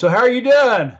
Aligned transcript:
So 0.00 0.08
how 0.08 0.20
are 0.20 0.30
you 0.30 0.40
doing? 0.40 0.96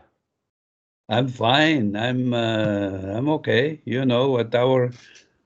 I'm 1.08 1.28
fine. 1.28 1.96
I'm 1.96 2.34
uh, 2.34 3.16
I'm 3.16 3.30
okay. 3.30 3.80
You 3.86 4.04
know, 4.04 4.38
at 4.38 4.54
our 4.54 4.90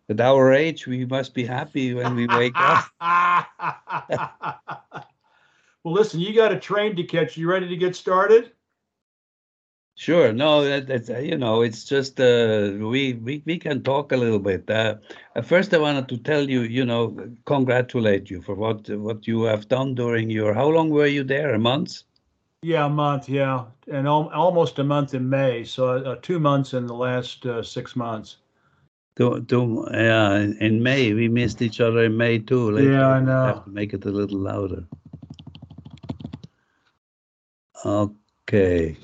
at 0.08 0.20
our 0.20 0.52
age, 0.52 0.88
we 0.88 1.06
must 1.06 1.34
be 1.34 1.46
happy 1.46 1.94
when 1.94 2.16
we 2.16 2.26
wake 2.26 2.56
up. 2.56 2.90
well, 5.84 5.94
listen, 5.94 6.18
you 6.18 6.34
got 6.34 6.50
a 6.50 6.58
train 6.58 6.96
to 6.96 7.04
catch. 7.04 7.36
You 7.36 7.48
ready 7.48 7.68
to 7.68 7.76
get 7.76 7.94
started? 7.94 8.50
Sure. 9.94 10.32
No, 10.32 10.64
that, 10.64 10.88
that's 10.88 11.08
uh, 11.08 11.18
you 11.18 11.38
know, 11.38 11.62
it's 11.62 11.84
just 11.84 12.18
uh, 12.18 12.72
we 12.72 13.12
we 13.12 13.40
we 13.46 13.56
can 13.60 13.84
talk 13.84 14.10
a 14.10 14.16
little 14.16 14.40
bit. 14.40 14.68
Uh, 14.68 14.96
first, 15.44 15.72
I 15.72 15.78
wanted 15.78 16.08
to 16.08 16.18
tell 16.18 16.50
you, 16.50 16.62
you 16.62 16.84
know, 16.84 17.16
congratulate 17.44 18.30
you 18.30 18.42
for 18.42 18.56
what 18.56 18.90
what 18.90 19.28
you 19.28 19.44
have 19.44 19.68
done 19.68 19.94
during 19.94 20.28
your. 20.28 20.54
How 20.54 20.66
long 20.66 20.90
were 20.90 21.06
you 21.06 21.22
there? 21.22 21.54
A 21.54 21.58
month. 21.60 22.02
Yeah, 22.64 22.86
a 22.86 22.88
month. 22.88 23.28
Yeah, 23.28 23.66
and 23.92 24.06
al- 24.06 24.30
almost 24.32 24.78
a 24.78 24.84
month 24.84 25.12
in 25.12 25.28
May. 25.28 25.64
So 25.64 25.88
uh, 25.88 26.16
two 26.22 26.40
months 26.40 26.72
in 26.72 26.86
the 26.86 26.94
last 26.94 27.44
uh, 27.44 27.62
six 27.62 27.94
months. 27.94 28.38
To, 29.16 29.42
to, 29.42 29.86
yeah, 29.92 30.38
in 30.38 30.82
May 30.82 31.12
we 31.12 31.28
missed 31.28 31.60
each 31.60 31.82
other 31.82 32.04
in 32.04 32.16
May 32.16 32.38
too. 32.38 32.70
Later. 32.70 32.92
Yeah, 32.92 33.08
I 33.08 33.20
know. 33.20 33.44
Have 33.44 33.64
to 33.64 33.70
make 33.70 33.92
it 33.92 34.06
a 34.06 34.10
little 34.10 34.38
louder. 34.38 34.84
Okay. 37.84 38.96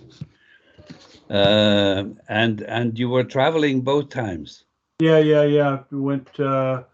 Uh, 1.29 2.04
and 2.30 2.62
and 2.62 2.98
you 2.98 3.10
were 3.10 3.24
traveling 3.24 3.82
both 3.82 4.09
times. 4.09 4.65
Yeah, 5.01 5.18
yeah, 5.18 5.42
yeah. 5.42 5.80
We 5.90 6.01
went 6.01 6.40
uh, 6.40 6.84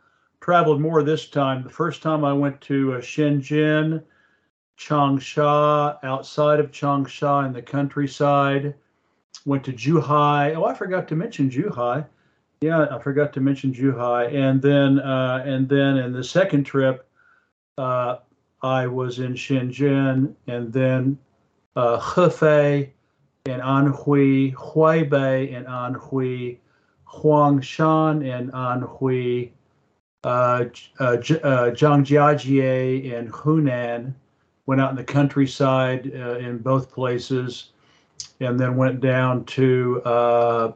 traveled 0.41 0.81
more 0.81 1.05
this 1.05 1.29
time. 1.29 1.63
The 1.63 1.71
first 1.71 2.03
time 2.03 2.25
I 2.25 2.33
went 2.33 2.61
to 2.63 2.95
uh, 2.95 2.99
Shenzhen, 2.99 4.03
Changsha, 4.79 5.99
outside 6.03 6.61
of 6.61 6.71
Changsha 6.71 7.47
in 7.47 7.53
the 7.53 7.63
countryside. 7.63 8.75
Went 9.45 9.65
to 9.65 9.73
Zhuhai. 9.73 10.57
Oh, 10.57 10.65
I 10.65 10.75
forgot 10.75 11.07
to 11.09 11.17
mention 11.17 11.51
Zhuhai. 11.51 12.07
Yeah, 12.61 12.87
I 12.91 12.99
forgot 12.99 13.33
to 13.35 13.41
mention 13.41 13.73
Zhuhai. 13.73 14.35
And 14.35 14.61
then 14.61 14.99
uh, 14.99 15.43
and 15.47 15.69
then 15.69 15.99
in 15.99 16.13
the 16.13 16.25
second 16.25 16.65
trip, 16.65 17.07
uh, 17.79 18.17
I 18.63 18.87
was 18.87 19.19
in 19.19 19.35
Shenzhen 19.35 20.35
and 20.47 20.73
then 20.73 21.19
uh, 21.77 22.01
Hefei 22.01 22.91
and 23.47 23.63
Anhui, 23.63 24.55
Huaibei 24.55 25.55
and 25.57 25.67
Anhui, 25.67 26.59
Huangshan 27.07 28.27
and 28.29 28.51
Anhui, 28.53 29.51
uh, 30.25 30.65
uh, 30.99 31.05
uh, 31.05 31.71
Zhangjiajie 31.71 33.17
and 33.17 33.31
Hunan. 33.31 34.15
Went 34.67 34.81
out 34.81 34.91
in 34.91 34.97
the 34.97 35.05
countryside 35.05 36.13
uh, 36.15 36.39
in 36.39 36.59
both 36.59 36.91
places, 36.91 37.71
and 38.41 38.59
then 38.59 38.77
went 38.77 39.01
down 39.01 39.45
to 39.45 40.03
uh, 40.05 40.73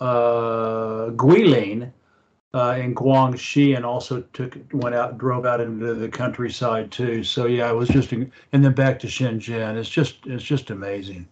uh, 0.00 1.10
Guilin 1.10 1.90
uh, 2.54 2.76
in 2.78 2.94
Guangxi, 2.94 3.74
and 3.74 3.84
also 3.84 4.20
took 4.34 4.58
went 4.72 4.94
out, 4.94 5.16
drove 5.18 5.46
out 5.46 5.60
into 5.60 5.94
the 5.94 6.08
countryside 6.08 6.90
too. 6.92 7.24
So 7.24 7.46
yeah, 7.46 7.70
it 7.70 7.74
was 7.74 7.88
just, 7.88 8.12
and 8.12 8.30
then 8.52 8.74
back 8.74 8.98
to 9.00 9.06
Shenzhen. 9.06 9.76
It's 9.76 9.88
just, 9.88 10.26
it's 10.26 10.44
just 10.44 10.70
amazing. 10.70 11.26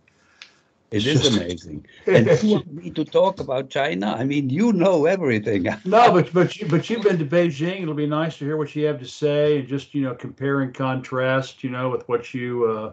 It 0.90 1.06
is 1.06 1.36
amazing. 1.36 1.86
And 2.06 2.26
you 2.42 2.54
want 2.54 2.72
me 2.72 2.90
to 2.90 3.04
talk 3.04 3.38
about 3.38 3.70
China? 3.70 4.12
I 4.18 4.24
mean, 4.24 4.50
you 4.50 4.72
know 4.72 5.06
everything. 5.06 5.68
no, 5.84 6.12
but 6.12 6.32
but 6.32 6.56
you 6.56 6.66
but 6.66 6.90
you've 6.90 7.02
been 7.02 7.18
to 7.18 7.24
Beijing. 7.24 7.82
It'll 7.82 7.94
be 7.94 8.06
nice 8.06 8.38
to 8.38 8.44
hear 8.44 8.56
what 8.56 8.74
you 8.74 8.86
have 8.86 8.98
to 8.98 9.06
say 9.06 9.58
and 9.60 9.68
just 9.68 9.94
you 9.94 10.02
know 10.02 10.14
compare 10.14 10.62
and 10.62 10.74
contrast. 10.74 11.62
You 11.62 11.70
know 11.70 11.90
with 11.90 12.08
what 12.08 12.34
you 12.34 12.64
uh, 12.64 12.92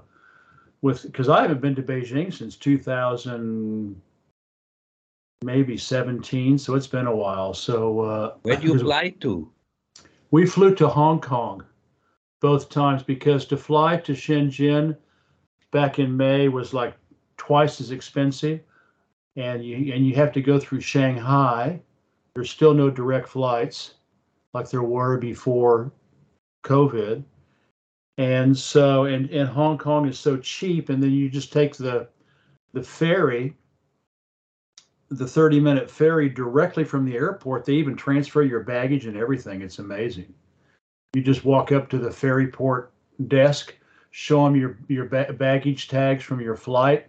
with 0.82 1.04
because 1.04 1.28
I 1.28 1.42
haven't 1.42 1.62
been 1.62 1.76
to 1.76 1.82
Beijing 1.84 2.34
since 2.34 2.56
2000 2.56 4.00
maybe 5.44 5.78
17 5.78 6.58
so 6.58 6.74
it's 6.74 6.88
been 6.88 7.06
a 7.06 7.16
while 7.16 7.54
so 7.54 8.00
uh 8.00 8.34
where 8.42 8.56
do 8.56 8.70
you 8.70 8.80
fly 8.80 9.10
to 9.20 9.48
we 10.32 10.48
flew 10.48 10.74
to 10.74 10.88
hong 10.88 11.22
kong 11.22 11.64
both 12.42 12.70
times 12.70 13.04
because 13.04 13.46
to 13.46 13.56
fly 13.56 13.98
to 13.98 14.14
shenzhen 14.14 14.98
back 15.70 16.00
in 16.00 16.18
may 16.18 16.48
was 16.48 16.74
like 16.74 16.96
twice 17.38 17.80
as 17.80 17.92
expensive, 17.92 18.62
and 19.36 19.64
you 19.64 19.94
and 19.94 20.06
you 20.06 20.16
have 20.16 20.32
to 20.34 20.42
go 20.42 20.60
through 20.60 20.82
Shanghai. 20.82 21.80
There's 22.36 22.50
still 22.50 22.74
no 22.74 22.90
direct 22.90 23.30
flights 23.30 23.96
like 24.54 24.70
there 24.70 24.84
were 24.84 25.18
before 25.18 25.92
COVID, 26.64 27.24
and 28.18 28.58
so 28.58 29.06
and 29.06 29.30
and 29.30 29.48
Hong 29.48 29.78
Kong 29.78 30.08
is 30.08 30.20
so 30.20 30.38
cheap, 30.38 30.90
and 30.90 31.02
then 31.02 31.12
you 31.12 31.30
just 31.30 31.54
take 31.54 31.76
the 31.76 32.08
the 32.74 32.84
ferry 32.84 33.56
the 35.10 35.28
30 35.28 35.60
minute 35.60 35.90
ferry 35.90 36.30
directly 36.30 36.84
from 36.84 37.06
the 37.06 37.16
airport. 37.16 37.66
They 37.66 37.74
even 37.74 37.96
transfer 37.96 38.44
your 38.44 38.62
baggage 38.62 39.06
and 39.06 39.18
everything. 39.18 39.62
It's 39.62 39.80
amazing. 39.80 40.34
You 41.14 41.22
just 41.22 41.46
walk 41.46 41.72
up 41.72 41.90
to 41.90 41.98
the 41.98 42.12
ferry 42.12 42.48
port 42.48 42.92
desk, 43.28 43.76
show 44.12 44.44
them 44.44 44.56
your, 44.56 44.78
your 44.88 45.06
ba- 45.06 45.34
baggage 45.34 45.88
tags 45.88 46.24
from 46.24 46.42
your 46.42 46.56
flight, 46.56 47.08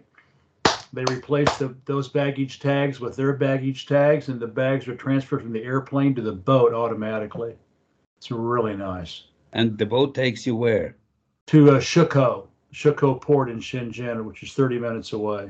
they 0.93 1.03
replace 1.05 1.55
the, 1.57 1.75
those 1.85 2.07
baggage 2.07 2.59
tags 2.59 2.99
with 2.99 3.15
their 3.15 3.33
baggage 3.33 3.85
tags, 3.85 4.27
and 4.27 4.39
the 4.39 4.47
bags 4.47 4.87
are 4.87 4.95
transferred 4.95 5.41
from 5.41 5.53
the 5.53 5.63
airplane 5.63 6.15
to 6.15 6.21
the 6.21 6.31
boat 6.31 6.73
automatically. 6.73 7.55
It's 8.17 8.31
really 8.31 8.75
nice. 8.75 9.23
And 9.53 9.77
the 9.77 9.85
boat 9.85 10.15
takes 10.15 10.45
you 10.45 10.55
where? 10.55 10.95
To 11.47 11.71
uh, 11.71 11.79
Shekou, 11.79 12.47
Shekou 12.73 13.21
Port 13.21 13.49
in 13.49 13.59
Shenzhen, 13.59 14.23
which 14.25 14.43
is 14.43 14.53
30 14.53 14.79
minutes 14.79 15.13
away. 15.13 15.49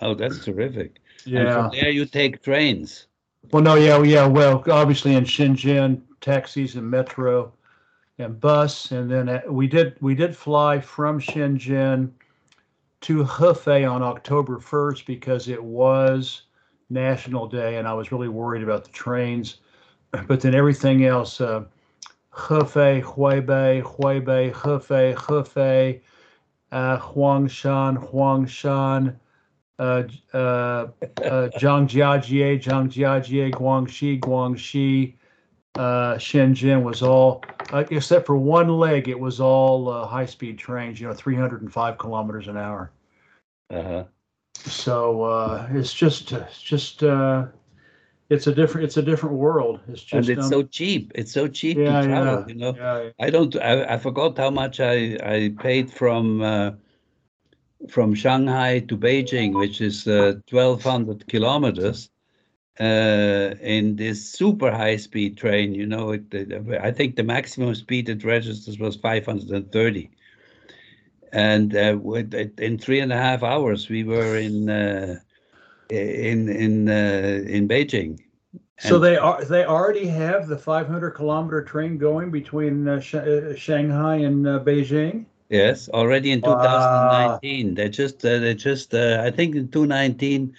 Oh, 0.00 0.14
that's 0.14 0.44
terrific. 0.44 1.00
Yeah. 1.24 1.40
And 1.40 1.52
from 1.52 1.70
there 1.72 1.90
you 1.90 2.06
take 2.06 2.42
trains. 2.42 3.06
Well, 3.52 3.62
no, 3.62 3.74
yeah, 3.74 4.02
yeah. 4.02 4.26
Well, 4.26 4.64
obviously 4.70 5.14
in 5.14 5.24
Shenzhen, 5.24 6.02
taxis 6.20 6.76
and 6.76 6.88
metro 6.88 7.52
and 8.18 8.38
bus, 8.40 8.90
and 8.92 9.10
then 9.10 9.28
uh, 9.28 9.40
we 9.48 9.66
did 9.66 9.96
we 10.00 10.14
did 10.14 10.36
fly 10.36 10.80
from 10.80 11.20
Shenzhen 11.20 12.10
to 13.02 13.24
Hefei 13.24 13.90
on 13.90 14.02
October 14.02 14.58
1st 14.58 15.06
because 15.06 15.48
it 15.48 15.62
was 15.62 16.42
National 16.90 17.46
Day 17.46 17.76
and 17.76 17.88
I 17.88 17.94
was 17.94 18.12
really 18.12 18.28
worried 18.28 18.62
about 18.62 18.84
the 18.84 18.90
trains. 18.90 19.56
But 20.26 20.40
then 20.40 20.54
everything 20.56 21.04
else, 21.04 21.40
uh, 21.40 21.64
Hefei, 22.34 23.02
Huaibei, 23.02 23.82
Huaibei, 23.82 24.52
Hefei, 24.52 25.14
Hefei, 25.14 26.00
uh, 26.72 26.98
Huangshan, 26.98 28.10
Huangshan, 28.10 29.16
uh, 29.78 30.02
uh, 30.34 30.36
uh, 30.36 31.48
Zhangjiajie, 31.58 32.60
Zhangjiajie, 32.60 33.52
Guangxi, 33.52 34.20
Guangxi, 34.20 35.14
uh, 35.76 36.14
Shenzhen 36.14 36.82
was 36.82 37.02
all, 37.02 37.44
uh, 37.72 37.84
except 37.90 38.26
for 38.26 38.36
one 38.36 38.68
leg, 38.68 39.08
it 39.08 39.18
was 39.18 39.40
all 39.40 39.88
uh, 39.88 40.06
high 40.06 40.26
speed 40.26 40.58
trains, 40.58 41.00
you 41.00 41.06
know, 41.06 41.14
305 41.14 41.98
kilometers 41.98 42.48
an 42.48 42.56
hour. 42.56 42.90
Uh-huh. 43.70 44.04
So 44.54 45.22
uh, 45.22 45.68
it's 45.70 45.94
just, 45.94 46.32
it's 46.32 46.60
just, 46.60 47.02
uh, 47.02 47.46
it's 48.28 48.46
a 48.46 48.54
different, 48.54 48.84
it's 48.84 48.96
a 48.96 49.02
different 49.02 49.36
world. 49.36 49.80
It's 49.88 50.02
just, 50.02 50.28
and 50.28 50.38
it's 50.38 50.44
um, 50.46 50.50
so 50.50 50.62
cheap. 50.62 51.12
It's 51.14 51.32
so 51.32 51.48
cheap 51.48 51.78
yeah, 51.78 52.00
to 52.00 52.06
travel. 52.06 52.40
Yeah, 52.40 52.46
you 52.46 52.54
know, 52.54 52.74
yeah. 52.76 53.10
I 53.18 53.30
don't, 53.30 53.56
I, 53.56 53.94
I 53.94 53.98
forgot 53.98 54.36
how 54.36 54.50
much 54.50 54.80
I 54.80 55.16
I 55.22 55.54
paid 55.58 55.90
from 55.90 56.42
uh, 56.42 56.72
from 57.88 58.14
Shanghai 58.14 58.80
to 58.80 58.96
Beijing, 58.96 59.54
which 59.54 59.80
is 59.80 60.06
uh, 60.06 60.34
1,200 60.50 61.26
kilometers 61.26 62.10
uh, 62.80 63.54
in 63.60 63.96
this 63.96 64.28
super 64.28 64.70
high 64.70 64.96
speed 64.96 65.36
train. 65.36 65.74
You 65.74 65.86
know, 65.86 66.12
it, 66.12 66.32
it, 66.32 66.80
I 66.82 66.90
think 66.92 67.16
the 67.16 67.24
maximum 67.24 67.74
speed 67.74 68.08
it 68.08 68.24
registers 68.24 68.78
was 68.78 68.96
530. 68.96 70.10
And 71.32 71.76
uh, 71.76 71.98
with, 72.00 72.34
in 72.34 72.78
three 72.78 73.00
and 73.00 73.12
a 73.12 73.16
half 73.16 73.42
hours, 73.42 73.88
we 73.88 74.04
were 74.04 74.36
in 74.36 74.68
uh, 74.68 75.20
in 75.90 76.48
in 76.48 76.88
uh, 76.88 77.44
in 77.46 77.68
Beijing. 77.68 78.20
So 78.78 78.98
they 78.98 79.16
are 79.16 79.44
they 79.44 79.64
already 79.64 80.06
have 80.06 80.48
the 80.48 80.56
500 80.58 81.12
kilometer 81.12 81.62
train 81.62 81.98
going 81.98 82.30
between 82.30 82.88
uh, 82.88 83.00
Sh- 83.00 83.14
uh, 83.14 83.54
Shanghai 83.54 84.16
and 84.16 84.46
uh, 84.46 84.60
Beijing. 84.60 85.26
Yes, 85.50 85.88
already 85.90 86.30
in 86.30 86.42
2019. 86.42 87.74
They 87.74 87.88
just 87.88 88.20
they 88.20 88.54
just 88.54 88.94
I 88.94 89.30
think 89.30 89.54
in 89.54 89.68
2019 89.68 90.54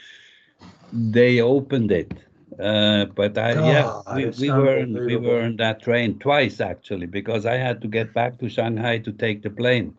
they 0.92 1.42
opened 1.42 1.92
it. 1.92 2.12
Uh, 2.60 3.06
but 3.06 3.38
I, 3.38 3.54
God, 3.54 3.66
yeah, 3.66 4.16
we, 4.16 4.26
we 4.26 4.52
were 4.52 4.86
we 4.86 5.16
were 5.16 5.42
on 5.42 5.56
that 5.58 5.82
train 5.82 6.20
twice 6.20 6.60
actually 6.60 7.08
because 7.08 7.46
I 7.46 7.56
had 7.56 7.82
to 7.82 7.88
get 7.88 8.14
back 8.14 8.38
to 8.40 8.50
Shanghai 8.50 9.00
to 9.00 9.12
take 9.12 9.42
the 9.42 9.50
plane, 9.50 9.98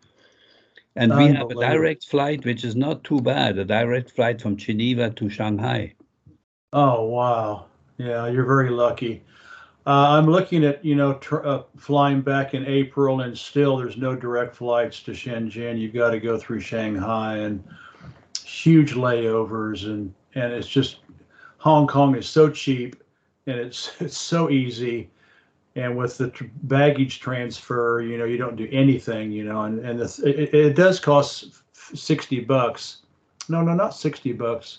and 0.95 1.17
we 1.17 1.29
have 1.29 1.51
a 1.51 1.55
direct 1.55 2.05
flight 2.05 2.45
which 2.45 2.63
is 2.63 2.77
not 2.77 3.03
too 3.05 3.21
bad, 3.21 3.59
a 3.59 3.65
direct 3.65 4.13
flight 4.13 4.41
from 4.41 4.57
Geneva 4.57 5.11
to 5.11 5.29
Shanghai. 5.31 5.95
Oh 6.73 7.07
wow, 7.07 7.67
yeah, 7.97 8.27
you're 8.27 8.47
very 8.47 8.71
lucky. 8.71 9.23
Uh, 9.85 10.17
I'm 10.17 10.27
looking 10.27 10.65
at 10.65 10.85
you 10.85 10.95
know 10.95 11.15
tr- 11.15 11.45
uh, 11.45 11.63
flying 11.77 12.21
back 12.21 12.55
in 12.55 12.67
April, 12.67 13.23
and 13.23 13.37
still 13.37 13.77
there's 13.79 13.97
no 13.97 14.15
direct 14.15 14.55
flights 14.55 15.03
to 15.05 15.13
Shenzhen. 15.13 15.81
You've 15.81 15.95
got 15.95 16.11
to 16.11 16.21
go 16.21 16.39
through 16.39 16.61
Shanghai 16.61 17.39
and 17.39 17.65
huge 18.45 18.95
layovers, 18.95 19.87
and 19.87 20.15
and 20.35 20.53
it's 20.53 20.69
just 20.69 20.99
Hong 21.59 21.87
Kong 21.87 22.17
is 22.17 22.29
so 22.29 22.51
cheap, 22.51 23.03
and 23.47 23.59
it's 23.59 23.93
it's 24.01 24.19
so 24.19 24.51
easy, 24.51 25.11
and 25.77 25.97
with 25.97 26.19
the 26.19 26.31
tr- 26.31 26.45
baggage 26.65 27.21
transfer, 27.21 28.01
you 28.03 28.19
know 28.19 28.25
you 28.25 28.37
don't 28.37 28.57
do 28.57 28.69
anything, 28.73 29.31
you 29.31 29.45
know, 29.45 29.63
and 29.63 29.79
and 29.81 30.01
it, 30.01 30.55
it 30.55 30.77
does 30.77 30.99
cost 31.01 31.63
sixty 31.73 32.41
bucks. 32.41 32.99
No, 33.49 33.63
no, 33.63 33.75
not 33.75 33.95
sixty 33.95 34.33
bucks. 34.33 34.79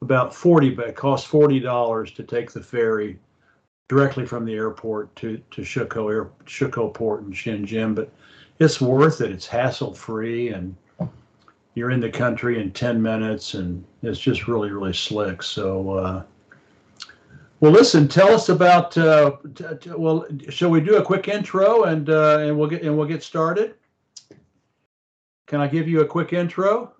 About 0.00 0.34
forty, 0.34 0.70
but 0.70 0.88
it 0.88 0.96
costs 0.96 1.26
forty 1.26 1.60
dollars 1.60 2.10
to 2.12 2.24
take 2.24 2.50
the 2.50 2.62
ferry 2.62 3.18
directly 3.88 4.26
from 4.26 4.44
the 4.44 4.54
airport 4.54 5.14
to 5.16 5.40
to 5.50 5.62
Shekou 5.62 6.10
Air 6.10 6.30
Shekou 6.44 6.92
Port 6.92 7.22
in 7.22 7.32
Shenzhen. 7.32 7.94
But 7.94 8.10
it's 8.58 8.80
worth 8.80 9.20
it. 9.20 9.30
It's 9.30 9.46
hassle 9.46 9.94
free, 9.94 10.48
and 10.48 10.74
you're 11.74 11.90
in 11.90 12.00
the 12.00 12.10
country 12.10 12.60
in 12.60 12.70
ten 12.72 13.00
minutes, 13.00 13.54
and 13.54 13.84
it's 14.02 14.20
just 14.20 14.48
really 14.48 14.70
really 14.70 14.92
slick. 14.92 15.42
So. 15.42 15.90
Uh, 15.90 16.22
well, 17.60 17.70
listen. 17.70 18.08
Tell 18.08 18.34
us 18.34 18.48
about. 18.48 18.98
Uh, 18.98 19.36
t- 19.54 19.64
t- 19.80 19.90
well, 19.96 20.26
shall 20.48 20.70
we 20.70 20.80
do 20.80 20.96
a 20.96 21.02
quick 21.02 21.28
intro 21.28 21.84
and 21.84 22.10
uh, 22.10 22.38
and 22.40 22.58
we'll 22.58 22.68
get 22.68 22.82
and 22.82 22.96
we'll 22.96 23.06
get 23.06 23.22
started. 23.22 23.74
Can 25.46 25.60
I 25.60 25.68
give 25.68 25.86
you 25.86 26.00
a 26.00 26.06
quick 26.06 26.32
intro? 26.32 26.92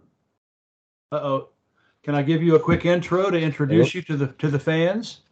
Uh 1.10 1.16
oh. 1.16 1.48
Can 2.04 2.14
I 2.14 2.22
give 2.22 2.42
you 2.42 2.54
a 2.54 2.60
quick 2.60 2.84
intro 2.84 3.30
to 3.30 3.40
introduce 3.40 3.92
you 3.94 4.02
to 4.02 4.16
the 4.16 4.28
to 4.28 4.48
the 4.48 4.58
fans? 4.58 5.22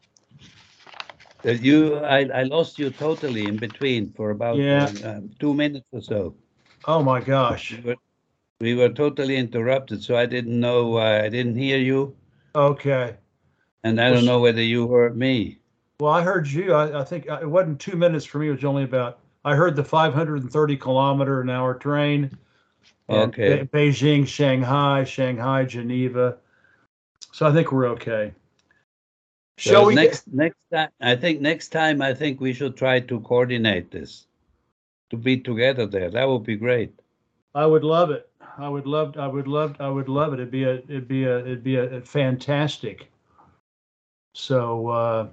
Uh, 1.45 1.53
you, 1.53 1.97
I, 1.99 2.29
I 2.35 2.43
lost 2.43 2.79
you 2.79 2.91
totally 2.91 3.47
in 3.47 3.57
between 3.57 4.13
for 4.13 4.31
about 4.31 4.57
Yeah. 4.57 4.91
uh, 5.05 5.11
um, 5.11 5.31
two 5.39 5.55
minutes 5.55 5.89
or 5.93 6.03
so. 6.03 6.35
Oh 6.85 7.03
my 7.03 7.21
gosh. 7.21 7.79
We 8.61 8.75
were, 8.75 8.91
totally 8.91 9.37
interrupted, 9.37 10.03
so 10.03 10.17
I 10.17 10.27
didn't 10.27 10.59
know. 10.61 10.99
Uh, 10.99 11.23
I 11.25 11.31
didn't 11.31 11.57
hear 11.57 11.79
you, 11.79 12.15
Okay. 12.55 13.17
and 13.85 13.99
I 13.99 14.11
don't 14.11 14.27
know 14.27 14.39
whether 14.41 14.61
you 14.63 14.87
heard 14.87 15.17
me. 15.17 15.61
Well, 15.99 16.13
I 16.13 16.21
heard 16.23 16.47
you. 16.47 16.75
I, 16.75 17.01
I 17.01 17.05
think 17.05 17.29
uh, 17.31 17.39
it 17.41 17.49
wasn't 17.49 17.81
two 17.81 17.97
minutes 17.97 18.27
for 18.27 18.39
me. 18.39 18.49
It 18.49 18.53
was 18.53 18.65
only 18.65 18.83
about. 18.85 19.21
I 19.47 19.55
heard 19.55 19.77
the 19.77 19.85
530 19.85 20.77
kilometer 20.77 21.41
an 21.41 21.49
hour 21.49 21.75
train. 21.75 22.31
Okay. 23.09 23.63
Be- 23.63 23.79
Beijing, 23.79 24.27
Shanghai, 24.27 25.05
Shanghai, 25.05 25.65
Geneva. 25.65 26.37
So 27.33 27.47
I 27.47 27.53
think 27.55 27.73
we're 27.73 27.89
okay. 27.89 28.35
So 29.59 29.71
Shall 29.71 29.87
we? 29.87 29.95
get- 29.95 30.03
next 30.05 30.29
next 30.29 30.59
time? 30.71 30.91
I 31.01 31.17
think 31.17 31.41
next 31.41 31.69
time 31.69 32.03
I 32.03 32.13
think 32.13 32.41
we 32.43 32.53
should 32.53 32.77
try 32.77 33.01
to 33.01 33.21
coordinate 33.21 33.91
this, 33.91 34.27
to 35.09 35.17
be 35.17 35.39
together 35.39 35.87
there. 35.87 36.11
That 36.11 36.29
would 36.29 36.45
be 36.45 36.57
great. 36.57 36.93
I 37.55 37.65
would 37.65 37.85
love 37.85 38.11
it. 38.11 38.30
I 38.61 38.69
would 38.69 38.87
love. 38.87 39.17
I 39.17 39.27
would 39.27 39.49
love. 39.49 39.77
I 39.81 39.89
would 39.89 40.09
love 40.09 40.33
it. 40.33 40.41
It'd 40.41 40.51
be 40.51 40.65
a. 40.65 40.75
It'd 40.75 41.09
be 41.09 41.25
a. 41.25 41.39
It'd 41.39 41.65
be 41.65 41.77
a, 41.77 42.01
fantastic. 42.03 43.11
So. 44.35 44.89
uh 44.89 45.29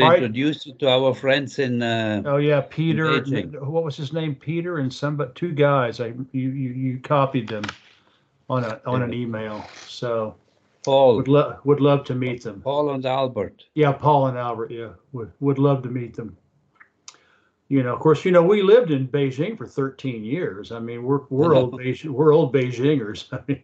right. 0.00 0.14
introduce 0.14 0.66
you 0.66 0.72
to 0.74 0.88
our 0.88 1.14
friends 1.14 1.58
in. 1.58 1.82
Uh, 1.82 2.22
Oh 2.24 2.38
yeah, 2.38 2.62
Peter. 2.62 3.22
What 3.60 3.84
was 3.84 3.96
his 3.96 4.12
name? 4.12 4.34
Peter 4.34 4.78
and 4.78 4.92
some 4.92 5.16
but 5.16 5.34
two 5.34 5.52
guys. 5.52 6.00
I 6.00 6.14
you 6.32 6.48
you, 6.50 6.70
you 6.70 6.98
copied 7.00 7.48
them 7.48 7.64
on 8.48 8.64
a 8.64 8.80
on 8.86 9.02
an 9.02 9.12
email. 9.12 9.64
So 9.86 10.34
Paul, 10.84 11.16
would 11.16 11.28
love 11.28 11.60
would 11.64 11.80
love 11.80 12.04
to 12.06 12.14
meet 12.14 12.42
them. 12.42 12.62
Paul 12.62 12.90
and 12.90 13.04
Albert. 13.04 13.64
Yeah, 13.74 13.92
Paul 13.92 14.28
and 14.28 14.38
Albert. 14.38 14.70
Yeah, 14.70 14.90
would 15.12 15.32
would 15.40 15.58
love 15.58 15.82
to 15.82 15.90
meet 15.90 16.16
them. 16.16 16.36
You 17.68 17.82
know, 17.82 17.94
of 17.94 18.00
course, 18.00 18.24
you 18.24 18.30
know 18.30 18.42
we 18.42 18.62
lived 18.62 18.90
in 18.90 19.08
Beijing 19.08 19.56
for 19.56 19.66
13 19.66 20.24
years. 20.24 20.70
I 20.70 20.78
mean, 20.80 21.02
we're 21.02 21.22
we're 21.30 21.54
old 21.54 21.72
Beijing, 21.74 22.10
we're 22.10 22.32
old 22.32 22.52
Beijingers. 22.54 23.26
I 23.32 23.42
mean, 23.48 23.62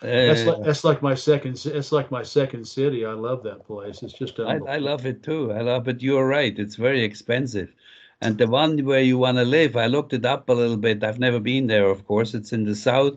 that's 0.00 0.46
Uh, 0.46 0.52
like 0.52 0.64
that's 0.64 0.84
like 0.84 1.02
my 1.02 1.14
second. 1.14 1.60
It's 1.66 1.92
like 1.92 2.10
my 2.10 2.22
second 2.22 2.66
city. 2.66 3.04
I 3.04 3.12
love 3.14 3.42
that 3.44 3.64
place. 3.66 4.02
It's 4.02 4.12
just 4.12 4.38
I. 4.40 4.58
I 4.58 4.78
love 4.78 5.06
it 5.06 5.22
too. 5.22 5.52
I 5.52 5.62
love 5.62 5.88
it. 5.88 6.02
You're 6.02 6.26
right. 6.28 6.56
It's 6.58 6.76
very 6.76 7.02
expensive. 7.02 7.74
And 8.20 8.36
the 8.38 8.46
one 8.48 8.84
where 8.84 9.00
you 9.00 9.18
want 9.18 9.38
to 9.38 9.44
live, 9.44 9.76
I 9.76 9.86
looked 9.86 10.12
it 10.12 10.24
up 10.26 10.48
a 10.48 10.52
little 10.52 10.76
bit. 10.76 11.02
I've 11.04 11.18
never 11.20 11.40
been 11.40 11.66
there, 11.68 11.88
of 11.88 12.04
course. 12.06 12.34
It's 12.34 12.52
in 12.52 12.64
the 12.64 12.74
south. 12.76 13.16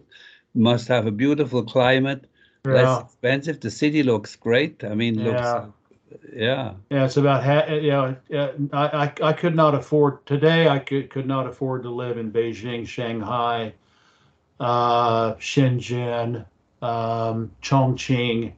Must 0.53 0.87
have 0.87 1.07
a 1.07 1.11
beautiful 1.11 1.63
climate. 1.63 2.25
Yeah. 2.65 2.73
Less 2.73 3.01
expensive. 3.01 3.59
The 3.59 3.71
city 3.71 4.03
looks 4.03 4.35
great. 4.35 4.83
I 4.83 4.93
mean, 4.95 5.23
looks, 5.23 5.53
Yeah. 5.53 5.71
Yeah. 6.33 6.73
yeah. 6.89 7.05
It's 7.05 7.17
about 7.17 7.43
ha- 7.43 7.67
know. 7.67 8.15
uh, 8.33 8.51
I, 8.73 9.05
I 9.05 9.13
I 9.29 9.33
could 9.33 9.55
not 9.55 9.75
afford 9.75 10.25
today. 10.25 10.67
I 10.67 10.79
could 10.79 11.09
could 11.09 11.27
not 11.27 11.47
afford 11.47 11.83
to 11.83 11.89
live 11.89 12.17
in 12.17 12.31
Beijing, 12.31 12.87
Shanghai, 12.87 13.73
uh, 14.59 15.33
Shenzhen, 15.35 16.45
um, 16.81 17.51
Chongqing. 17.61 18.53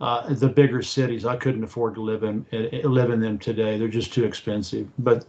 Uh, 0.00 0.32
the 0.32 0.48
bigger 0.48 0.80
cities, 0.80 1.26
I 1.26 1.36
couldn't 1.36 1.62
afford 1.62 1.94
to 1.96 2.00
live 2.00 2.22
in 2.22 2.46
eh, 2.52 2.80
live 2.84 3.10
in 3.10 3.20
them 3.20 3.38
today. 3.38 3.76
They're 3.76 3.88
just 3.88 4.14
too 4.14 4.24
expensive. 4.24 4.88
But 4.98 5.26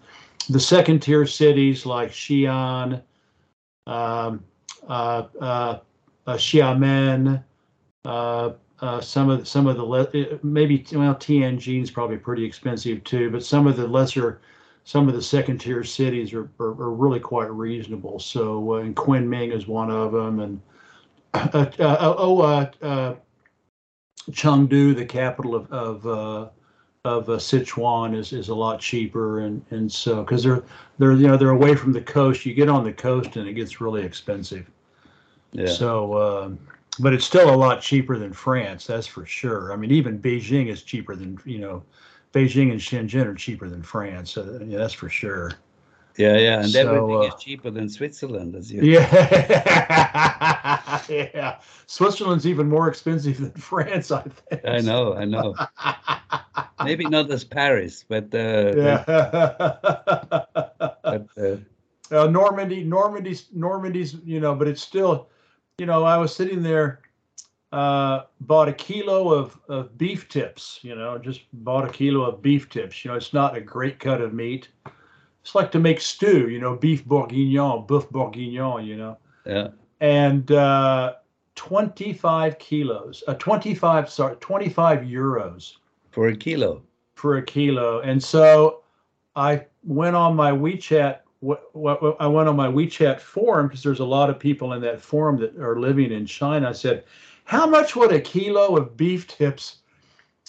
the 0.50 0.62
second 0.62 1.02
tier 1.02 1.26
cities 1.26 1.86
like 1.86 2.12
Xi'an, 2.12 3.02
um, 3.86 4.44
uh, 4.88 5.24
uh, 5.42 5.80
uh, 6.28 6.38
Xiamen, 6.38 7.44
uh, 8.06 8.52
uh, 8.82 9.00
some 9.00 9.30
of 9.30 9.40
the, 9.40 9.46
some 9.46 9.68
of 9.68 9.78
the 9.78 9.84
le- 9.84 10.10
eh, 10.14 10.38
maybe 10.44 10.86
well 10.94 11.16
Tianjin 11.16 11.84
is 11.84 11.92
probably 11.92 12.18
pretty 12.18 12.44
expensive 12.44 13.04
too. 13.04 13.30
But 13.30 13.44
some 13.44 13.68
of 13.68 13.78
the 13.78 13.88
lesser, 13.88 14.42
some 14.84 15.08
of 15.08 15.14
the 15.14 15.22
second 15.22 15.60
tier 15.60 15.84
cities 15.84 16.34
are, 16.34 16.50
are, 16.60 16.70
are 16.70 16.92
really 16.92 17.20
quite 17.20 17.52
reasonable. 17.52 18.20
So 18.20 18.74
uh, 18.74 18.78
and 18.78 18.96
Kunming 18.96 19.54
is 19.54 19.68
one 19.68 19.92
of 19.92 20.12
them, 20.12 20.40
and 20.40 20.62
uh, 21.34 21.66
uh, 21.80 22.16
oh. 22.18 22.42
Uh, 22.42 22.72
uh, 22.82 23.16
Chengdu, 24.30 24.96
the 24.96 25.06
capital 25.06 25.56
of 25.56 25.72
of 25.72 26.06
uh, 26.06 26.50
of 27.06 27.30
uh, 27.30 27.38
Sichuan, 27.38 28.16
is 28.16 28.34
is 28.34 28.50
a 28.50 28.56
lot 28.56 28.80
cheaper, 28.80 29.40
and 29.40 29.66
and 29.72 29.92
so 29.92 30.24
because 30.24 30.44
they're 30.44 30.64
they're 31.00 31.14
you 31.14 31.28
know 31.28 31.38
they're 31.38 31.50
away 31.50 31.76
from 31.76 31.92
the 31.92 32.02
coast. 32.02 32.46
You 32.46 32.54
get 32.54 32.70
on 32.70 32.84
the 32.84 32.94
coast 32.94 33.36
and 33.36 33.48
it 33.48 33.54
gets 33.54 33.82
really 33.82 34.04
expensive. 34.04 34.70
Yeah. 35.54 35.68
So, 35.68 36.14
uh, 36.14 36.50
but 37.00 37.14
it's 37.14 37.26
still 37.26 37.54
a 37.54 37.56
lot 37.56 37.82
cheaper 37.82 38.18
than 38.18 38.34
France, 38.34 38.86
that's 38.88 39.08
for 39.08 39.26
sure. 39.26 39.72
I 39.72 39.76
mean, 39.76 39.92
even 39.92 40.20
Beijing 40.20 40.68
is 40.68 40.84
cheaper 40.84 41.16
than 41.16 41.40
you 41.46 41.60
know, 41.60 41.84
Beijing 42.34 42.72
and 42.72 42.80
Shenzhen 42.80 43.26
are 43.26 43.36
cheaper 43.36 43.70
than 43.70 43.82
France. 43.84 44.32
So, 44.32 44.60
yeah, 44.66 44.78
that's 44.78 44.94
for 44.94 45.10
sure. 45.10 45.52
yeah, 46.18 46.38
yeah. 46.38 46.60
And 46.62 46.70
So, 46.70 46.80
everything 46.80 47.24
uh, 47.24 47.36
is 47.36 47.44
cheaper 47.44 47.70
than 47.72 47.90
Switzerland, 47.90 48.56
as 48.56 48.72
you 48.72 48.82
Yeah, 48.84 49.08
yeah. 51.10 51.60
Switzerland's 51.88 52.46
even 52.46 52.68
more 52.68 52.88
expensive 52.88 53.40
than 53.40 53.52
France, 53.52 54.12
I 54.12 54.24
think. 54.24 54.62
I 54.66 54.82
know, 54.82 55.14
I 55.14 55.26
know. 55.26 55.56
Maybe 56.84 57.06
not 57.06 57.30
as 57.32 57.44
Paris, 57.44 58.06
but 58.08 58.34
uh, 58.34 58.74
Yeah. 58.76 59.04
but, 61.04 61.28
uh, 61.38 61.58
uh, 62.12 62.28
Normandy, 62.28 62.84
Normandy's, 62.84 63.48
Normandy's, 63.54 64.16
you 64.26 64.40
know, 64.40 64.56
but 64.56 64.68
it's 64.68 64.82
still, 64.82 65.30
you 65.78 65.86
know, 65.86 66.04
I 66.04 66.18
was 66.18 66.36
sitting 66.36 66.62
there, 66.64 67.02
uh, 67.72 68.24
bought 68.42 68.68
a 68.68 68.74
kilo 68.74 69.34
of, 69.34 69.58
of 69.70 69.98
beef 69.98 70.28
tips, 70.28 70.80
you 70.82 70.96
know, 70.96 71.18
just 71.18 71.42
bought 71.54 71.86
a 71.86 71.92
kilo 71.92 72.24
of 72.24 72.42
beef 72.42 72.70
tips. 72.70 73.04
You 73.04 73.12
know, 73.12 73.18
it's 73.18 73.34
not 73.34 73.56
a 73.56 73.62
great 73.62 74.00
cut 74.00 74.22
of 74.22 74.34
meat. 74.34 74.70
It's 75.42 75.56
like 75.56 75.72
to 75.72 75.80
make 75.80 76.02
stew, 76.02 76.50
you 76.50 76.60
know, 76.60 76.76
beef 76.76 77.04
bourguignon, 77.06 77.88
boeuf 77.88 78.10
bourguignon, 78.12 78.86
you 78.86 78.98
know, 78.98 79.18
yeah. 79.46 79.70
and 80.00 80.52
uh, 80.52 81.14
25 81.56 82.60
kilos, 82.60 83.24
uh, 83.28 83.34
25, 83.36 84.10
sorry, 84.10 84.36
25 84.36 85.00
euros 85.00 85.78
For 86.12 86.28
a 86.28 86.36
kilo. 86.36 86.84
for 87.16 87.38
a 87.38 87.42
kilo. 87.42 88.02
And 88.02 88.22
so 88.24 88.84
I 89.36 89.66
went 89.84 90.16
on 90.16 90.36
my 90.36 90.52
WeChat. 90.52 91.21
What, 91.42 91.76
what, 91.76 92.18
I 92.20 92.28
went 92.28 92.50
on 92.50 92.56
my 92.56 92.68
WeChat 92.68 93.20
forum 93.20 93.68
because 93.68 93.84
there's 93.84 94.00
a 94.00 94.06
lot 94.06 94.30
of 94.30 94.40
people 94.40 94.74
in 94.74 94.82
that 94.82 95.02
forum 95.02 95.38
that 95.40 95.58
are 95.58 95.80
living 95.80 96.12
in 96.12 96.26
China. 96.26 96.70
I 96.70 96.72
said, 96.72 97.04
"How 97.44 97.66
much 97.66 97.96
would 97.96 98.12
a 98.12 98.22
kilo 98.22 98.78
of 98.78 98.96
beef 98.96 99.28
tips? 99.28 99.78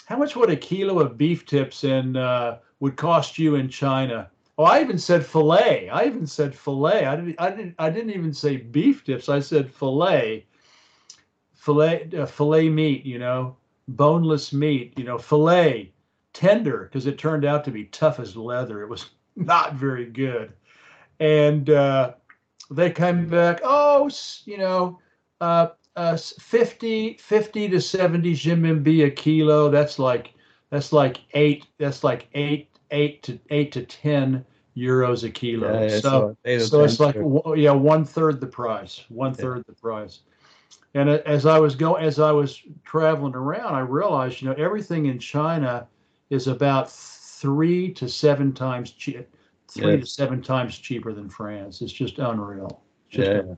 How 0.05 0.19
much 0.19 0.37
would 0.37 0.51
a 0.51 0.57
kilo 0.57 1.01
of 1.01 1.17
beef 1.17 1.47
tips 1.47 1.85
in 1.85 2.17
uh, 2.17 2.59
would 2.81 2.97
cost 2.97 3.39
you 3.39 3.55
in 3.55 3.69
China?" 3.69 4.31
Oh, 4.59 4.65
I 4.65 4.81
even 4.83 4.99
said 4.99 5.25
fillet. 5.25 5.89
I 5.89 6.05
even 6.05 6.27
said 6.27 6.55
fillet. 6.55 7.07
I 7.07 7.17
didn't. 7.17 7.37
I 7.39 7.51
didn't. 7.51 7.75
I 7.79 7.91
didn't 7.91 8.11
even 8.11 8.35
say 8.35 8.59
beef 8.59 9.03
tips. 9.03 9.29
I 9.29 9.41
said 9.41 9.73
fillet. 9.73 10.47
Fillet. 11.55 12.11
Uh, 12.17 12.27
fillet 12.27 12.69
meat. 12.69 13.07
You 13.07 13.19
know, 13.19 13.57
boneless 13.89 14.53
meat. 14.53 14.93
You 14.99 15.05
know, 15.05 15.17
fillet 15.17 15.93
tender 16.35 16.85
because 16.85 17.07
it 17.07 17.19
turned 17.19 17.45
out 17.45 17.65
to 17.65 17.71
be 17.71 17.85
tough 17.87 18.21
as 18.21 18.37
leather. 18.37 18.83
It 18.83 18.89
was 18.89 19.11
not 19.37 19.75
very 19.75 20.05
good. 20.05 20.53
And 21.23 21.71
uh, 21.71 22.15
they 22.69 22.91
came 22.91 23.29
back, 23.29 23.61
oh, 23.63 24.11
you 24.45 24.59
know, 24.59 24.99
uh, 25.41 25.69
uh, 25.95 26.17
50, 26.17 27.15
50 27.15 27.69
to 27.69 27.81
70 27.81 28.35
renminbi 28.35 29.07
a 29.07 29.11
kilo. 29.11 29.71
That's 29.71 30.01
like, 30.01 30.35
that's 30.71 30.93
like 30.93 31.21
eight, 31.35 31.67
that's 31.79 32.03
like 32.03 32.27
eight, 32.35 32.71
eight 32.91 33.23
to 33.23 33.39
eight 33.51 33.71
to 33.73 33.85
ten 33.85 34.45
euros 34.77 35.23
a 35.23 35.31
kilo. 35.31 35.73
Yeah, 35.73 35.89
yeah, 35.89 36.01
so 36.01 36.37
potato 36.43 36.65
so 36.65 36.83
it's 36.83 36.99
like 36.99 37.15
yeah, 37.57 37.71
one 37.71 38.05
third 38.05 38.41
the 38.41 38.49
price, 38.49 39.05
one 39.09 39.33
third 39.33 39.63
the 39.69 39.75
price. 39.75 40.23
And 40.95 41.09
as 41.09 41.47
I 41.47 41.61
was 41.61 41.77
going, 41.77 42.05
as 42.05 42.19
I 42.19 42.33
was 42.33 42.61
traveling 42.85 43.37
around, 43.37 43.75
I 43.75 43.81
realized, 43.81 44.43
you 44.43 44.49
know, 44.49 44.57
everything 44.57 45.07
in 45.07 45.21
China 45.21 45.87
is 46.31 46.49
about 46.49 46.91
three 46.91 47.93
to 47.95 48.09
seven 48.09 48.53
times 48.53 48.91
cheap, 48.91 49.29
three 49.73 50.01
to 50.01 50.07
seven 50.07 50.43
times 50.43 50.79
cheaper 50.79 51.13
than 51.13 51.29
France. 51.29 51.81
It's 51.83 51.93
just 51.93 52.19
unreal. 52.19 52.83
Just 53.09 53.31
yeah, 53.31 53.55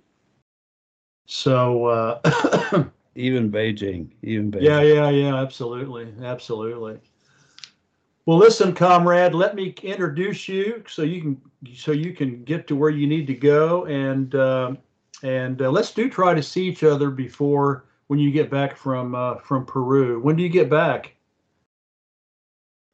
So 1.26 1.86
uh, 1.86 2.84
even 3.14 3.50
Beijing, 3.50 4.10
even 4.22 4.50
Beijing. 4.50 4.62
yeah, 4.62 4.80
yeah, 4.82 5.10
yeah, 5.10 5.34
absolutely, 5.36 6.12
absolutely. 6.22 7.00
Well, 8.26 8.38
listen, 8.38 8.74
comrade, 8.74 9.34
let 9.34 9.54
me 9.54 9.74
introduce 9.82 10.48
you 10.48 10.82
so 10.88 11.02
you 11.02 11.20
can 11.20 11.40
so 11.74 11.92
you 11.92 12.14
can 12.14 12.42
get 12.44 12.66
to 12.68 12.76
where 12.76 12.90
you 12.90 13.06
need 13.06 13.26
to 13.26 13.34
go, 13.34 13.84
and 13.84 14.34
uh, 14.34 14.74
and 15.22 15.60
uh, 15.60 15.70
let's 15.70 15.90
do 15.92 16.08
try 16.08 16.32
to 16.32 16.42
see 16.42 16.66
each 16.66 16.84
other 16.84 17.10
before 17.10 17.84
when 18.06 18.18
you 18.18 18.30
get 18.30 18.50
back 18.50 18.76
from 18.76 19.14
uh, 19.14 19.36
from 19.36 19.66
Peru. 19.66 20.20
When 20.20 20.36
do 20.36 20.42
you 20.42 20.48
get 20.48 20.70
back? 20.70 21.13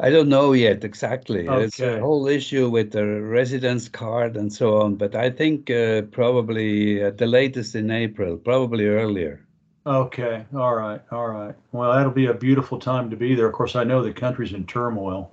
I 0.02 0.10
don't 0.10 0.28
know 0.28 0.52
yet 0.52 0.82
exactly. 0.82 1.46
It's 1.46 1.78
a 1.78 2.00
whole 2.00 2.26
issue 2.26 2.70
with 2.70 2.92
the 2.92 3.04
residence 3.20 3.88
card 3.88 4.36
and 4.36 4.50
so 4.52 4.80
on, 4.80 4.94
but 4.94 5.14
I 5.14 5.30
think 5.30 5.70
uh, 5.70 6.02
probably 6.02 7.02
at 7.02 7.18
the 7.18 7.26
latest 7.26 7.74
in 7.74 7.90
April, 7.90 8.38
probably 8.38 8.86
earlier. 8.86 9.44
Okay, 9.86 10.44
all 10.54 10.74
right, 10.74 11.00
all 11.10 11.28
right. 11.28 11.54
Well, 11.72 11.92
that'll 11.92 12.12
be 12.12 12.26
a 12.26 12.34
beautiful 12.34 12.78
time 12.78 13.10
to 13.10 13.16
be 13.16 13.34
there. 13.34 13.46
Of 13.46 13.52
course, 13.52 13.76
I 13.76 13.84
know 13.84 14.02
the 14.02 14.12
country's 14.12 14.52
in 14.52 14.66
turmoil, 14.66 15.30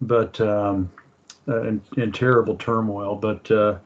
but 0.00 0.40
um, 0.40 0.90
uh, 1.48 1.62
in, 1.62 1.82
in 1.96 2.12
terrible 2.12 2.56
turmoil. 2.56 3.16
But 3.16 3.50
uh, 3.50 3.78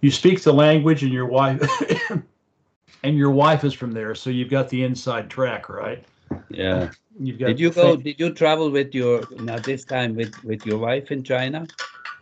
you 0.00 0.10
speak 0.10 0.42
the 0.42 0.52
language, 0.52 1.02
and 1.02 1.12
your 1.12 1.26
wife 1.26 1.62
and 3.02 3.16
your 3.16 3.30
wife 3.30 3.64
is 3.64 3.72
from 3.72 3.92
there, 3.92 4.14
so 4.14 4.30
you've 4.30 4.50
got 4.50 4.68
the 4.68 4.84
inside 4.84 5.30
track, 5.30 5.68
right? 5.68 6.04
Yeah. 6.50 6.90
You've 7.18 7.38
got. 7.38 7.48
Did 7.48 7.60
you 7.60 7.70
go? 7.70 7.96
Did 7.96 8.18
you 8.18 8.32
travel 8.32 8.70
with 8.70 8.94
your 8.94 9.22
now 9.40 9.58
this 9.58 9.84
time 9.84 10.14
with 10.14 10.42
with 10.44 10.64
your 10.64 10.78
wife 10.78 11.10
in 11.10 11.22
China? 11.22 11.66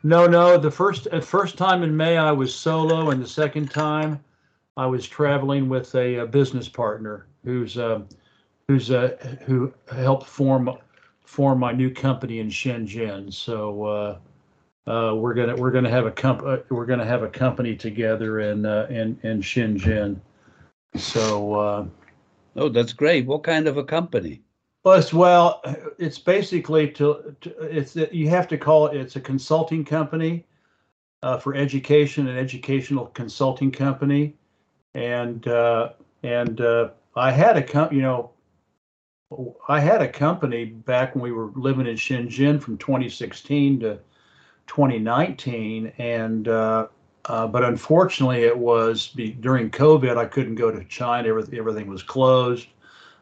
No, 0.03 0.27
no. 0.27 0.59
The 0.59 0.71
first 0.71 1.09
uh, 1.13 1.21
first 1.21 1.57
time 1.57 1.83
in 1.83 1.97
May, 1.97 2.17
I 2.17 2.33
was 2.33 2.55
solo, 2.55 3.11
and 3.11 3.23
the 3.23 3.29
second 3.29 3.71
time, 3.71 4.23
I 4.77 4.87
was 4.87 5.07
traveling 5.07 5.69
with 5.69 5.95
a, 5.95 6.17
a 6.17 6.27
business 6.27 6.69
partner 6.69 7.27
who's 7.45 7.79
uh, 7.79 8.03
who's 8.67 8.91
uh, 8.91 9.17
who 9.45 9.73
helped 9.93 10.27
form 10.27 10.71
form 11.23 11.59
my 11.59 11.73
new 11.73 11.91
company 11.91 12.41
in 12.41 12.49
Shenzhen. 12.49 13.33
So 13.33 13.85
uh, 13.85 14.91
uh, 14.91 15.15
we're 15.15 15.35
gonna 15.35 15.55
we're 15.55 15.71
gonna 15.71 15.91
have 15.91 16.07
a 16.07 16.13
comp 16.13 16.43
uh, 16.45 16.59
we're 16.71 16.87
gonna 16.87 17.05
have 17.05 17.23
a 17.23 17.29
company 17.29 17.77
together 17.77 18.41
in 18.41 18.67
uh, 18.67 18.87
in 18.91 19.19
in 19.23 19.43
Shenzhen. 19.43 20.21
So. 20.97 21.91
Uh, 22.59 22.63
Oh, 22.63 22.69
that's 22.69 22.93
great. 22.93 23.27
What 23.27 23.45
kind 23.45 23.69
of 23.69 23.77
a 23.77 23.85
company? 23.85 24.43
Plus, 24.83 25.13
well, 25.13 25.61
it's 25.99 26.19
basically 26.19 26.89
to, 26.93 27.37
to 27.41 27.51
it's 27.61 27.97
you 27.97 28.29
have 28.29 28.49
to 28.49 28.59
call 28.59 28.87
it. 28.87 28.97
It's 28.97 29.17
a 29.17 29.21
consulting 29.21 29.85
company 29.85 30.47
uh, 31.23 31.39
for 31.39 31.55
education, 31.55 32.29
an 32.29 32.39
educational 32.39 33.07
consulting 33.07 33.71
company, 33.71 34.35
and 34.95 35.47
uh, 35.47 35.91
and 36.23 36.61
uh, 36.61 36.91
I 37.17 37.31
had 37.33 37.57
a 37.57 37.63
com- 37.63 37.93
you 37.93 38.03
know, 38.03 38.31
I 39.69 39.81
had 39.81 40.01
a 40.01 40.09
company 40.09 40.65
back 40.65 41.15
when 41.15 41.23
we 41.23 41.33
were 41.33 41.51
living 41.55 41.87
in 41.87 41.97
Shenzhen 41.97 42.61
from 42.63 42.79
2016 42.79 43.81
to 43.81 43.99
2019, 44.69 45.93
and 45.99 46.49
uh, 47.29 47.47
but 47.47 47.63
unfortunately, 47.63 48.45
it 48.45 48.57
was 48.57 49.09
be, 49.09 49.31
during 49.31 49.71
COVID. 49.71 50.17
I 50.17 50.27
couldn't 50.27 50.57
go 50.57 50.71
to 50.71 50.85
China. 50.85 51.29
Everything, 51.29 51.59
everything 51.59 51.87
was 51.89 52.03
closed 52.03 52.69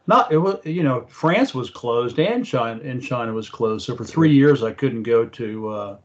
not 0.06 0.30
it 0.32 0.38
was 0.38 0.64
you 0.64 0.82
know 0.82 1.04
France 1.08 1.54
was 1.54 1.70
closed 1.70 2.18
and 2.18 2.44
China 2.44 2.80
and 2.82 3.02
China 3.02 3.32
was 3.32 3.48
closed. 3.48 3.86
So 3.86 3.96
for 3.96 4.04
three 4.04 4.32
years 4.32 4.62
I 4.62 4.72
couldn't 4.72 5.02
go 5.02 5.26
to 5.26 5.68
uh, 5.68 5.96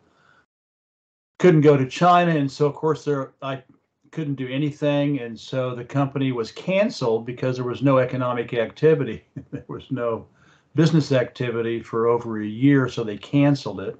couldn't 1.39 1.61
go 1.61 1.77
to 1.77 1.87
China, 1.87 2.35
and 2.35 2.51
so 2.51 2.65
of 2.65 2.75
course 2.75 3.05
there 3.05 3.33
I 3.41 3.63
couldn't 4.11 4.35
do 4.35 4.47
anything, 4.47 5.19
and 5.19 5.39
so 5.39 5.75
the 5.75 5.85
company 5.85 6.31
was 6.31 6.51
canceled 6.51 7.25
because 7.25 7.55
there 7.55 7.65
was 7.65 7.81
no 7.81 7.99
economic 7.99 8.53
activity. 8.53 9.25
there 9.51 9.65
was 9.67 9.89
no 9.89 10.27
business 10.75 11.11
activity 11.11 11.81
for 11.81 12.07
over 12.07 12.41
a 12.41 12.45
year, 12.45 12.87
so 12.87 13.03
they 13.03 13.17
canceled 13.17 13.81
it. 13.81 13.97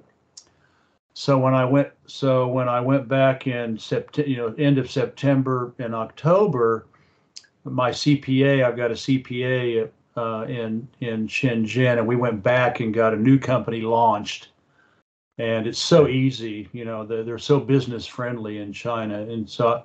So 1.14 1.38
when 1.38 1.54
I 1.54 1.64
went, 1.64 1.90
so 2.06 2.48
when 2.48 2.68
I 2.68 2.80
went 2.80 3.06
back 3.06 3.46
in 3.46 3.78
September, 3.78 4.28
you 4.28 4.36
know, 4.36 4.54
end 4.58 4.78
of 4.78 4.90
September 4.90 5.74
and 5.78 5.94
October, 5.94 6.86
my 7.64 7.90
CPA, 7.90 8.64
I've 8.64 8.76
got 8.76 8.90
a 8.90 8.94
CPA 8.94 9.90
uh, 10.16 10.46
in 10.48 10.88
in 11.00 11.26
Shenzhen, 11.28 11.98
and 11.98 12.06
we 12.06 12.16
went 12.16 12.42
back 12.42 12.80
and 12.80 12.94
got 12.94 13.12
a 13.12 13.16
new 13.16 13.38
company 13.38 13.82
launched. 13.82 14.48
And 15.38 15.66
it's 15.66 15.78
so 15.78 16.08
easy, 16.08 16.68
you 16.72 16.84
know, 16.84 17.06
they're, 17.06 17.24
they're 17.24 17.38
so 17.38 17.58
business 17.58 18.06
friendly 18.06 18.58
in 18.58 18.72
China, 18.72 19.20
and 19.22 19.48
so. 19.48 19.84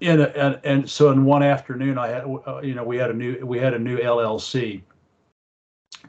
In 0.00 0.20
a, 0.20 0.24
and, 0.24 0.60
and 0.64 0.90
so 0.90 1.10
in 1.10 1.24
one 1.24 1.42
afternoon, 1.42 1.98
I 1.98 2.08
had, 2.08 2.24
uh, 2.46 2.60
you 2.62 2.74
know, 2.74 2.84
we 2.84 2.96
had 2.96 3.10
a 3.10 3.14
new 3.14 3.44
we 3.44 3.58
had 3.58 3.74
a 3.74 3.78
new 3.78 3.98
LLC 3.98 4.82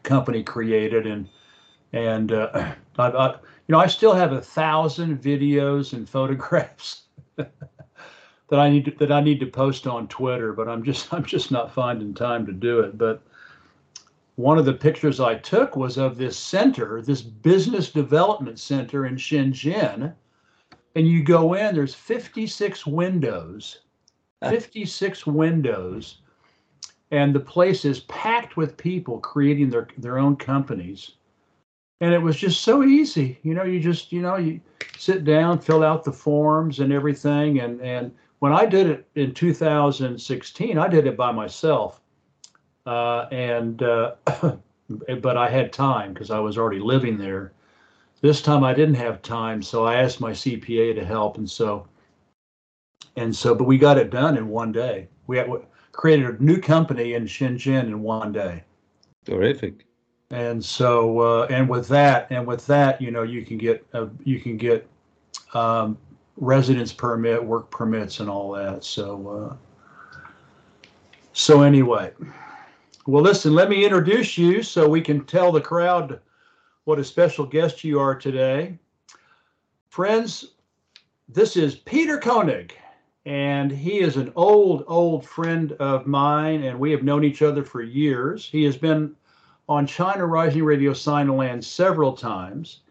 company 0.03 0.43
created, 0.43 1.07
and 1.07 1.27
and 1.93 2.31
uh, 2.31 2.73
I, 2.97 3.07
I, 3.07 3.35
you 3.67 3.73
know, 3.73 3.79
I 3.79 3.87
still 3.87 4.13
have 4.13 4.31
a 4.31 4.41
thousand 4.41 5.21
videos 5.21 5.93
and 5.93 6.07
photographs 6.07 7.03
that 7.35 7.49
I 8.51 8.69
need 8.69 8.85
to, 8.85 8.91
that 8.91 9.11
I 9.11 9.21
need 9.21 9.39
to 9.39 9.47
post 9.47 9.87
on 9.87 10.07
Twitter, 10.07 10.53
but 10.53 10.67
I'm 10.67 10.83
just 10.83 11.11
I'm 11.13 11.25
just 11.25 11.51
not 11.51 11.73
finding 11.73 12.13
time 12.13 12.45
to 12.45 12.53
do 12.53 12.81
it. 12.81 12.97
But 12.97 13.23
one 14.35 14.57
of 14.57 14.65
the 14.65 14.73
pictures 14.73 15.19
I 15.19 15.35
took 15.35 15.75
was 15.75 15.97
of 15.97 16.17
this 16.17 16.37
center, 16.37 17.01
this 17.01 17.21
business 17.21 17.91
development 17.91 18.59
center 18.59 19.05
in 19.05 19.15
Shenzhen, 19.15 20.13
and 20.95 21.07
you 21.07 21.23
go 21.23 21.53
in. 21.53 21.73
There's 21.73 21.95
56 21.95 22.85
windows, 22.85 23.79
ah. 24.43 24.49
56 24.49 25.25
windows, 25.25 26.21
and 27.09 27.33
the 27.33 27.39
place 27.39 27.83
is 27.83 28.01
packed 28.01 28.57
with 28.57 28.77
people 28.77 29.17
creating 29.19 29.71
their 29.71 29.87
their 29.97 30.19
own 30.19 30.35
companies. 30.35 31.13
And 32.01 32.13
it 32.13 32.21
was 32.21 32.35
just 32.35 32.61
so 32.61 32.83
easy, 32.83 33.39
you 33.43 33.53
know. 33.53 33.63
You 33.63 33.79
just, 33.79 34.11
you 34.11 34.21
know, 34.21 34.35
you 34.35 34.59
sit 34.97 35.23
down, 35.23 35.59
fill 35.59 35.83
out 35.83 36.03
the 36.03 36.11
forms 36.11 36.79
and 36.79 36.91
everything, 36.91 37.59
and 37.59 37.81
and 37.81 38.11
when 38.39 38.51
I 38.51 38.65
did 38.65 38.87
it 38.87 39.07
in 39.15 39.33
2016, 39.33 40.77
I 40.77 40.87
did 40.87 41.07
it 41.07 41.15
by 41.15 41.31
myself, 41.31 42.01
uh, 42.85 43.27
and 43.31 43.81
uh, 43.81 44.15
but 45.21 45.37
I 45.37 45.49
had 45.49 45.71
time 45.71 46.13
because 46.13 46.31
I 46.31 46.39
was 46.39 46.57
already 46.57 46.81
living 46.81 47.17
there. 47.17 47.53
This 48.21 48.41
time 48.41 48.63
I 48.63 48.73
didn't 48.73 48.95
have 48.95 49.21
time, 49.21 49.61
so 49.61 49.85
I 49.85 49.95
asked 49.95 50.19
my 50.19 50.31
CPA 50.31 50.95
to 50.95 51.05
help, 51.05 51.37
and 51.37 51.49
so 51.49 51.87
and 53.15 53.33
so, 53.33 53.55
but 53.55 53.63
we 53.63 53.77
got 53.77 53.97
it 53.97 54.09
done 54.09 54.37
in 54.37 54.49
one 54.49 54.73
day. 54.73 55.07
We 55.27 55.37
had, 55.37 55.49
created 55.93 56.25
a 56.25 56.43
new 56.43 56.59
company 56.59 57.13
in 57.13 57.25
Shenzhen 57.25 57.87
in 57.87 58.01
one 58.01 58.33
day 58.33 58.63
Terrific. 59.25 59.85
And 60.31 60.63
so 60.63 61.19
uh, 61.19 61.47
and 61.49 61.69
with 61.69 61.87
that 61.87 62.27
and 62.31 62.45
with 62.45 62.65
that 62.67 63.01
you 63.01 63.11
know 63.11 63.23
you 63.23 63.45
can 63.45 63.57
get 63.57 63.85
uh, 63.93 64.07
you 64.23 64.39
can 64.39 64.57
get 64.57 64.87
um, 65.53 65.97
residence 66.37 66.91
permit 66.91 67.43
work 67.43 67.69
permits 67.69 68.19
and 68.19 68.29
all 68.29 68.51
that. 68.51 68.83
So 68.83 69.51
uh, 69.51 70.21
so 71.33 71.61
anyway 71.61 72.11
well 73.07 73.21
listen 73.21 73.53
let 73.53 73.69
me 73.69 73.83
introduce 73.83 74.37
you 74.37 74.63
so 74.63 74.87
we 74.87 75.01
can 75.01 75.25
tell 75.25 75.51
the 75.51 75.61
crowd 75.61 76.19
what 76.85 76.99
a 76.99 77.03
special 77.03 77.45
guest 77.45 77.83
you 77.83 77.99
are 77.99 78.15
today. 78.15 78.77
Friends 79.89 80.53
this 81.27 81.57
is 81.57 81.75
peter 81.75 82.19
koenig 82.19 82.77
and 83.25 83.71
he 83.71 83.99
is 83.99 84.17
an 84.17 84.31
old 84.35 84.83
old 84.87 85.25
friend 85.25 85.71
of 85.73 86.05
mine 86.05 86.63
and 86.63 86.79
we 86.79 86.91
have 86.91 87.03
known 87.03 87.23
each 87.23 87.41
other 87.41 87.63
for 87.63 87.81
years. 87.81 88.47
He 88.47 88.63
has 88.63 88.77
been 88.77 89.15
on 89.67 89.87
China 89.87 90.25
Rising 90.25 90.63
Radio 90.63 90.91
Sinoland 90.91 91.63
several 91.63 92.13
times. 92.13 92.81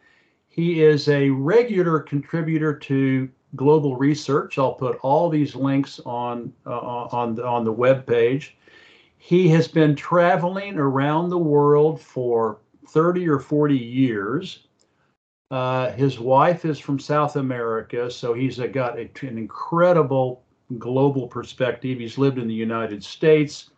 He 0.48 0.82
is 0.82 1.08
a 1.08 1.30
regular 1.30 2.00
contributor 2.00 2.74
to 2.78 3.28
Global 3.56 3.96
Research. 3.96 4.58
I'll 4.58 4.74
put 4.74 4.98
all 5.02 5.28
these 5.28 5.54
links 5.54 6.00
on 6.04 6.52
uh, 6.66 6.78
on 6.78 7.40
on 7.40 7.64
the 7.64 7.72
web 7.72 8.06
page. 8.06 8.56
He 9.18 9.48
has 9.48 9.68
been 9.68 9.96
traveling 9.96 10.76
around 10.76 11.30
the 11.30 11.38
world 11.38 12.00
for 12.00 12.58
30 12.88 13.28
or 13.28 13.38
40 13.38 13.76
years. 13.76 14.66
Uh, 15.50 15.92
his 15.92 16.18
wife 16.18 16.64
is 16.64 16.78
from 16.78 16.98
South 16.98 17.36
America, 17.36 18.10
so 18.10 18.34
he's 18.34 18.58
a, 18.58 18.68
got 18.68 18.98
a, 18.98 19.08
an 19.22 19.38
incredible 19.38 20.44
global 20.78 21.26
perspective. 21.26 21.98
He's 21.98 22.18
lived 22.18 22.38
in 22.38 22.48
the 22.48 22.54
United 22.54 23.02
States 23.02 23.70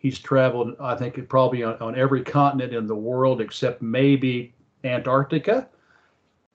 he's 0.00 0.18
traveled 0.18 0.74
i 0.80 0.96
think 0.96 1.16
probably 1.28 1.62
on, 1.62 1.76
on 1.76 1.96
every 1.96 2.24
continent 2.24 2.74
in 2.74 2.88
the 2.88 2.96
world 2.96 3.40
except 3.40 3.80
maybe 3.80 4.52
Antarctica. 4.84 5.68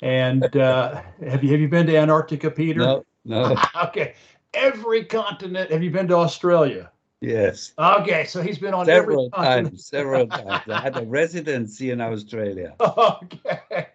And 0.02 0.44
uh, 0.58 1.02
have 1.26 1.44
you 1.44 1.52
have 1.52 1.60
you 1.60 1.68
been 1.68 1.88
to 1.88 1.98
Antarctica, 1.98 2.52
Peter? 2.52 2.80
No, 2.80 3.06
no. 3.24 3.56
okay, 3.84 4.16
every 4.54 5.06
continent. 5.06 5.72
Have 5.72 5.84
you 5.84 5.92
been 5.92 6.08
to 6.10 6.16
Australia? 6.16 6.92
Yes. 7.22 7.74
Okay, 7.80 8.26
so 8.26 8.42
he's 8.42 8.60
been 8.60 8.74
on 8.74 8.86
several 8.86 9.26
every 9.26 9.32
continent. 9.32 9.68
times. 9.68 9.88
Several 9.88 10.28
times. 10.28 10.64
I 10.68 10.80
had 10.80 10.98
a 10.98 11.06
residency 11.06 11.92
in 11.92 12.02
Australia. 12.02 12.76
Okay, 12.98 13.88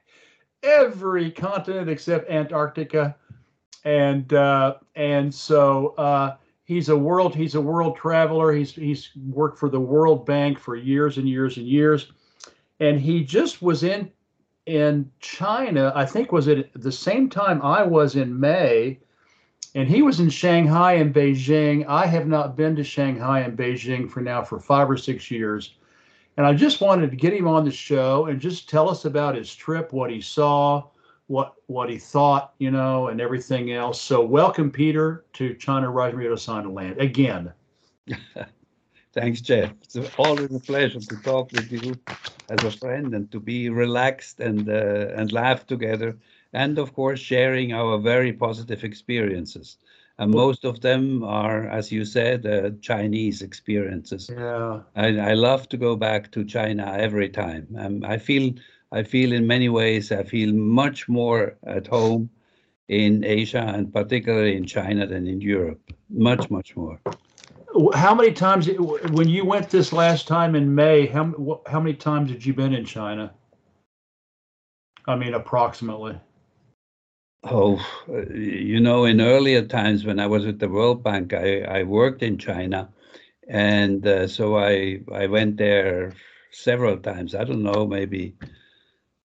every 0.62 1.30
continent 1.30 1.88
except 1.88 2.28
Antarctica, 2.30 3.16
and 3.85 4.33
uh, 4.33 4.75
and 4.95 5.33
so 5.33 5.95
uh, 5.97 6.37
he's 6.70 6.88
a 6.88 6.96
world 6.96 7.34
he's 7.34 7.56
a 7.56 7.60
world 7.60 7.96
traveler. 7.96 8.52
He's 8.52 8.72
he's 8.72 9.10
worked 9.28 9.58
for 9.58 9.68
the 9.68 9.80
World 9.80 10.24
Bank 10.24 10.56
for 10.56 10.76
years 10.76 11.18
and 11.18 11.28
years 11.28 11.56
and 11.56 11.66
years, 11.66 12.12
and 12.78 13.00
he 13.00 13.24
just 13.24 13.60
was 13.60 13.82
in 13.82 14.08
in 14.66 15.10
China. 15.18 15.92
I 15.96 16.06
think 16.06 16.30
was 16.30 16.46
it 16.46 16.70
the 16.80 16.92
same 16.92 17.28
time 17.28 17.60
I 17.62 17.82
was 17.82 18.14
in 18.14 18.38
May, 18.38 19.00
and 19.74 19.88
he 19.88 20.02
was 20.02 20.20
in 20.20 20.30
Shanghai 20.30 20.92
and 20.92 21.12
Beijing. 21.12 21.84
I 21.88 22.06
have 22.06 22.28
not 22.28 22.56
been 22.56 22.76
to 22.76 22.84
Shanghai 22.84 23.40
and 23.40 23.58
Beijing 23.58 24.08
for 24.08 24.20
now 24.20 24.44
for 24.44 24.60
five 24.60 24.88
or 24.88 24.96
six 24.96 25.28
years. 25.28 25.74
And 26.36 26.46
I 26.46 26.54
just 26.54 26.80
wanted 26.80 27.10
to 27.10 27.16
get 27.16 27.34
him 27.34 27.48
on 27.48 27.64
the 27.64 27.72
show 27.72 28.26
and 28.26 28.40
just 28.40 28.70
tell 28.70 28.88
us 28.88 29.04
about 29.04 29.34
his 29.34 29.52
trip, 29.52 29.92
what 29.92 30.10
he 30.10 30.20
saw, 30.20 30.84
what 31.30 31.54
what 31.68 31.88
he 31.88 31.96
thought, 31.96 32.54
you 32.58 32.72
know, 32.72 33.06
and 33.06 33.20
everything 33.20 33.72
else. 33.72 34.00
So 34.00 34.20
welcome, 34.20 34.68
Peter, 34.68 35.25
to 35.34 35.54
China 35.54 35.88
Rising 35.88 36.18
Radio 36.18 36.34
Sinoland 36.34 36.99
again. 36.99 37.52
Thanks, 39.14 39.40
Jeff. 39.40 39.70
It's 39.82 39.96
always 40.16 40.52
a 40.52 40.58
pleasure 40.58 40.99
to 40.99 41.16
talk 41.22 41.52
with 41.52 41.70
you 41.70 41.96
as 42.49 42.64
a 42.64 42.70
friend 42.72 43.14
and 43.14 43.30
to 43.30 43.38
be 43.38 43.68
relaxed 43.70 44.40
and 44.40 44.68
uh, 44.68 45.14
and 45.14 45.30
laugh 45.30 45.68
together, 45.68 46.18
and 46.52 46.78
of 46.80 46.92
course 46.94 47.20
sharing 47.20 47.72
our 47.72 47.99
very 47.99 48.32
positive 48.32 48.82
experiences. 48.82 49.78
And 50.18 50.32
most 50.32 50.64
of 50.64 50.80
them 50.80 51.22
are, 51.22 51.68
as 51.68 51.92
you 51.92 52.04
said, 52.04 52.44
uh, 52.44 52.72
Chinese 52.82 53.40
experiences. 53.40 54.28
Yeah. 54.28 54.80
I, 54.94 55.16
I 55.30 55.34
love 55.34 55.68
to 55.70 55.78
go 55.78 55.96
back 55.96 56.30
to 56.32 56.44
China 56.44 56.92
every 56.99 57.30
time. 57.30 57.68
Um, 57.78 58.04
I 58.04 58.18
feel 58.18 58.52
I 58.92 59.02
feel 59.02 59.32
in 59.32 59.47
many 59.47 59.68
ways 59.68 60.11
I 60.11 60.25
feel 60.25 60.52
much 60.52 61.09
more 61.09 61.56
at 61.64 61.87
home 61.87 62.30
in 62.88 63.25
Asia 63.25 63.73
and 63.75 63.92
particularly 63.92 64.56
in 64.56 64.66
China 64.66 65.06
than 65.06 65.26
in 65.28 65.40
Europe. 65.40 65.80
Much 66.09 66.50
much 66.50 66.76
more. 66.76 67.00
How 67.94 68.14
many 68.14 68.32
times 68.32 68.68
when 69.12 69.28
you 69.28 69.44
went 69.44 69.70
this 69.70 69.92
last 69.92 70.26
time 70.26 70.56
in 70.56 70.75
May? 70.75 71.06
How 71.06 71.62
how 71.66 71.80
many 71.80 71.94
times 71.94 72.30
had 72.30 72.44
you 72.44 72.52
been 72.52 72.75
in 72.75 72.85
China? 72.85 73.32
I 75.06 75.14
mean, 75.14 75.35
approximately. 75.35 76.18
Oh, 77.44 77.80
you 78.35 78.80
know, 78.80 79.04
in 79.04 79.20
earlier 79.20 79.64
times 79.64 80.04
when 80.04 80.20
I 80.20 80.26
was 80.26 80.44
at 80.44 80.59
the 80.59 80.68
World 80.68 81.02
Bank, 81.02 81.32
I, 81.32 81.62
I 81.62 81.82
worked 81.85 82.23
in 82.23 82.37
China, 82.37 82.90
and 83.49 84.06
uh, 84.06 84.26
so 84.26 84.59
I 84.59 85.00
I 85.12 85.26
went 85.26 85.56
there 85.56 86.12
several 86.50 86.99
times. 86.99 87.35
I 87.35 87.44
don't 87.44 87.62
know, 87.62 87.87
maybe 87.87 88.35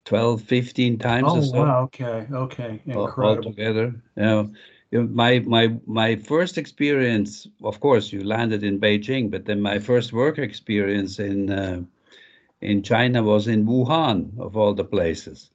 12, 0.06 0.42
15 0.42 1.00
times 1.00 1.28
oh, 1.30 1.38
or 1.38 1.44
so. 1.44 1.52
wow. 1.54 1.82
Okay. 1.84 2.28
Okay. 2.32 2.82
Incredible. 2.86 3.48
Altogether. 3.48 3.96
You 4.16 4.24
know, 4.24 4.52
my 4.92 5.40
my 5.40 5.76
my 5.86 6.16
first 6.16 6.58
experience, 6.58 7.48
of 7.64 7.80
course, 7.80 8.12
you 8.12 8.24
landed 8.24 8.64
in 8.64 8.80
Beijing, 8.80 9.32
but 9.32 9.46
then 9.46 9.62
my 9.62 9.80
first 9.80 10.14
work 10.14 10.38
experience 10.38 11.20
in 11.20 11.50
uh, 11.50 11.82
in 12.62 12.84
China 12.84 13.24
was 13.24 13.48
in 13.48 13.66
Wuhan, 13.66 14.38
of 14.40 14.56
all 14.56 14.74
the 14.74 14.84
places. 14.84 15.50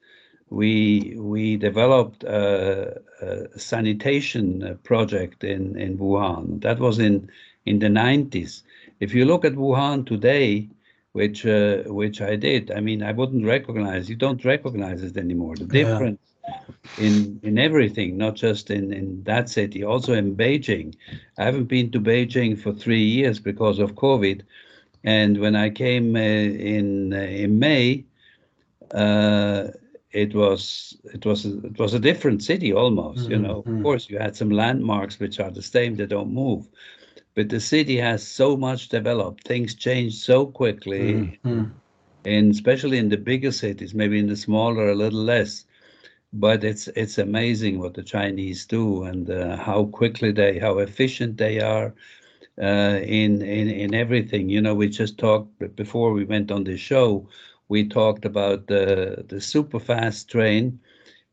We 0.50 1.14
we 1.18 1.56
developed 1.56 2.24
a, 2.24 3.00
a 3.20 3.58
sanitation 3.58 4.78
project 4.82 5.44
in 5.44 5.78
in 5.78 5.98
Wuhan. 5.98 6.60
That 6.62 6.78
was 6.78 6.98
in 6.98 7.30
in 7.66 7.78
the 7.80 7.88
90s. 7.88 8.62
If 9.00 9.14
you 9.14 9.24
look 9.24 9.44
at 9.44 9.52
Wuhan 9.52 10.06
today, 10.06 10.68
which 11.12 11.46
uh, 11.46 11.82
which 11.86 12.20
I 12.20 12.36
did, 12.36 12.70
I 12.70 12.80
mean, 12.80 13.02
I 13.02 13.12
wouldn't 13.12 13.44
recognize. 13.44 14.08
You 14.08 14.16
don't 14.16 14.44
recognize 14.44 15.02
it 15.02 15.16
anymore. 15.16 15.56
The 15.56 15.64
difference 15.66 16.20
in 16.98 17.40
in 17.42 17.58
everything, 17.58 18.16
not 18.16 18.34
just 18.36 18.70
in 18.70 18.92
in 18.92 19.22
that 19.24 19.48
city, 19.48 19.84
also 19.84 20.12
in 20.14 20.36
Beijing. 20.36 20.94
I 21.38 21.44
haven't 21.44 21.66
been 21.66 21.90
to 21.92 22.00
Beijing 22.00 22.60
for 22.60 22.72
three 22.72 23.02
years 23.02 23.38
because 23.40 23.78
of 23.78 23.94
COVID, 23.94 24.42
and 25.04 25.38
when 25.38 25.56
I 25.56 25.70
came 25.70 26.16
uh, 26.16 26.18
in 26.18 27.12
uh, 27.12 27.16
in 27.16 27.58
May, 27.58 28.04
uh, 28.92 29.68
it 30.10 30.34
was 30.34 30.96
it 31.14 31.24
was 31.24 31.46
a, 31.46 31.58
it 31.66 31.78
was 31.78 31.94
a 31.94 32.00
different 32.00 32.42
city 32.42 32.72
almost. 32.72 33.20
Mm-hmm. 33.20 33.30
You 33.30 33.38
know, 33.38 33.64
of 33.66 33.82
course, 33.82 34.10
you 34.10 34.18
had 34.18 34.36
some 34.36 34.50
landmarks 34.50 35.18
which 35.18 35.40
are 35.40 35.50
the 35.50 35.62
same; 35.62 35.96
they 35.96 36.06
don't 36.06 36.32
move. 36.32 36.68
But 37.34 37.48
the 37.50 37.60
city 37.60 37.96
has 37.98 38.26
so 38.26 38.56
much 38.56 38.88
developed. 38.88 39.46
Things 39.46 39.74
change 39.74 40.14
so 40.16 40.46
quickly, 40.46 41.38
Mm-hmm. 41.44 41.62
and 42.24 42.50
especially 42.52 42.98
in 42.98 43.08
the 43.08 43.16
bigger 43.16 43.50
cities. 43.52 43.94
Maybe 43.94 44.18
in 44.18 44.26
the 44.26 44.36
smaller, 44.36 44.88
a 44.88 44.94
little 44.94 45.22
less 45.22 45.64
but 46.32 46.64
it's 46.64 46.88
it's 46.88 47.18
amazing 47.18 47.78
what 47.78 47.94
the 47.94 48.02
Chinese 48.02 48.66
do 48.66 49.02
and 49.04 49.30
uh, 49.30 49.56
how 49.56 49.84
quickly 49.86 50.30
they, 50.32 50.58
how 50.58 50.78
efficient 50.78 51.38
they 51.38 51.60
are 51.60 51.94
uh, 52.60 52.98
in 53.02 53.42
in 53.42 53.68
in 53.68 53.94
everything. 53.94 54.48
You 54.48 54.60
know, 54.60 54.74
we 54.74 54.88
just 54.88 55.18
talked 55.18 55.76
before 55.76 56.12
we 56.12 56.24
went 56.24 56.50
on 56.50 56.64
the 56.64 56.76
show. 56.76 57.28
We 57.68 57.86
talked 57.88 58.24
about 58.24 58.66
the 58.68 59.24
the 59.28 59.40
super 59.40 59.78
fast 59.80 60.28
train, 60.30 60.80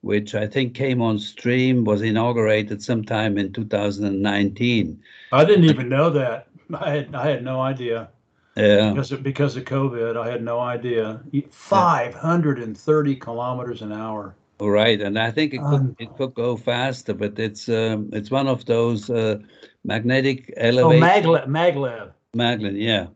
which 0.05 0.35
I 0.35 0.45
think 0.45 0.75
came 0.75 1.01
on 1.01 1.17
stream 1.17 1.83
was 1.83 2.03
inaugurated 2.03 2.83
sometime 2.83 3.39
in 3.39 3.51
2019. 3.51 5.01
I 5.31 5.43
didn't 5.43 5.65
even 5.65 5.89
know 5.89 6.11
that. 6.11 6.47
I 6.79 6.91
had 6.91 7.15
I 7.15 7.27
had 7.27 7.43
no 7.43 7.59
idea. 7.59 8.09
Yeah. 8.55 8.91
Because 8.91 9.11
of, 9.11 9.23
because 9.23 9.57
of 9.57 9.63
COVID, 9.65 10.15
I 10.15 10.29
had 10.29 10.43
no 10.43 10.59
idea. 10.59 11.21
530 11.49 13.15
kilometers 13.15 13.81
an 13.81 13.91
hour. 13.91 14.35
Right, 14.59 15.01
and 15.01 15.17
I 15.17 15.31
think 15.31 15.53
it 15.55 15.61
could 15.69 15.95
it 15.99 16.15
could 16.17 16.33
go 16.35 16.55
faster, 16.55 17.13
but 17.13 17.37
it's 17.39 17.67
um, 17.67 18.09
it's 18.13 18.29
one 18.29 18.47
of 18.47 18.63
those 18.65 19.09
uh, 19.09 19.39
magnetic 19.83 20.53
Oh, 20.55 20.67
elevator. 20.69 21.05
maglev, 21.05 21.47
maglev. 21.47 22.11
Maglev, 22.37 22.75
yeah. 22.79 23.07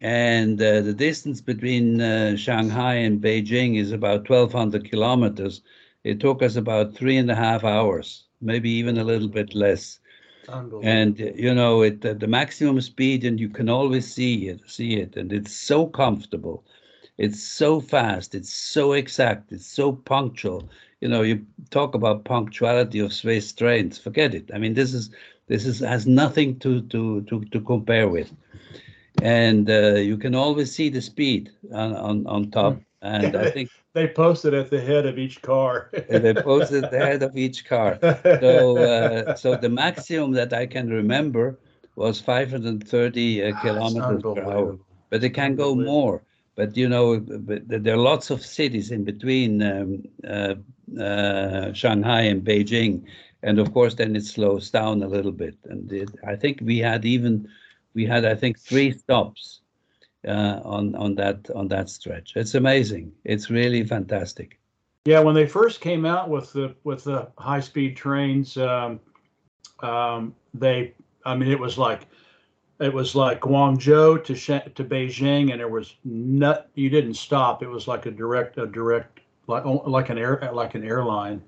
And 0.00 0.60
uh, 0.60 0.80
the 0.80 0.94
distance 0.94 1.40
between 1.42 2.00
uh, 2.00 2.36
Shanghai 2.36 2.94
and 3.06 3.20
Beijing 3.22 3.76
is 3.78 3.92
about 3.92 4.28
1,200 4.28 4.90
kilometers. 4.90 5.62
It 6.04 6.20
took 6.20 6.42
us 6.42 6.56
about 6.56 6.94
three 6.94 7.16
and 7.16 7.30
a 7.30 7.34
half 7.36 7.64
hours, 7.64 8.24
maybe 8.40 8.70
even 8.70 8.98
a 8.98 9.04
little 9.04 9.28
bit 9.28 9.54
less. 9.54 10.00
And 10.82 11.18
you 11.18 11.54
know, 11.54 11.82
it 11.82 12.04
uh, 12.04 12.14
the 12.14 12.26
maximum 12.28 12.80
speed, 12.80 13.24
and 13.24 13.40
you 13.40 13.48
can 13.48 13.68
always 13.68 14.12
see 14.12 14.48
it, 14.48 14.60
see 14.66 14.96
it, 14.96 15.16
and 15.16 15.32
it's 15.32 15.52
so 15.54 15.86
comfortable. 15.86 16.64
It's 17.18 17.42
so 17.42 17.80
fast. 17.80 18.34
It's 18.34 18.52
so 18.52 18.92
exact. 18.92 19.52
It's 19.52 19.66
so 19.66 19.92
punctual. 19.92 20.68
You 21.00 21.08
know, 21.08 21.22
you 21.22 21.44
talk 21.70 21.94
about 21.94 22.24
punctuality 22.24 22.98
of 23.00 23.12
Swiss 23.12 23.52
trains. 23.52 23.98
Forget 23.98 24.34
it. 24.34 24.50
I 24.54 24.58
mean, 24.58 24.74
this 24.74 24.94
is 24.94 25.10
this 25.48 25.66
is 25.66 25.80
has 25.80 26.06
nothing 26.06 26.58
to 26.60 26.82
to 26.82 27.22
to, 27.22 27.44
to 27.44 27.60
compare 27.60 28.08
with. 28.08 28.32
And 29.22 29.70
uh, 29.70 29.94
you 29.96 30.16
can 30.16 30.34
always 30.34 30.74
see 30.74 30.88
the 30.90 31.00
speed 31.00 31.50
on 31.72 31.94
on, 31.94 32.26
on 32.26 32.50
top. 32.50 32.80
And 33.04 33.36
I 33.36 33.46
think 33.46 33.70
they 33.94 34.08
posted 34.08 34.54
at 34.54 34.70
the 34.70 34.80
head 34.80 35.06
of 35.06 35.18
each 35.18 35.42
car. 35.42 35.90
they 36.08 36.34
posted 36.34 36.84
at 36.84 36.90
the 36.90 36.98
head 36.98 37.22
of 37.22 37.36
each 37.36 37.66
car. 37.66 37.98
So 38.40 38.82
uh, 38.82 39.34
so 39.34 39.54
the 39.54 39.68
maximum 39.68 40.32
that 40.32 40.52
I 40.52 40.66
can 40.66 40.88
remember 40.90 41.58
was 41.96 42.20
530 42.20 43.44
uh, 43.44 43.52
kilometers 43.54 44.22
per 44.22 44.42
hour. 44.50 44.78
But 45.10 45.22
it 45.22 45.30
can 45.30 45.54
go 45.54 45.74
more. 45.74 46.24
But 46.56 46.76
you 46.76 46.88
know, 46.88 47.20
but 47.20 47.62
there 47.68 47.94
are 47.94 48.08
lots 48.12 48.30
of 48.30 48.44
cities 48.44 48.90
in 48.90 49.04
between 49.04 49.62
um, 49.62 50.02
uh, 50.26 50.54
uh, 51.00 51.72
Shanghai 51.72 52.22
and 52.22 52.44
Beijing, 52.44 53.04
and 53.42 53.58
of 53.58 53.72
course, 53.72 53.94
then 53.94 54.16
it 54.16 54.24
slows 54.24 54.70
down 54.70 55.02
a 55.02 55.08
little 55.08 55.32
bit. 55.32 55.56
And 55.64 55.92
it, 55.92 56.10
I 56.26 56.36
think 56.36 56.60
we 56.62 56.78
had 56.78 57.04
even 57.04 57.48
we 57.94 58.06
had 58.06 58.24
I 58.24 58.34
think 58.34 58.58
three 58.58 58.92
stops 58.92 59.60
uh, 60.26 60.60
on 60.64 60.94
on 60.94 61.14
that 61.16 61.50
on 61.54 61.68
that 61.68 61.88
stretch. 61.88 62.32
It's 62.36 62.54
amazing. 62.54 63.12
It's 63.24 63.50
really 63.50 63.84
fantastic. 63.84 64.58
Yeah, 65.06 65.20
when 65.20 65.34
they 65.34 65.46
first 65.46 65.80
came 65.80 66.06
out 66.06 66.30
with 66.30 66.52
the 66.52 66.74
with 66.84 67.04
the 67.04 67.28
high 67.36 67.60
speed 67.60 67.96
trains, 67.96 68.56
um, 68.56 69.00
um, 69.80 70.34
they, 70.54 70.94
I 71.26 71.36
mean, 71.36 71.50
it 71.50 71.60
was 71.60 71.76
like, 71.76 72.06
it 72.80 72.92
was 72.92 73.14
like 73.14 73.40
Guangzhou 73.40 74.24
to 74.24 74.34
Shan- 74.34 74.72
to 74.74 74.84
Beijing, 74.84 75.50
and 75.50 75.60
there 75.60 75.68
was 75.68 75.96
not, 76.04 76.68
you 76.74 76.88
didn't 76.88 77.14
stop. 77.14 77.62
It 77.62 77.68
was 77.68 77.86
like 77.86 78.06
a 78.06 78.10
direct, 78.10 78.56
a 78.56 78.66
direct, 78.66 79.20
like 79.46 79.64
like 79.64 80.08
an 80.08 80.18
air, 80.18 80.50
like 80.54 80.74
an 80.74 80.84
airline. 80.84 81.42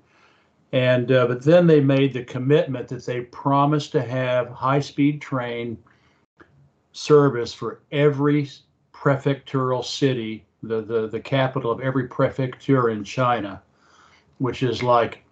And 0.71 1.11
uh, 1.11 1.25
but 1.27 1.43
then 1.43 1.65
they 1.65 1.79
made 1.79 2.13
the 2.13 2.25
commitment 2.25 2.89
that 2.89 3.05
they 3.05 3.21
promised 3.21 3.91
to 3.93 4.01
have 4.01 4.49
high 4.49 4.81
speed 4.81 5.21
train 5.21 5.77
service 6.91 7.53
for 7.53 7.81
every 7.91 8.49
prefectural 9.07 9.85
city 9.85 10.43
the, 10.63 10.81
the, 10.81 11.07
the 11.07 11.19
capital 11.19 11.71
of 11.71 11.79
every 11.79 12.07
prefecture 12.07 12.89
in 12.89 13.03
China, 13.03 13.61
which 14.39 14.63
is 14.63 14.83
like 14.83 15.23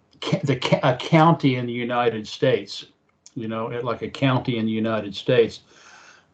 the 0.44 0.58
a 0.82 0.96
county 0.96 1.56
in 1.56 1.66
the 1.66 1.72
United 1.72 2.26
States, 2.26 2.86
you 3.34 3.48
know, 3.48 3.66
like 3.82 4.00
a 4.02 4.08
county 4.08 4.56
in 4.56 4.66
the 4.66 4.72
United 4.72 5.14
States. 5.14 5.60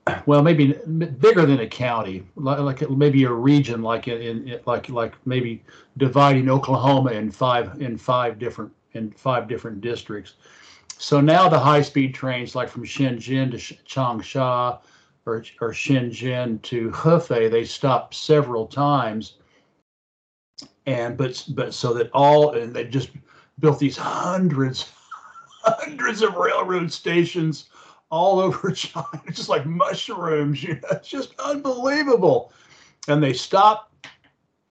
Well, 0.26 0.42
maybe 0.42 0.72
bigger 0.72 1.46
than 1.46 1.60
a 1.60 1.66
county, 1.68 2.24
like, 2.34 2.90
maybe 2.90 3.22
a 3.22 3.30
region, 3.30 3.82
like 3.82 4.08
in, 4.08 4.48
in 4.48 4.60
like 4.66 4.88
like 4.88 5.14
maybe 5.24 5.62
dividing 5.96 6.50
Oklahoma 6.50 7.12
in 7.12 7.30
five 7.30 7.80
in 7.80 7.96
five 7.96 8.36
different 8.36 8.72
in 8.94 9.12
five 9.12 9.46
different 9.46 9.80
districts. 9.80 10.34
So 10.98 11.20
now 11.20 11.48
the 11.48 11.58
high-speed 11.58 12.14
trains, 12.14 12.56
like 12.56 12.68
from 12.68 12.84
Shenzhen 12.84 13.52
to 13.52 13.58
Changsha 13.84 14.80
or, 15.26 15.44
or 15.60 15.70
Shenzhen 15.70 16.60
to 16.62 16.90
Hefei, 16.90 17.50
they 17.50 17.64
stop 17.64 18.14
several 18.14 18.66
times. 18.66 19.34
And 20.86 21.16
but 21.16 21.44
but 21.50 21.74
so 21.74 21.94
that 21.94 22.10
all 22.12 22.56
and 22.56 22.74
they 22.74 22.84
just 22.84 23.10
built 23.60 23.78
these 23.78 23.96
hundreds, 23.96 24.92
hundreds 25.62 26.22
of 26.22 26.34
railroad 26.34 26.92
stations 26.92 27.70
all 28.10 28.40
over 28.40 28.70
China, 28.74 29.22
just 29.30 29.48
like 29.48 29.64
mushrooms. 29.64 30.62
You 30.62 30.74
know, 30.74 30.88
it's 30.92 31.08
just 31.08 31.34
unbelievable. 31.38 32.52
And 33.08 33.22
they 33.22 33.32
stop 33.32 33.92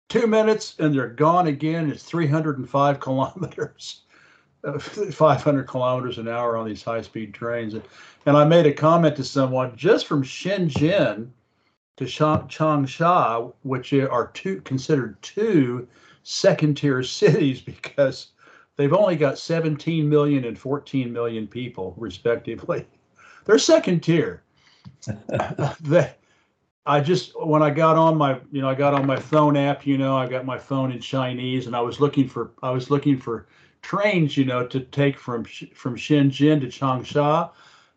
two 0.10 0.28
minutes 0.28 0.76
and 0.80 0.94
they're 0.94 1.10
gone 1.10 1.48
again. 1.48 1.90
It's 1.90 2.04
305 2.04 3.00
kilometers. 3.00 4.02
500 4.80 5.68
kilometers 5.68 6.18
an 6.18 6.28
hour 6.28 6.58
on 6.58 6.68
these 6.68 6.84
high-speed 6.84 7.34
trains. 7.34 7.76
And 8.26 8.38
I 8.38 8.44
made 8.44 8.66
a 8.66 8.74
comment 8.74 9.16
to 9.18 9.24
someone 9.24 9.76
just 9.76 10.08
from 10.08 10.24
Shenzhen 10.24 11.30
to 11.98 12.04
Changsha, 12.04 13.54
which 13.64 13.94
are 13.94 14.32
two 14.34 14.62
considered 14.62 15.22
two 15.22 15.88
second-tier 16.24 17.04
cities 17.04 17.62
because 17.62 18.28
they've 18.76 18.94
only 18.94 19.16
got 19.16 19.40
17 19.40 20.08
million 20.08 20.46
and 20.46 20.58
14 20.58 21.12
million 21.12 21.48
people, 21.48 21.94
respectively. 21.98 22.86
They're 23.46 23.60
second 23.60 24.02
tier. 24.02 24.44
they, 25.80 26.14
I 26.86 27.02
just 27.02 27.40
when 27.46 27.62
I 27.62 27.70
got 27.70 27.98
on 27.98 28.18
my 28.18 28.40
you 28.52 28.62
know 28.62 28.70
I 28.70 28.76
got 28.76 28.94
on 28.94 29.06
my 29.06 29.18
phone 29.18 29.58
app 29.58 29.86
you 29.86 29.98
know 29.98 30.18
I 30.18 30.28
got 30.28 30.46
my 30.46 30.58
phone 30.58 30.92
in 30.92 31.00
Chinese 31.00 31.68
and 31.68 31.76
I 31.76 31.82
was 31.82 32.00
looking 32.00 32.28
for 32.28 32.52
I 32.64 32.72
was 32.72 32.90
looking 32.90 33.18
for 33.18 33.48
trains, 33.82 34.38
you 34.38 34.46
know, 34.46 34.66
to 34.68 34.80
take 34.80 35.18
from 35.18 35.44
from 35.44 35.96
Shenzhen 35.96 36.62
to 36.62 36.68
Changsha. 36.68 37.52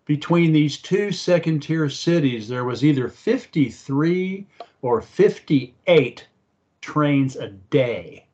Between 0.07 0.53
these 0.53 0.79
two 0.79 1.13
second-tier 1.13 1.89
cities, 1.89 2.49
there 2.49 2.65
was 2.65 2.85
either 2.85 3.09
53 3.09 4.45
or 4.83 5.01
58 5.01 6.27
trains 6.81 7.37
a 7.37 7.49
day. 7.49 8.27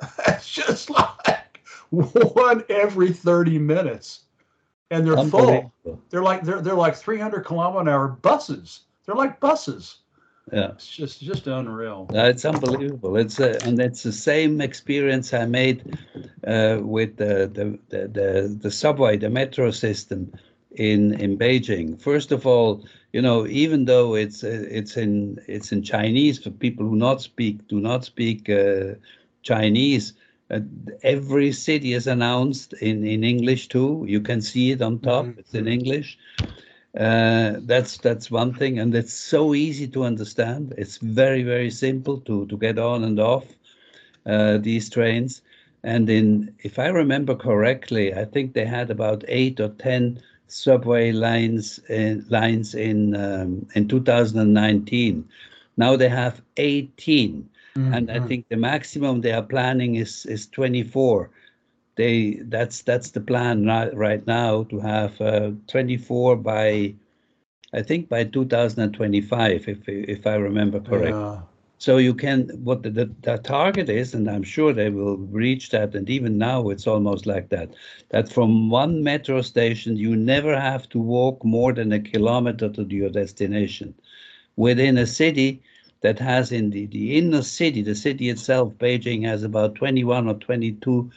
That's 0.26 0.50
just 0.50 0.90
like 0.90 1.60
one 1.90 2.64
every 2.68 3.12
30 3.12 3.58
minutes, 3.58 4.24
and 4.90 5.06
they're 5.06 5.24
full. 5.28 5.72
They're 6.10 6.22
like 6.22 6.42
they're 6.42 6.60
they're 6.60 6.74
like 6.74 6.96
300 6.96 7.44
kilometer 7.44 7.80
an 7.80 7.88
hour 7.88 8.08
buses. 8.08 8.80
They're 9.06 9.14
like 9.14 9.38
buses 9.38 9.98
yeah. 10.52 10.72
It's 10.72 10.88
just 10.88 11.20
just 11.20 11.46
unreal. 11.46 12.06
Uh, 12.14 12.24
it's 12.24 12.44
unbelievable. 12.44 13.16
It's 13.16 13.40
uh, 13.40 13.58
and 13.64 13.80
it's 13.80 14.02
the 14.02 14.12
same 14.12 14.60
experience 14.60 15.32
i 15.32 15.46
made 15.46 15.98
uh, 16.46 16.78
with 16.82 17.16
the, 17.16 17.50
the, 17.52 17.78
the 17.88 18.08
the 18.08 18.58
the 18.60 18.70
subway 18.70 19.16
the 19.16 19.30
metro 19.30 19.70
system 19.70 20.32
in 20.72 21.14
in 21.20 21.38
beijing. 21.38 22.00
First 22.00 22.30
of 22.32 22.46
all 22.46 22.84
you 23.12 23.22
know 23.22 23.46
even 23.46 23.86
though 23.86 24.14
it's 24.14 24.44
uh, 24.44 24.66
it's 24.70 24.96
in 24.96 25.38
it's 25.46 25.72
in 25.72 25.82
chinese 25.82 26.38
for 26.42 26.50
people 26.50 26.84
who 26.86 26.96
not 26.96 27.22
speak 27.22 27.66
do 27.68 27.80
not 27.80 28.04
speak 28.04 28.50
uh, 28.50 28.94
chinese 29.42 30.12
uh, 30.50 30.60
every 31.02 31.52
city 31.52 31.94
is 31.94 32.06
announced 32.06 32.74
in 32.74 33.04
in 33.04 33.24
english 33.24 33.68
too. 33.68 34.04
You 34.06 34.20
can 34.20 34.42
see 34.42 34.72
it 34.72 34.82
on 34.82 34.98
top. 34.98 35.24
Mm-hmm. 35.24 35.38
it's 35.38 35.54
in 35.54 35.68
english 35.68 36.18
uh, 36.98 37.54
that's 37.62 37.98
that's 37.98 38.30
one 38.30 38.54
thing, 38.54 38.78
and 38.78 38.94
it's 38.94 39.12
so 39.12 39.54
easy 39.54 39.88
to 39.88 40.04
understand. 40.04 40.74
It's 40.78 40.98
very 40.98 41.42
very 41.42 41.70
simple 41.70 42.20
to 42.20 42.46
to 42.46 42.56
get 42.56 42.78
on 42.78 43.02
and 43.02 43.18
off 43.18 43.46
uh, 44.26 44.58
these 44.58 44.88
trains. 44.88 45.42
And 45.82 46.08
in, 46.08 46.54
if 46.60 46.78
I 46.78 46.86
remember 46.86 47.34
correctly, 47.34 48.14
I 48.14 48.24
think 48.24 48.54
they 48.54 48.64
had 48.64 48.90
about 48.90 49.24
eight 49.28 49.60
or 49.60 49.68
ten 49.70 50.20
subway 50.46 51.10
lines 51.10 51.80
in, 51.88 52.20
uh, 52.20 52.22
lines 52.28 52.74
in 52.74 53.16
um, 53.16 53.66
in 53.74 53.88
2019. 53.88 55.28
Now 55.76 55.96
they 55.96 56.08
have 56.08 56.40
18, 56.58 57.48
mm-hmm. 57.76 57.92
and 57.92 58.10
I 58.10 58.20
think 58.20 58.48
the 58.48 58.56
maximum 58.56 59.20
they 59.20 59.32
are 59.32 59.42
planning 59.42 59.96
is 59.96 60.26
is 60.26 60.46
24 60.46 61.28
they 61.96 62.40
that's 62.44 62.82
that's 62.82 63.10
the 63.10 63.20
plan 63.20 63.66
right, 63.66 63.94
right 63.94 64.26
now 64.26 64.64
to 64.64 64.80
have 64.80 65.20
uh, 65.20 65.50
24 65.68 66.36
by 66.36 66.94
I 67.72 67.82
think 67.82 68.08
by 68.08 68.24
2025 68.24 69.68
if 69.68 69.88
if 69.88 70.26
I 70.26 70.34
remember 70.34 70.80
correct. 70.80 71.16
Yeah. 71.16 71.40
So 71.78 71.98
you 71.98 72.14
can 72.14 72.48
what 72.62 72.82
the, 72.82 72.90
the, 72.90 73.10
the, 73.22 73.36
target 73.38 73.90
is, 73.90 74.14
and 74.14 74.30
I'm 74.30 74.44
sure 74.44 74.72
they 74.72 74.90
will 74.90 75.18
reach 75.18 75.70
that. 75.70 75.94
And 75.94 76.08
even 76.08 76.38
now, 76.38 76.70
it's 76.70 76.86
almost 76.86 77.26
like 77.26 77.50
that. 77.50 77.74
That 78.08 78.32
from 78.32 78.70
one 78.70 79.02
metro 79.02 79.42
station, 79.42 79.96
you 79.96 80.16
never 80.16 80.58
have 80.58 80.88
to 80.90 80.98
walk 80.98 81.44
more 81.44 81.72
than 81.74 81.92
a 81.92 82.00
kilometer 82.00 82.70
to 82.70 82.84
your 82.84 83.10
destination. 83.10 83.92
Within 84.56 84.96
a 84.96 85.06
city 85.06 85.62
that 86.00 86.18
has 86.20 86.52
in 86.52 86.70
the, 86.70 86.86
the 86.86 87.18
inner 87.18 87.42
city, 87.42 87.82
the 87.82 87.94
city 87.94 88.30
itself, 88.30 88.72
Beijing 88.74 89.24
has 89.26 89.42
about 89.42 89.74
21 89.74 90.28
or 90.28 90.34
22 90.34 91.10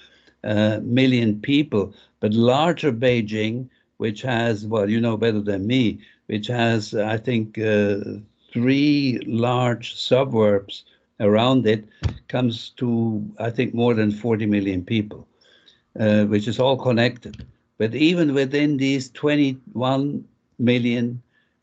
uh, 0.44 0.80
million 0.84 1.40
people. 1.42 1.94
But 2.20 2.34
larger 2.34 2.92
Beijing, 2.92 3.70
which 3.98 4.22
has, 4.22 4.66
well, 4.66 4.90
you 4.90 5.00
know 5.00 5.18
better 5.18 5.42
than 5.42 5.68
me, 5.68 6.00
which 6.28 6.48
has, 6.48 6.94
I 6.94 7.18
think, 7.18 7.58
uh, 7.58 7.98
three 8.52 9.20
large 9.26 9.96
suburbs 9.96 10.86
around 11.20 11.66
it, 11.66 11.86
comes 12.28 12.70
to, 12.78 13.26
I 13.40 13.50
think, 13.50 13.74
more 13.74 13.94
than 13.94 14.12
40 14.12 14.46
million 14.46 14.84
people, 14.84 15.28
uh, 16.00 16.26
which 16.26 16.48
is 16.48 16.60
all 16.60 16.78
connected. 16.78 17.46
But 17.78 17.96
even 17.96 18.34
within 18.34 18.78
these 18.78 19.10
21 19.12 20.24
million, 20.60 21.22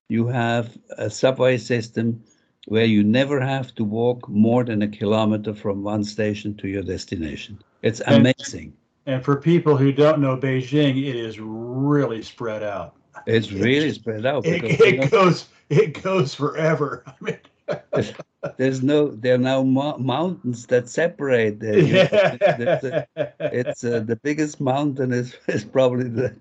you 0.09 0.27
have 0.29 0.77
a 0.99 1.11
subway 1.11 1.59
system 1.59 2.23
where 2.67 2.85
you 2.85 3.03
never 3.05 3.41
have 3.41 3.75
to 3.75 3.85
walk 3.85 4.29
more 4.29 4.65
than 4.65 4.83
a 4.83 4.89
kilometer 4.89 5.55
from 5.55 5.83
one 5.83 6.05
station 6.05 6.55
to 6.57 6.69
your 6.69 6.83
destination. 6.83 7.59
It's 7.85 8.01
amazing. 8.07 8.73
And, 9.05 9.17
and 9.17 9.25
for 9.25 9.37
people 9.37 9.77
who 9.77 9.93
don't 9.93 10.19
know 10.19 10.39
Beijing, 10.39 10.97
it 11.07 11.17
is 11.17 11.39
really 11.39 12.23
spread 12.23 12.63
out. 12.63 12.97
It's 13.27 13.53
really 13.53 13.93
spread 13.93 14.25
out. 14.25 14.47
It, 14.47 14.65
it 14.81 15.11
goes 15.11 15.49
it 15.69 16.03
goes 16.03 16.35
forever. 16.35 17.05
I 17.07 17.15
mean, 17.21 18.15
there's 18.57 18.83
no 18.83 19.09
there 19.09 19.35
are 19.35 19.39
now 19.39 19.63
mo- 19.63 19.99
mountains 19.99 20.67
that 20.67 20.89
separate. 20.89 21.61
The, 21.61 21.83
yeah. 23.17 23.27
it's 23.53 23.85
uh, 23.85 24.01
the 24.01 24.17
biggest 24.17 24.63
mountain 24.63 25.13
is 25.13 25.37
is 25.47 25.65
probably 25.65 26.09
the 26.09 26.35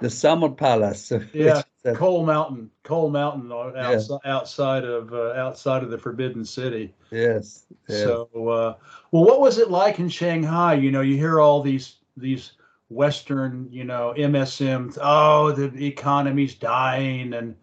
the 0.00 0.10
summer 0.10 0.50
palace. 0.50 1.12
Yeah, 1.32 1.62
Coal 1.94 2.24
Mountain, 2.24 2.70
Coal 2.82 3.10
Mountain, 3.10 3.52
outside, 3.52 4.18
yeah. 4.24 4.36
outside 4.36 4.84
of 4.84 5.12
uh, 5.12 5.32
outside 5.32 5.82
of 5.82 5.90
the 5.90 5.98
Forbidden 5.98 6.44
City. 6.44 6.94
Yes. 7.10 7.64
yes. 7.88 8.02
So, 8.02 8.28
uh, 8.34 8.74
well, 9.12 9.24
what 9.24 9.40
was 9.40 9.58
it 9.58 9.70
like 9.70 9.98
in 9.98 10.08
Shanghai? 10.08 10.74
You 10.74 10.90
know, 10.90 11.02
you 11.02 11.16
hear 11.16 11.40
all 11.40 11.62
these 11.62 11.96
these 12.16 12.52
Western, 12.88 13.68
you 13.70 13.84
know, 13.84 14.14
MSM. 14.16 14.96
Oh, 15.00 15.52
the 15.52 15.86
economy's 15.86 16.54
dying, 16.54 17.34
and 17.34 17.54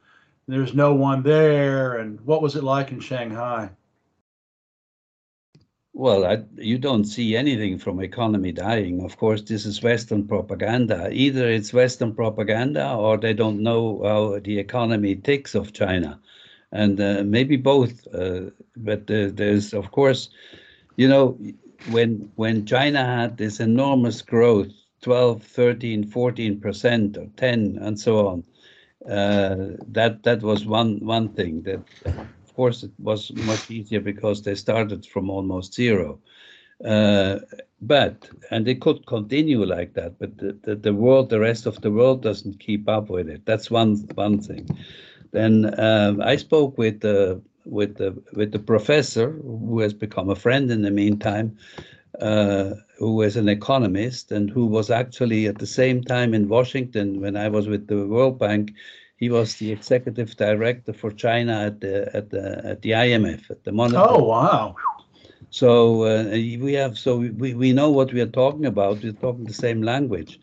there's 0.48 0.74
no 0.74 0.94
one 0.94 1.24
there. 1.24 1.98
And 1.98 2.20
what 2.22 2.42
was 2.42 2.56
it 2.56 2.64
like 2.64 2.92
in 2.92 3.00
Shanghai? 3.00 3.70
Well, 5.96 6.26
I, 6.26 6.44
you 6.56 6.80
don't 6.80 7.06
see 7.06 7.36
anything 7.36 7.78
from 7.78 8.00
economy 8.02 8.52
dying. 8.52 9.04
Of 9.04 9.18
course, 9.18 9.44
this 9.44 9.66
is 9.66 9.84
Western 9.84 10.28
propaganda. 10.28 11.10
Either 11.12 11.48
it's 11.48 11.72
Western 11.72 12.16
propaganda 12.16 12.96
or 12.96 13.18
they 13.18 13.34
don't 13.34 13.62
know 13.62 14.02
how 14.04 14.40
the 14.40 14.58
economy 14.58 15.16
ticks 15.16 15.54
of 15.54 15.72
China. 15.72 16.20
And 16.72 17.00
uh, 17.00 17.24
maybe 17.24 17.58
both. 17.58 18.08
Uh, 18.14 18.50
but 18.76 19.02
uh, 19.12 19.30
there's, 19.34 19.74
of 19.74 19.92
course, 19.92 20.30
you 20.98 21.08
know, 21.08 21.38
when 21.92 22.32
when 22.36 22.66
China 22.66 23.06
had 23.06 23.38
this 23.38 23.60
enormous 23.60 24.22
growth, 24.24 24.72
12, 25.02 25.44
13, 25.44 26.06
14% 26.06 27.18
or 27.18 27.28
10 27.38 27.78
and 27.82 28.00
so 28.00 28.28
on, 28.28 28.44
uh, 29.08 29.78
that 29.88 30.24
that 30.24 30.42
was 30.42 30.66
one 30.66 31.06
one 31.06 31.30
thing 31.30 31.62
that 31.64 31.82
of 32.54 32.58
course, 32.58 32.84
it 32.84 32.92
was 33.00 33.32
much 33.34 33.72
easier 33.72 34.00
because 34.00 34.44
they 34.44 34.54
started 34.54 35.08
from 35.08 35.32
almost 35.32 35.74
zero. 35.74 36.20
Uh, 36.86 37.40
but 37.82 38.30
and 38.52 38.64
they 38.68 38.76
could 38.76 39.08
continue 39.08 39.66
like 39.66 39.96
that, 39.96 40.20
but 40.20 40.38
the, 40.38 40.56
the, 40.62 40.76
the, 40.76 40.94
world, 40.94 41.32
the 41.32 41.40
rest 41.40 41.66
of 41.66 41.82
the 41.82 41.90
world, 41.90 42.22
doesn't 42.22 42.60
keep 42.60 42.88
up 42.88 43.10
with 43.10 43.28
it. 43.28 43.44
That's 43.48 43.72
one 43.72 43.96
one 44.14 44.40
thing. 44.40 44.70
Then 45.32 45.74
um, 45.80 46.22
I 46.22 46.36
spoke 46.36 46.78
with 46.78 47.00
the 47.00 47.42
with 47.66 47.98
the 47.98 48.22
with 48.34 48.52
the 48.52 48.60
professor 48.60 49.32
who 49.32 49.80
has 49.80 49.94
become 49.96 50.30
a 50.30 50.36
friend 50.36 50.70
in 50.70 50.84
the 50.84 50.92
meantime, 50.92 51.58
uh, 52.22 52.74
who 53.00 53.24
is 53.24 53.36
an 53.36 53.50
economist 53.50 54.32
and 54.32 54.48
who 54.48 54.68
was 54.68 54.92
actually 54.92 55.48
at 55.48 55.58
the 55.58 55.74
same 55.82 56.04
time 56.04 56.36
in 56.36 56.50
Washington 56.50 57.20
when 57.20 57.36
I 57.36 57.50
was 57.50 57.68
with 57.68 57.88
the 57.88 58.06
World 58.06 58.38
Bank. 58.38 58.74
He 59.24 59.30
was 59.30 59.56
the 59.56 59.72
executive 59.72 60.36
director 60.36 60.92
for 60.92 61.10
China 61.10 61.54
at 61.70 61.80
the 61.80 61.96
at 62.14 62.30
the 62.30 62.44
at 62.72 62.82
the 62.82 62.92
IMF 62.92 63.50
at 63.50 63.64
the 63.64 63.72
monetary. 63.72 64.06
Oh 64.10 64.24
wow! 64.36 64.76
So 65.50 66.04
uh, 66.04 66.24
we 66.68 66.74
have 66.74 66.98
so 66.98 67.12
we, 67.44 67.54
we 67.54 67.72
know 67.72 67.90
what 67.90 68.12
we 68.12 68.20
are 68.20 68.36
talking 68.42 68.66
about. 68.66 69.02
We're 69.02 69.22
talking 69.26 69.46
the 69.46 69.62
same 69.68 69.82
language, 69.82 70.42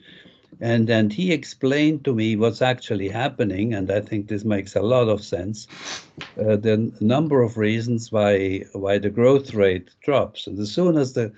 and 0.61 0.89
and 0.89 1.13
he 1.13 1.31
explained 1.31 2.07
to 2.07 2.15
me 2.15 2.37
what's 2.37 2.63
actually 2.63 3.11
happening, 3.11 3.75
and 3.75 3.91
I 3.91 4.01
think 4.01 4.29
this 4.29 4.45
makes 4.45 4.75
a 4.77 4.87
lot 4.95 5.09
of 5.11 5.23
sense. 5.23 5.67
Uh, 6.39 6.57
the 6.57 6.77
number 7.01 7.43
of 7.43 7.59
reasons 7.59 8.11
why 8.11 8.65
why 8.73 8.97
the 8.97 9.11
growth 9.11 9.53
rate 9.53 9.91
drops, 10.07 10.47
and 10.47 10.59
as 10.59 10.73
soon 10.73 10.97
as 10.97 11.13
the 11.13 11.31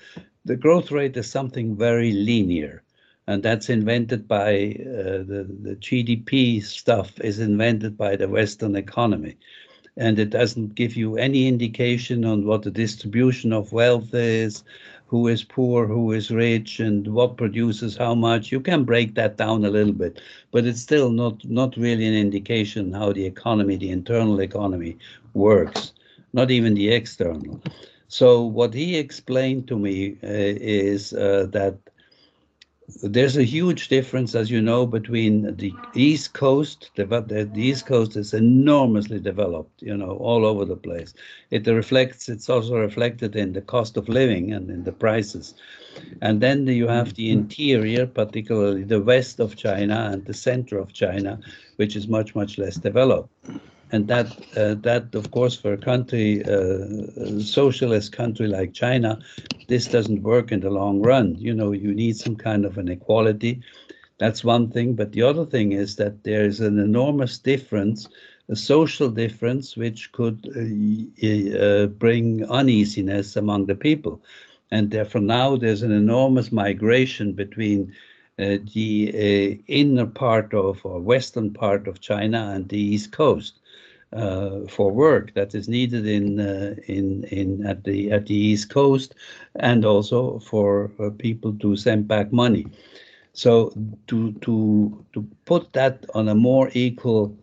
the 0.44 0.56
growth 0.64 0.92
rate 0.92 1.16
is 1.16 1.28
something 1.28 1.74
very 1.74 2.12
linear, 2.12 2.84
and 3.26 3.42
that's 3.42 3.68
invented 3.68 4.26
by 4.28 4.76
uh, 4.80 5.22
the, 5.30 5.46
the 5.62 5.76
GDP 5.76 6.60
stuff 6.62 7.20
is 7.20 7.38
invented 7.38 7.96
by 7.96 8.16
the 8.16 8.28
Western 8.28 8.74
economy. 8.76 9.36
And 9.96 10.18
it 10.18 10.30
doesn't 10.30 10.74
give 10.74 10.96
you 10.96 11.16
any 11.16 11.46
indication 11.46 12.24
on 12.24 12.46
what 12.46 12.62
the 12.62 12.70
distribution 12.70 13.52
of 13.52 13.72
wealth 13.72 14.14
is, 14.14 14.64
who 15.06 15.28
is 15.28 15.44
poor, 15.44 15.86
who 15.86 16.12
is 16.12 16.30
rich, 16.30 16.80
and 16.80 17.06
what 17.08 17.36
produces 17.36 17.96
how 17.96 18.14
much. 18.14 18.50
You 18.50 18.60
can 18.60 18.84
break 18.84 19.14
that 19.14 19.36
down 19.36 19.64
a 19.64 19.70
little 19.70 19.92
bit, 19.92 20.20
but 20.50 20.64
it's 20.64 20.80
still 20.80 21.10
not, 21.10 21.44
not 21.44 21.76
really 21.76 22.06
an 22.06 22.14
indication 22.14 22.92
how 22.92 23.12
the 23.12 23.26
economy, 23.26 23.76
the 23.76 23.90
internal 23.90 24.40
economy, 24.40 24.96
works, 25.34 25.92
not 26.32 26.50
even 26.50 26.74
the 26.74 26.90
external. 26.90 27.60
So 28.08 28.42
what 28.42 28.74
he 28.74 28.96
explained 28.96 29.68
to 29.68 29.78
me 29.78 30.12
uh, 30.22 30.28
is 30.28 31.12
uh, 31.12 31.46
that 31.52 31.76
there's 33.02 33.36
a 33.36 33.44
huge 33.44 33.88
difference, 33.88 34.34
as 34.34 34.50
you 34.50 34.60
know, 34.60 34.86
between 34.86 35.56
the 35.56 35.72
East 35.94 36.32
Coast. 36.32 36.90
The, 36.94 37.04
the, 37.04 37.50
East 37.54 37.86
Coast 37.86 38.16
is 38.16 38.34
enormously 38.34 39.20
developed, 39.20 39.82
you 39.82 39.96
know, 39.96 40.16
all 40.16 40.44
over 40.44 40.64
the 40.64 40.76
place. 40.76 41.14
It 41.50 41.66
reflects. 41.66 42.28
It's 42.28 42.48
also 42.48 42.76
reflected 42.76 43.36
in 43.36 43.52
the 43.52 43.60
cost 43.60 43.96
of 43.96 44.08
living 44.08 44.52
and 44.52 44.70
in 44.70 44.84
the 44.84 44.92
prices. 44.92 45.54
And 46.20 46.40
then 46.40 46.66
you 46.66 46.88
have 46.88 47.14
the 47.14 47.28
mm-hmm. 47.30 47.40
interior, 47.40 48.06
particularly 48.06 48.84
the 48.84 49.00
west 49.00 49.40
of 49.40 49.56
China 49.56 50.10
and 50.12 50.24
the 50.24 50.34
center 50.34 50.78
of 50.78 50.92
China, 50.92 51.40
which 51.76 51.96
is 51.96 52.08
much 52.08 52.34
much 52.34 52.58
less 52.58 52.76
developed 52.76 53.30
and 53.92 54.08
that 54.08 54.26
uh, 54.56 54.74
that 54.74 55.14
of 55.14 55.30
course 55.30 55.54
for 55.54 55.74
a 55.74 55.78
country 55.78 56.42
uh, 56.46 57.38
socialist 57.38 58.12
country 58.12 58.48
like 58.48 58.72
China 58.72 59.18
this 59.68 59.86
doesn't 59.86 60.22
work 60.22 60.50
in 60.50 60.60
the 60.60 60.70
long 60.70 61.02
run. 61.02 61.36
You 61.36 61.54
know 61.54 61.72
you 61.72 61.94
need 61.94 62.16
some 62.16 62.36
kind 62.36 62.64
of 62.64 62.78
an 62.78 62.88
equality. 62.88 63.62
That's 64.18 64.44
one 64.44 64.70
thing. 64.70 64.94
But 64.94 65.12
the 65.12 65.22
other 65.22 65.44
thing 65.44 65.72
is 65.72 65.96
that 65.96 66.24
there 66.24 66.44
is 66.44 66.60
an 66.60 66.78
enormous 66.78 67.38
difference 67.38 68.08
a 68.48 68.56
social 68.56 69.08
difference 69.08 69.76
which 69.76 70.10
could 70.12 70.38
uh, 70.56 71.26
uh 71.56 71.86
bring 71.86 72.44
uneasiness 72.50 73.36
among 73.36 73.66
the 73.66 73.74
people. 73.74 74.20
And 74.70 74.90
therefore 74.90 75.20
now 75.20 75.56
there's 75.56 75.82
an 75.82 75.92
enormous 75.92 76.50
migration 76.50 77.32
between 77.32 77.94
uh, 78.38 78.56
the 78.74 79.10
uh, 79.14 79.62
inner 79.68 80.06
part 80.06 80.52
of 80.54 80.80
or 80.84 80.98
western 81.00 81.52
part 81.52 81.86
of 81.86 82.00
China 82.00 82.50
and 82.54 82.68
the 82.68 82.78
east 82.78 83.12
coast 83.12 83.60
uh, 84.12 84.60
for 84.68 84.92
work 84.92 85.34
that 85.34 85.54
is 85.54 85.68
needed 85.68 86.06
in 86.06 86.40
uh, 86.40 86.74
in 86.86 87.24
in 87.24 87.66
at 87.66 87.84
the 87.84 88.10
at 88.12 88.26
the 88.26 88.34
east 88.34 88.70
coast, 88.70 89.14
and 89.56 89.84
also 89.84 90.38
for 90.38 90.90
uh, 90.98 91.10
people 91.18 91.52
to 91.54 91.76
send 91.76 92.08
back 92.08 92.32
money. 92.32 92.66
So 93.32 93.72
to 94.08 94.32
to 94.32 95.04
to 95.14 95.26
put 95.44 95.72
that 95.72 96.04
on 96.14 96.28
a 96.28 96.34
more 96.34 96.70
equal 96.74 97.36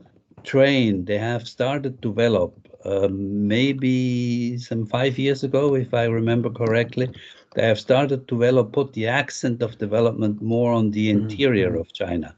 train, 0.43 1.05
they 1.05 1.17
have 1.17 1.47
started 1.47 2.01
to 2.01 2.09
develop 2.09 2.53
um, 2.85 3.47
maybe 3.47 4.57
some 4.57 4.85
five 4.85 5.17
years 5.17 5.43
ago, 5.43 5.75
if 5.75 5.93
I 5.93 6.05
remember 6.05 6.49
correctly. 6.49 7.09
They 7.55 7.65
have 7.65 7.79
started 7.79 8.27
to 8.27 8.35
develop, 8.35 8.71
put 8.73 8.93
the 8.93 9.07
accent 9.07 9.63
of 9.63 9.79
development 9.79 10.41
more 10.41 10.71
on 10.71 10.91
the 10.91 11.09
mm-hmm. 11.09 11.29
interior 11.29 11.71
mm-hmm. 11.71 11.81
of 11.81 11.93
China. 11.93 12.35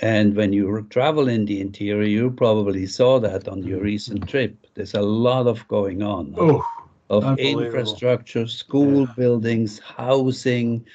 And 0.00 0.36
when 0.36 0.52
you 0.52 0.86
travel 0.90 1.28
in 1.28 1.46
the 1.46 1.60
interior, 1.60 2.06
you 2.06 2.30
probably 2.30 2.86
saw 2.86 3.18
that 3.20 3.48
on 3.48 3.62
your 3.64 3.80
recent 3.80 4.28
trip. 4.28 4.54
There's 4.74 4.94
a 4.94 5.02
lot 5.02 5.48
of 5.48 5.66
going 5.66 6.02
on 6.02 6.34
oh, 6.38 6.64
of 7.10 7.38
infrastructure, 7.38 8.46
school 8.46 9.06
yeah. 9.06 9.14
buildings, 9.16 9.80
housing, 9.80 10.86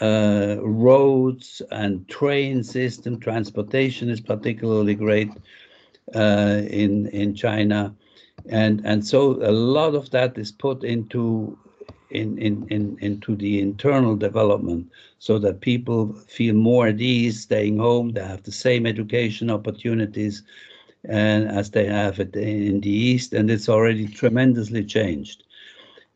uh, 0.00 0.56
roads, 0.60 1.60
and 1.70 2.08
train 2.08 2.64
system. 2.64 3.20
Transportation 3.20 4.08
is 4.08 4.20
particularly 4.22 4.94
great 4.94 5.30
uh, 6.14 6.62
in 6.66 7.08
in 7.08 7.34
China, 7.34 7.94
and 8.48 8.80
and 8.86 9.06
so 9.06 9.32
a 9.42 9.52
lot 9.52 9.94
of 9.94 10.10
that 10.10 10.38
is 10.38 10.50
put 10.50 10.82
into 10.82 11.58
in, 12.10 12.38
in, 12.38 12.66
in, 12.68 12.98
into 13.00 13.36
the 13.36 13.60
internal 13.60 14.16
development 14.16 14.90
so 15.18 15.38
that 15.38 15.60
people 15.60 16.12
feel 16.28 16.54
more 16.54 16.88
at 16.88 17.00
ease 17.00 17.40
staying 17.40 17.78
home. 17.78 18.10
They 18.10 18.24
have 18.24 18.42
the 18.42 18.52
same 18.52 18.86
education 18.86 19.50
opportunities 19.50 20.42
and 21.04 21.48
as 21.48 21.70
they 21.70 21.86
have 21.86 22.20
it 22.20 22.36
in 22.36 22.80
the 22.80 22.90
East, 22.90 23.32
and 23.32 23.50
it's 23.50 23.68
already 23.68 24.06
tremendously 24.06 24.84
changed. 24.84 25.44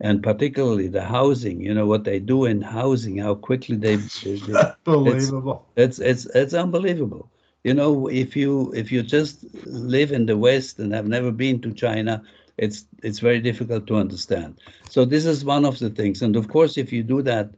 And 0.00 0.22
particularly 0.22 0.88
the 0.88 1.02
housing, 1.02 1.60
you 1.60 1.72
know 1.72 1.86
what 1.86 2.04
they 2.04 2.18
do 2.18 2.44
in 2.44 2.60
housing, 2.60 3.18
how 3.18 3.36
quickly 3.36 3.76
they, 3.76 3.96
they 3.96 4.40
unbelievable. 4.86 5.64
It's, 5.76 5.98
it's 5.98 6.26
it's 6.26 6.36
it's 6.36 6.54
unbelievable. 6.54 7.30
You 7.62 7.74
know, 7.74 8.08
if 8.08 8.36
you 8.36 8.72
if 8.74 8.92
you 8.92 9.02
just 9.02 9.44
live 9.64 10.12
in 10.12 10.26
the 10.26 10.36
West 10.36 10.78
and 10.78 10.92
have 10.92 11.06
never 11.06 11.30
been 11.30 11.60
to 11.62 11.72
China, 11.72 12.22
it's 12.56 12.86
it's 13.02 13.18
very 13.18 13.40
difficult 13.40 13.86
to 13.86 13.96
understand. 13.96 14.58
So 14.88 15.04
this 15.04 15.24
is 15.24 15.44
one 15.44 15.64
of 15.64 15.78
the 15.78 15.90
things. 15.90 16.22
And 16.22 16.36
of 16.36 16.48
course, 16.48 16.78
if 16.78 16.92
you 16.92 17.02
do 17.02 17.22
that, 17.22 17.50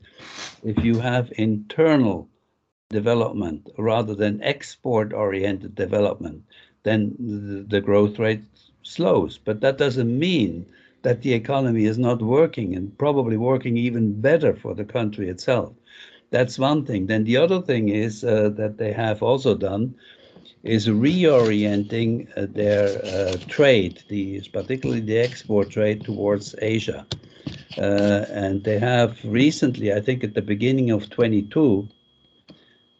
if 0.64 0.82
you 0.84 0.98
have 0.98 1.32
internal 1.36 2.28
development 2.88 3.68
rather 3.78 4.14
than 4.14 4.42
export-oriented 4.42 5.74
development, 5.74 6.42
then 6.84 7.14
the, 7.18 7.64
the 7.68 7.80
growth 7.80 8.18
rate 8.18 8.44
slows. 8.82 9.38
But 9.38 9.60
that 9.60 9.76
doesn't 9.76 10.18
mean 10.18 10.66
that 11.02 11.22
the 11.22 11.32
economy 11.32 11.84
is 11.84 11.98
not 11.98 12.22
working 12.22 12.74
and 12.74 12.96
probably 12.98 13.36
working 13.36 13.76
even 13.76 14.20
better 14.20 14.54
for 14.54 14.74
the 14.74 14.84
country 14.84 15.28
itself. 15.28 15.72
That's 16.30 16.58
one 16.58 16.84
thing. 16.84 17.06
Then 17.06 17.24
the 17.24 17.36
other 17.36 17.60
thing 17.60 17.88
is 17.90 18.24
uh, 18.24 18.50
that 18.56 18.78
they 18.78 18.92
have 18.92 19.22
also 19.22 19.54
done 19.54 19.94
is 20.66 20.88
reorienting 20.88 22.28
uh, 22.36 22.46
their 22.48 23.04
uh, 23.04 23.36
trade, 23.48 24.02
the, 24.08 24.40
particularly 24.52 25.00
the 25.00 25.18
export 25.18 25.70
trade 25.70 26.04
towards 26.04 26.54
Asia. 26.60 27.06
Uh, 27.78 28.24
and 28.30 28.64
they 28.64 28.78
have 28.78 29.18
recently, 29.24 29.92
I 29.92 30.00
think 30.00 30.24
at 30.24 30.34
the 30.34 30.42
beginning 30.42 30.90
of 30.90 31.08
22, 31.10 31.88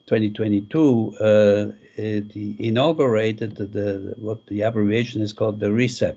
2022, 0.06 1.16
uh, 1.18 1.72
the 1.96 2.56
inaugurated 2.58 3.56
the, 3.56 3.66
the, 3.66 4.14
what 4.18 4.46
the 4.46 4.62
abbreviation 4.62 5.22
is 5.22 5.32
called 5.32 5.60
the 5.60 5.66
RCEP. 5.66 6.16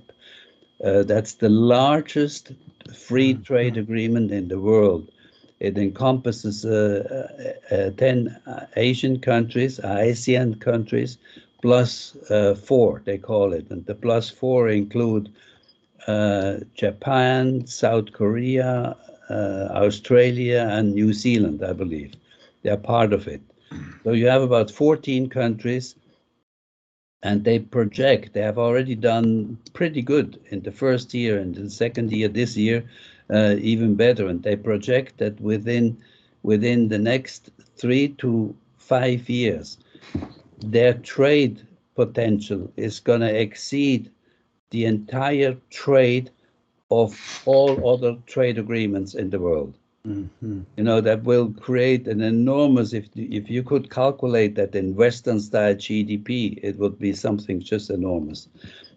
Uh, 0.84 1.04
that's 1.04 1.34
the 1.34 1.50
largest 1.50 2.52
free 2.96 3.34
mm-hmm. 3.34 3.44
trade 3.44 3.78
agreement 3.78 4.32
in 4.32 4.48
the 4.48 4.60
world. 4.60 5.10
It 5.60 5.78
encompasses 5.78 6.64
uh, 6.66 7.28
uh, 7.72 7.76
uh 7.76 7.90
10 7.92 8.38
Asian 8.78 9.20
countries, 9.20 9.80
ASEAN 9.80 10.60
countries, 10.62 11.18
plus, 11.62 12.16
four, 12.64 13.02
they 13.04 13.18
call 13.18 13.54
it. 13.54 13.70
And 13.70 13.86
the 13.86 13.96
plus 13.96 14.30
four 14.30 14.70
include 14.70 15.30
Japan, 16.76 17.68
South 17.68 18.14
Korea, 18.14 18.96
Australia, 19.30 20.68
and 20.72 20.94
New 20.94 21.12
Zealand, 21.12 21.64
I 21.64 21.74
believe. 21.74 22.14
They 22.64 22.70
are 22.70 22.78
part 22.78 23.12
of 23.14 23.28
it. 23.28 23.42
So 24.04 24.14
you 24.14 24.28
have 24.28 24.42
about 24.42 24.72
14 24.72 25.30
countries, 25.30 25.96
and 27.22 27.44
they 27.44 27.60
project, 27.60 28.34
they 28.34 28.42
have 28.42 28.58
already 28.58 28.96
done 28.96 29.58
pretty 29.74 30.02
good 30.02 30.40
in 30.52 30.62
the 30.62 30.72
first 30.72 31.14
year 31.14 31.38
and 31.38 31.54
the 31.54 31.70
second 31.70 32.12
year 32.12 32.30
this 32.30 32.56
year, 32.56 32.84
uh, 33.30 33.56
even 33.60 33.96
better. 33.96 34.28
And 34.28 34.44
they 34.44 34.56
project 34.56 35.18
that 35.18 35.40
within 35.42 35.98
within 36.44 36.88
the 36.88 37.00
next 37.00 37.50
three 37.78 38.10
to 38.20 38.56
five 38.78 39.30
years, 39.30 39.78
their 40.60 40.94
trade 40.94 41.62
potential 41.96 42.72
is 42.78 43.00
going 43.00 43.22
to 43.22 43.40
exceed 43.42 44.10
the 44.72 44.86
entire 44.86 45.56
trade 45.70 46.30
of 46.92 47.42
all 47.46 47.88
other 47.88 48.18
trade 48.26 48.58
agreements 48.58 49.14
in 49.14 49.30
the 49.30 49.40
world. 49.40 49.76
Mm-hmm. 50.08 50.62
You 50.78 50.84
know 50.84 51.02
that 51.02 51.24
will 51.24 51.52
create 51.52 52.08
an 52.08 52.22
enormous. 52.22 52.94
If 52.94 53.10
if 53.16 53.50
you 53.50 53.64
could 53.64 53.90
calculate 53.90 54.56
that 54.56 54.74
in 54.74 54.96
Western 54.96 55.40
style 55.40 55.76
GDP, 55.76 56.58
it 56.64 56.78
would 56.78 56.98
be 56.98 57.14
something 57.14 57.60
just 57.60 57.90
enormous. 57.90 58.48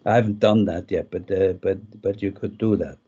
I 0.07 0.15
haven't 0.15 0.39
done 0.39 0.65
that 0.67 0.91
yet, 0.91 1.11
but 1.11 1.31
uh, 1.31 1.55
but 1.55 1.79
but 2.01 2.23
you 2.23 2.31
could 2.31 2.57
do 2.57 2.77
that, 2.77 2.99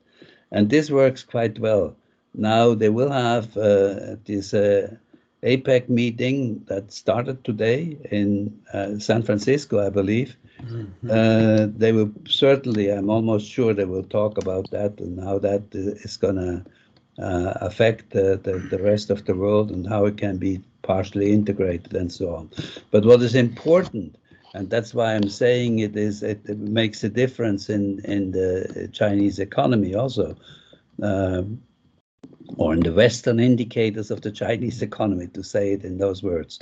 and 0.50 0.70
this 0.70 0.90
works 0.90 1.22
quite 1.22 1.58
well. 1.58 1.96
Now 2.34 2.74
they 2.74 2.88
will 2.88 3.10
have 3.10 3.56
uh, 3.56 4.16
this 4.24 4.54
uh, 4.54 4.96
APEC 5.42 5.88
meeting 5.88 6.64
that 6.66 6.92
started 6.92 7.44
today 7.44 7.98
in 8.10 8.58
uh, 8.72 8.98
San 8.98 9.22
Francisco, 9.22 9.84
I 9.86 9.90
believe. 9.90 10.36
Mm-hmm. 10.62 11.10
Uh, 11.10 11.66
they 11.76 11.92
will 11.92 12.10
certainly. 12.26 12.88
I'm 12.88 13.10
almost 13.10 13.50
sure 13.50 13.74
they 13.74 13.84
will 13.84 14.04
talk 14.04 14.38
about 14.38 14.70
that 14.70 14.98
and 15.00 15.22
how 15.22 15.38
that 15.40 15.62
is 15.72 16.16
going 16.16 16.36
to 16.36 16.64
uh, 17.22 17.52
affect 17.60 18.10
the, 18.10 18.40
the, 18.42 18.58
the 18.70 18.82
rest 18.82 19.10
of 19.10 19.24
the 19.24 19.34
world 19.34 19.70
and 19.70 19.86
how 19.86 20.06
it 20.06 20.16
can 20.16 20.36
be 20.36 20.60
partially 20.82 21.32
integrated 21.32 21.94
and 21.94 22.12
so 22.12 22.34
on. 22.34 22.50
But 22.90 23.04
what 23.04 23.22
is 23.22 23.34
important, 23.34 24.16
and 24.54 24.70
that's 24.70 24.94
why 24.94 25.14
I'm 25.14 25.28
saying 25.28 25.80
it 25.80 25.96
is, 25.96 26.22
it, 26.22 26.48
makes 26.58 27.02
a 27.02 27.08
difference 27.08 27.68
in, 27.68 28.00
in 28.04 28.30
the 28.30 28.88
Chinese 28.92 29.40
economy 29.40 29.94
also, 29.96 30.36
um, 31.02 31.60
or 32.56 32.72
in 32.72 32.80
the 32.80 32.92
Western 32.92 33.40
indicators 33.40 34.12
of 34.12 34.20
the 34.20 34.30
Chinese 34.30 34.80
economy, 34.80 35.26
to 35.28 35.42
say 35.42 35.72
it 35.72 35.84
in 35.84 35.98
those 35.98 36.22
words. 36.22 36.60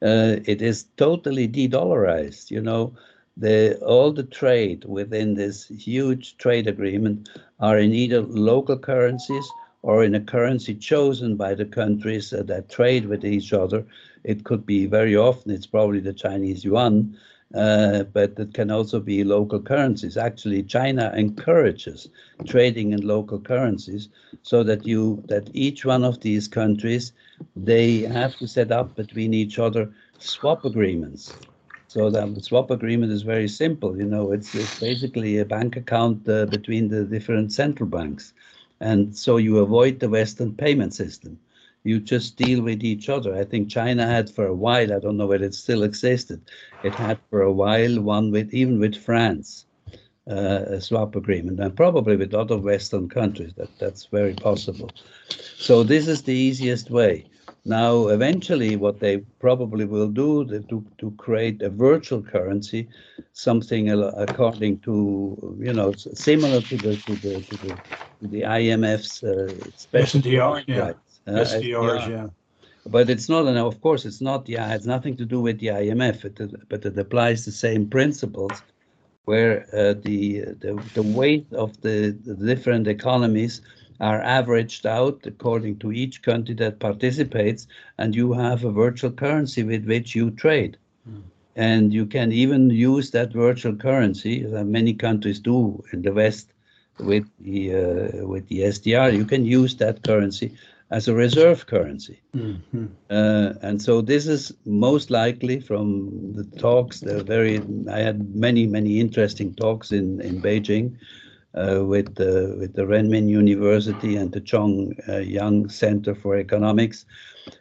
Uh, 0.00 0.36
it 0.44 0.62
is 0.62 0.84
totally 0.96 1.48
de-dollarized. 1.48 2.52
You 2.52 2.60
know, 2.60 2.94
the 3.36 3.76
all 3.78 4.12
the 4.12 4.22
trade 4.22 4.84
within 4.84 5.34
this 5.34 5.66
huge 5.66 6.36
trade 6.36 6.68
agreement 6.68 7.28
are 7.58 7.78
in 7.78 7.92
either 7.92 8.20
local 8.20 8.78
currencies 8.78 9.48
or 9.82 10.04
in 10.04 10.14
a 10.14 10.20
currency 10.20 10.74
chosen 10.74 11.36
by 11.36 11.54
the 11.54 11.64
countries 11.64 12.30
that 12.30 12.68
trade 12.68 13.06
with 13.06 13.24
each 13.24 13.52
other. 13.52 13.84
It 14.24 14.44
could 14.44 14.66
be 14.66 14.86
very 14.86 15.16
often, 15.16 15.52
it's 15.52 15.66
probably 15.66 16.00
the 16.00 16.12
Chinese 16.14 16.64
yuan, 16.64 17.16
uh, 17.54 18.04
but 18.04 18.32
it 18.38 18.54
can 18.54 18.70
also 18.70 18.98
be 18.98 19.22
local 19.22 19.60
currencies. 19.60 20.16
Actually, 20.16 20.62
China 20.64 21.12
encourages 21.14 22.08
trading 22.46 22.92
in 22.92 23.06
local 23.06 23.38
currencies 23.38 24.08
so 24.42 24.64
that 24.64 24.84
you 24.86 25.22
that 25.28 25.50
each 25.54 25.84
one 25.84 26.04
of 26.04 26.20
these 26.20 26.48
countries 26.48 27.12
they 27.54 28.00
have 28.00 28.36
to 28.38 28.46
set 28.48 28.72
up 28.72 28.96
between 28.96 29.34
each 29.34 29.58
other 29.58 29.92
swap 30.18 30.64
agreements. 30.64 31.36
So 31.86 32.10
the 32.10 32.40
swap 32.40 32.70
agreement 32.70 33.12
is 33.12 33.22
very 33.22 33.48
simple. 33.48 33.96
You 33.96 34.06
know, 34.06 34.32
it's, 34.32 34.54
it's 34.54 34.80
basically 34.80 35.38
a 35.38 35.44
bank 35.44 35.76
account 35.76 36.28
uh, 36.28 36.46
between 36.46 36.88
the 36.88 37.04
different 37.04 37.52
central 37.52 37.88
banks. 37.88 38.32
And 38.80 39.16
so 39.16 39.36
you 39.36 39.58
avoid 39.58 40.00
the 40.00 40.08
Western 40.08 40.54
payment 40.54 40.92
system. 40.94 41.38
You 41.84 42.00
just 42.00 42.36
deal 42.36 42.62
with 42.62 42.82
each 42.82 43.08
other. 43.08 43.34
I 43.36 43.44
think 43.44 43.68
China 43.68 44.06
had 44.06 44.30
for 44.30 44.46
a 44.46 44.54
while, 44.54 44.92
I 44.92 44.98
don't 44.98 45.16
know 45.16 45.26
whether 45.26 45.44
it 45.44 45.54
still 45.54 45.82
existed, 45.82 46.40
it 46.82 46.94
had 46.94 47.18
for 47.30 47.42
a 47.42 47.52
while 47.52 48.00
one 48.00 48.30
with 48.30 48.52
even 48.52 48.78
with 48.80 48.96
France. 48.96 49.66
Uh, 50.26 50.64
a 50.68 50.80
swap 50.80 51.16
agreement 51.16 51.60
and 51.60 51.76
probably 51.76 52.16
with 52.16 52.32
other 52.32 52.56
Western 52.56 53.10
countries. 53.10 53.52
That 53.58 53.68
that's 53.78 54.06
very 54.06 54.32
possible. 54.32 54.90
So 55.58 55.82
this 55.82 56.08
is 56.08 56.22
the 56.22 56.32
easiest 56.32 56.90
way. 56.90 57.26
Now, 57.66 58.08
eventually, 58.08 58.76
what 58.76 59.00
they 59.00 59.18
probably 59.38 59.86
will 59.86 60.08
do 60.08 60.44
to 60.44 60.84
to 60.98 61.10
create 61.16 61.62
a 61.62 61.70
virtual 61.70 62.22
currency, 62.22 62.88
something 63.32 63.88
according 63.90 64.80
to 64.80 65.56
you 65.58 65.72
know 65.72 65.92
similar 65.92 66.60
to 66.60 66.76
the 66.76 66.96
to 66.96 67.14
the 67.16 67.40
to 67.40 67.56
the, 67.56 67.68
to 68.20 68.26
the 68.28 68.42
IMF's 68.42 69.22
uh, 69.22 69.48
SDR, 69.94 70.64
yeah, 70.66 70.84
uh, 70.84 70.92
SDRs, 71.26 72.08
yeah. 72.08 72.28
But 72.86 73.08
it's 73.08 73.28
not, 73.28 73.46
and 73.46 73.56
of 73.56 73.80
course, 73.80 74.04
it's 74.04 74.20
not. 74.20 74.48
Yeah, 74.48 74.66
it 74.66 74.70
has 74.70 74.86
nothing 74.86 75.16
to 75.16 75.24
do 75.24 75.40
with 75.40 75.58
the 75.58 75.68
IMF, 75.68 76.24
it, 76.24 76.68
but 76.68 76.84
it 76.84 76.98
applies 76.98 77.44
the 77.44 77.52
same 77.52 77.88
principles, 77.88 78.52
where 79.24 79.66
uh, 79.72 79.94
the, 80.02 80.40
the 80.60 80.82
the 80.92 81.02
weight 81.02 81.46
of 81.52 81.80
the, 81.80 82.10
the 82.10 82.34
different 82.34 82.86
economies 82.86 83.62
are 84.00 84.20
averaged 84.20 84.86
out 84.86 85.24
according 85.24 85.78
to 85.78 85.92
each 85.92 86.20
country 86.22 86.54
that 86.56 86.78
participates, 86.78 87.66
and 87.96 88.14
you 88.14 88.34
have 88.34 88.64
a 88.64 88.70
virtual 88.70 89.10
currency 89.10 89.62
with 89.62 89.86
which 89.86 90.14
you 90.14 90.30
trade. 90.30 90.76
Mm. 91.08 91.22
And 91.56 91.94
you 91.94 92.04
can 92.04 92.32
even 92.32 92.68
use 92.68 93.12
that 93.12 93.32
virtual 93.32 93.76
currency, 93.76 94.44
as 94.44 94.64
many 94.64 94.92
countries 94.92 95.38
do 95.38 95.82
in 95.92 96.02
the 96.02 96.12
West 96.12 96.52
with 96.98 97.24
the 97.40 97.74
uh, 97.74 98.26
with 98.26 98.46
the 98.48 98.60
SDR. 98.60 99.16
You 99.16 99.24
can 99.24 99.46
use 99.46 99.76
that 99.76 100.02
currency 100.02 100.52
as 100.90 101.08
a 101.08 101.14
reserve 101.14 101.66
currency. 101.66 102.20
Mm-hmm. 102.36 102.86
Uh, 103.10 103.54
and 103.62 103.80
so 103.80 104.00
this 104.00 104.26
is 104.26 104.52
most 104.64 105.10
likely 105.10 105.60
from 105.60 106.32
the 106.34 106.44
talks. 106.58 107.00
They're 107.00 107.22
very. 107.22 107.62
I 107.90 108.00
had 108.00 108.34
many 108.34 108.66
many 108.66 109.00
interesting 109.00 109.54
talks 109.54 109.92
in 109.92 110.20
in 110.20 110.40
Beijing 110.40 110.96
uh, 111.54 111.84
with 111.84 112.14
the 112.14 112.56
with 112.58 112.74
the 112.74 112.82
Renmin 112.82 113.28
University 113.28 114.16
and 114.16 114.32
the 114.32 114.40
Chong 114.40 114.94
uh, 115.08 115.18
Yang 115.18 115.70
Center 115.70 116.14
for 116.14 116.36
Economics. 116.36 117.06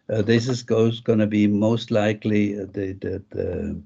Uh, 0.09 0.21
this 0.21 0.47
is 0.47 0.63
goes 0.63 0.99
going 0.99 1.19
to 1.19 1.27
be 1.27 1.47
most 1.47 1.91
likely 1.91 2.53
the 2.53 2.93
the, 2.93 3.23
the 3.29 3.81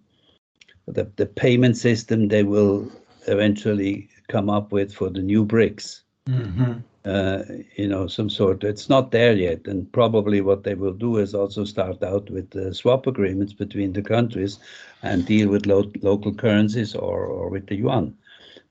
the 0.87 1.11
the 1.15 1.25
payment 1.25 1.77
system 1.77 2.27
they 2.27 2.43
will 2.43 2.91
eventually 3.27 4.09
come 4.29 4.49
up 4.49 4.71
with 4.71 4.93
for 4.93 5.09
the 5.09 5.21
new 5.21 5.45
BRICS. 5.45 6.01
Mm-hmm. 6.27 6.73
Uh, 7.07 7.43
you 7.77 7.87
know, 7.87 8.05
some 8.07 8.29
sort. 8.29 8.63
It's 8.63 8.89
not 8.89 9.11
there 9.11 9.33
yet, 9.33 9.65
and 9.67 9.89
probably 9.93 10.41
what 10.41 10.63
they 10.63 10.75
will 10.75 10.93
do 10.93 11.17
is 11.17 11.33
also 11.33 11.63
start 11.63 12.03
out 12.03 12.29
with 12.29 12.53
uh, 12.55 12.73
swap 12.73 13.07
agreements 13.07 13.53
between 13.53 13.93
the 13.93 14.01
countries 14.01 14.59
and 15.03 15.25
deal 15.25 15.47
with 15.47 15.65
lo- 15.65 15.91
local 16.01 16.33
currencies 16.33 16.95
or, 16.95 17.25
or 17.25 17.49
with 17.49 17.67
the 17.67 17.75
yuan 17.75 18.13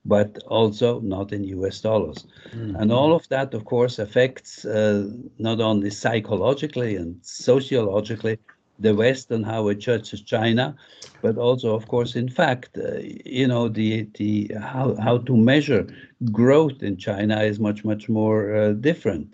but 0.07 0.37
also 0.47 0.99
not 1.01 1.33
in 1.33 1.43
US 1.43 1.81
dollars. 1.81 2.25
Mm-hmm. 2.55 2.75
And 2.77 2.91
all 2.91 3.13
of 3.13 3.27
that, 3.27 3.53
of 3.53 3.65
course, 3.65 3.99
affects 3.99 4.65
uh, 4.65 5.09
not 5.37 5.59
only 5.59 5.89
psychologically 5.89 6.95
and 6.95 7.19
sociologically 7.21 8.37
the 8.79 8.93
West 8.93 9.31
and 9.31 9.45
how 9.45 9.67
it 9.69 9.79
judges 9.79 10.21
China, 10.21 10.75
but 11.21 11.37
also, 11.37 11.75
of 11.75 11.87
course, 11.87 12.15
in 12.15 12.29
fact, 12.29 12.77
uh, 12.77 12.99
you 13.25 13.47
know, 13.47 13.67
the 13.67 14.07
the 14.15 14.51
how 14.59 14.95
how 15.01 15.17
to 15.19 15.35
measure 15.35 15.87
growth 16.31 16.83
in 16.83 16.97
China 16.97 17.41
is 17.41 17.59
much 17.59 17.83
much 17.83 18.09
more 18.09 18.55
uh, 18.55 18.73
different. 18.73 19.33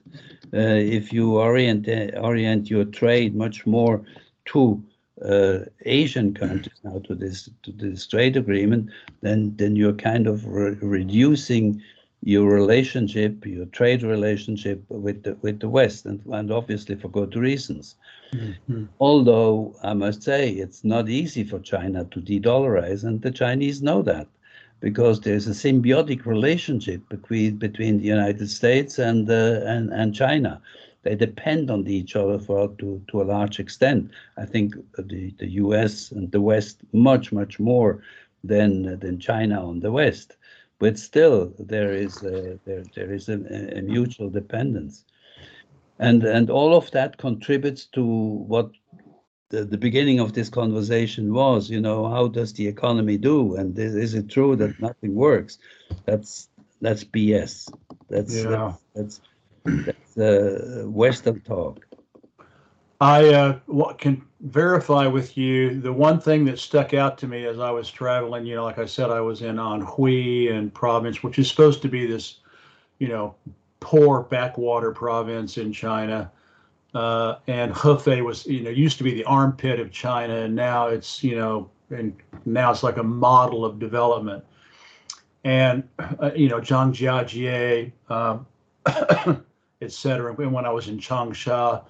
Uh, 0.53 0.79
if 0.99 1.11
you 1.11 1.37
orient 1.37 1.87
orient 2.17 2.69
your 2.69 2.85
trade 2.85 3.35
much 3.35 3.65
more 3.65 4.01
to 4.45 4.83
uh, 5.23 5.59
Asian 5.85 6.33
countries 6.33 6.79
now 6.83 6.99
to 6.99 7.15
this 7.15 7.49
to 7.63 7.71
this 7.71 8.07
trade 8.07 8.37
agreement, 8.37 8.89
then 9.21 9.55
then 9.57 9.75
you're 9.75 9.93
kind 9.93 10.27
of 10.27 10.45
re- 10.45 10.77
reducing 10.81 11.81
your 12.25 12.49
relationship, 12.49 13.45
your 13.45 13.65
trade 13.65 14.03
relationship 14.03 14.81
with 14.89 15.23
the 15.23 15.35
with 15.41 15.59
the 15.59 15.69
West, 15.69 16.05
and, 16.05 16.21
and 16.31 16.51
obviously 16.51 16.95
for 16.95 17.09
good 17.09 17.35
reasons. 17.35 17.95
Mm-hmm. 18.33 18.85
Although 18.99 19.75
I 19.83 19.93
must 19.93 20.23
say 20.23 20.49
it's 20.49 20.83
not 20.83 21.09
easy 21.09 21.43
for 21.43 21.59
China 21.59 22.05
to 22.05 22.19
de-dollarize, 22.19 23.03
and 23.03 23.21
the 23.21 23.31
Chinese 23.31 23.81
know 23.81 24.01
that 24.01 24.27
because 24.79 25.21
there's 25.21 25.47
a 25.47 25.51
symbiotic 25.51 26.25
relationship 26.25 27.07
between 27.09 27.57
between 27.57 27.99
the 27.99 28.05
United 28.05 28.49
States 28.49 28.99
and 28.99 29.29
uh, 29.29 29.61
and 29.65 29.91
and 29.93 30.13
China 30.15 30.61
they 31.03 31.15
depend 31.15 31.69
on 31.69 31.87
each 31.87 32.15
other 32.15 32.39
for 32.39 32.69
to 32.79 33.01
to 33.09 33.21
a 33.21 33.29
large 33.35 33.59
extent. 33.59 34.09
I 34.37 34.45
think 34.45 34.75
the 34.97 35.33
the 35.37 35.49
U.S. 35.63 36.11
and 36.11 36.31
the 36.31 36.41
West 36.41 36.79
much 36.93 37.31
much 37.31 37.59
more 37.59 38.01
than 38.43 38.99
than 38.99 39.19
China 39.19 39.65
on 39.65 39.79
the 39.81 39.91
West, 39.91 40.37
but 40.79 40.97
still 40.97 41.53
there 41.59 41.93
is 41.93 42.23
a, 42.23 42.59
there 42.65 42.83
there 42.95 43.13
is 43.13 43.29
a, 43.29 43.37
a 43.77 43.81
mutual 43.81 44.29
dependence, 44.29 45.05
and 46.03 46.23
and 46.23 46.49
all 46.49 46.75
of 46.75 46.91
that 46.91 47.17
contributes 47.17 47.85
to 47.85 48.03
what 48.03 48.69
the, 49.49 49.63
the 49.63 49.77
beginning 49.77 50.19
of 50.19 50.33
this 50.33 50.49
conversation 50.49 51.33
was. 51.33 51.69
You 51.69 51.79
know, 51.79 52.09
how 52.09 52.27
does 52.27 52.53
the 52.53 52.67
economy 52.67 53.17
do, 53.17 53.55
and 53.55 53.77
is, 53.77 53.95
is 53.95 54.13
it 54.13 54.29
true 54.29 54.55
that 54.57 54.79
nothing 54.79 55.15
works? 55.15 55.59
That's 56.05 56.49
that's 56.81 57.03
BS. 57.03 57.71
That's 58.09 58.35
yeah. 58.35 58.73
that's, 58.95 59.21
that's 59.63 59.85
that's 59.85 60.17
uh, 60.17 60.83
Western 60.87 61.39
talk. 61.41 61.85
I 62.99 63.33
uh, 63.33 63.93
can 63.97 64.23
verify 64.41 65.07
with 65.07 65.37
you 65.37 65.81
the 65.81 65.91
one 65.91 66.19
thing 66.19 66.45
that 66.45 66.59
stuck 66.59 66.93
out 66.93 67.17
to 67.19 67.27
me 67.27 67.45
as 67.45 67.59
I 67.59 67.69
was 67.71 67.89
traveling. 67.89 68.45
You 68.45 68.55
know, 68.55 68.63
like 68.63 68.79
I 68.79 68.85
said, 68.85 69.09
I 69.09 69.21
was 69.21 69.41
in 69.41 69.57
Anhui 69.57 70.51
and 70.51 70.73
province, 70.73 71.23
which 71.23 71.39
is 71.39 71.49
supposed 71.49 71.81
to 71.81 71.89
be 71.89 72.05
this, 72.05 72.39
you 72.99 73.09
know, 73.09 73.35
poor 73.83 74.23
backwater 74.23 74.91
province 74.91 75.57
in 75.57 75.73
China. 75.73 76.31
Uh, 76.93 77.39
and 77.47 77.73
Hefei 77.73 78.23
was, 78.23 78.45
you 78.45 78.61
know, 78.61 78.69
used 78.69 78.97
to 78.97 79.03
be 79.03 79.13
the 79.13 79.25
armpit 79.25 79.79
of 79.79 79.91
China, 79.91 80.35
and 80.37 80.55
now 80.55 80.87
it's, 80.87 81.23
you 81.23 81.35
know, 81.35 81.69
and 81.89 82.15
now 82.45 82.71
it's 82.71 82.81
like 82.81 82.97
a 82.97 83.03
model 83.03 83.65
of 83.65 83.79
development. 83.79 84.43
And, 85.43 85.83
uh, 85.99 86.31
you 86.33 86.47
know, 86.47 86.61
Zhang 86.61 86.93
Jiajie, 86.93 87.91
uh, 88.09 89.35
etc. 89.81 90.33
And 90.37 90.53
when 90.53 90.65
I 90.65 90.69
was 90.69 90.87
in 90.87 90.97
Changsha 90.97 91.83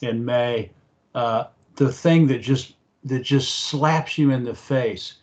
in 0.00 0.24
May, 0.24 0.70
uh, 1.14 1.44
the 1.74 1.90
thing 1.90 2.28
that 2.28 2.38
just 2.38 2.74
that 3.04 3.24
just 3.24 3.64
slaps 3.64 4.16
you 4.16 4.30
in 4.30 4.44
the 4.44 4.54
face 4.54 5.14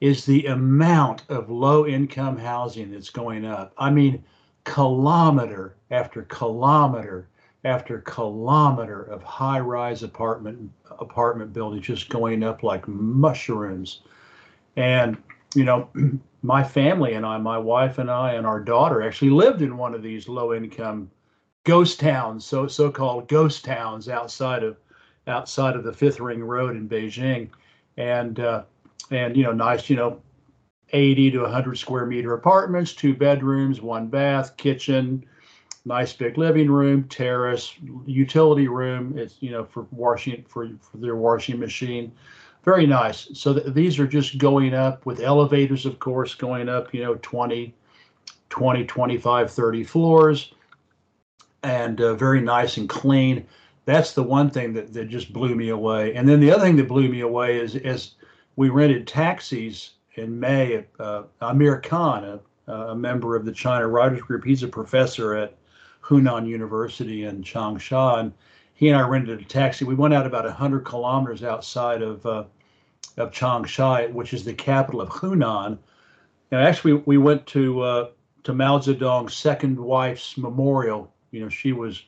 is 0.00 0.24
the 0.24 0.46
amount 0.46 1.24
of 1.28 1.50
low 1.50 1.84
income 1.84 2.36
housing 2.36 2.92
that's 2.92 3.10
going 3.10 3.44
up. 3.44 3.72
I 3.76 3.90
mean, 3.90 4.22
kilometer 4.68 5.76
after 5.90 6.22
kilometer 6.24 7.26
after 7.64 8.00
kilometer 8.02 9.02
of 9.02 9.22
high 9.22 9.58
rise 9.58 10.02
apartment 10.02 10.70
apartment 11.00 11.52
buildings 11.52 11.86
just 11.86 12.08
going 12.08 12.44
up 12.44 12.62
like 12.62 12.86
mushrooms. 12.86 14.02
And 14.76 15.16
you 15.54 15.64
know, 15.64 15.88
my 16.42 16.62
family 16.62 17.14
and 17.14 17.24
I, 17.24 17.38
my 17.38 17.58
wife 17.58 17.98
and 17.98 18.10
I 18.10 18.34
and 18.34 18.46
our 18.46 18.60
daughter 18.60 19.02
actually 19.02 19.30
lived 19.30 19.62
in 19.62 19.76
one 19.76 19.94
of 19.94 20.02
these 20.02 20.28
low 20.28 20.52
income 20.52 21.10
ghost 21.64 21.98
towns, 21.98 22.44
so 22.44 22.66
so-called 22.66 23.26
ghost 23.26 23.64
towns 23.64 24.08
outside 24.08 24.62
of 24.62 24.76
outside 25.26 25.76
of 25.76 25.84
the 25.84 25.92
Fifth 25.92 26.20
Ring 26.20 26.44
Road 26.44 26.76
in 26.76 26.88
Beijing. 26.88 27.48
And 27.96 28.38
uh, 28.38 28.64
and 29.10 29.34
you 29.34 29.44
know, 29.44 29.52
nice, 29.52 29.88
you 29.88 29.96
know, 29.96 30.20
80 30.92 31.32
to 31.32 31.40
100 31.40 31.78
square 31.78 32.06
meter 32.06 32.34
apartments, 32.34 32.94
two 32.94 33.14
bedrooms, 33.14 33.80
one 33.80 34.06
bath, 34.06 34.56
kitchen, 34.56 35.24
nice 35.84 36.12
big 36.12 36.38
living 36.38 36.70
room, 36.70 37.04
terrace, 37.04 37.74
utility 38.06 38.68
room. 38.68 39.16
It's 39.18 39.36
you 39.40 39.50
know 39.50 39.64
for 39.64 39.86
washing 39.90 40.44
for, 40.48 40.68
for 40.80 40.96
their 40.98 41.16
washing 41.16 41.58
machine. 41.58 42.12
Very 42.64 42.86
nice. 42.86 43.28
So 43.34 43.54
th- 43.54 43.74
these 43.74 43.98
are 43.98 44.06
just 44.06 44.38
going 44.38 44.74
up 44.74 45.06
with 45.06 45.20
elevators, 45.20 45.86
of 45.86 45.98
course, 45.98 46.34
going 46.34 46.68
up, 46.68 46.92
you 46.92 47.02
know, 47.02 47.14
20, 47.22 47.72
20, 48.50 48.84
25, 48.84 49.50
30 49.50 49.84
floors, 49.84 50.52
and 51.62 52.00
uh, 52.00 52.14
very 52.14 52.40
nice 52.40 52.76
and 52.76 52.88
clean. 52.88 53.46
That's 53.84 54.12
the 54.12 54.22
one 54.22 54.50
thing 54.50 54.74
that, 54.74 54.92
that 54.92 55.08
just 55.08 55.32
blew 55.32 55.54
me 55.54 55.70
away. 55.70 56.14
And 56.14 56.28
then 56.28 56.40
the 56.40 56.50
other 56.50 56.62
thing 56.62 56.76
that 56.76 56.88
blew 56.88 57.08
me 57.08 57.20
away 57.20 57.58
is, 57.58 57.74
is 57.74 58.16
we 58.56 58.68
rented 58.68 59.06
taxis 59.06 59.92
in 60.18 60.38
May. 60.38 60.84
Uh, 60.98 61.22
Amir 61.40 61.80
Khan, 61.80 62.40
a, 62.66 62.72
a 62.72 62.94
member 62.94 63.36
of 63.36 63.44
the 63.44 63.52
China 63.52 63.86
Writers 63.86 64.20
Group, 64.20 64.44
he's 64.44 64.62
a 64.62 64.68
professor 64.68 65.34
at 65.34 65.56
Hunan 66.02 66.46
University 66.46 67.24
in 67.24 67.42
Changsha, 67.42 68.18
and 68.20 68.32
he 68.74 68.88
and 68.88 68.96
I 68.96 69.06
rented 69.06 69.40
a 69.40 69.44
taxi. 69.44 69.84
We 69.84 69.94
went 69.94 70.14
out 70.14 70.26
about 70.26 70.44
100 70.44 70.84
kilometers 70.84 71.42
outside 71.42 72.02
of 72.02 72.24
uh, 72.24 72.44
of 73.16 73.30
Changsha, 73.32 74.12
which 74.12 74.32
is 74.32 74.44
the 74.44 74.54
capital 74.54 75.00
of 75.00 75.08
Hunan. 75.08 75.78
And 76.50 76.60
actually, 76.60 76.94
we 76.94 77.18
went 77.18 77.46
to 77.48 77.80
uh, 77.80 78.08
to 78.44 78.54
Mao 78.54 78.78
Zedong's 78.78 79.36
second 79.36 79.78
wife's 79.78 80.38
memorial. 80.38 81.12
You 81.30 81.40
know, 81.40 81.48
she 81.48 81.72
was 81.72 82.04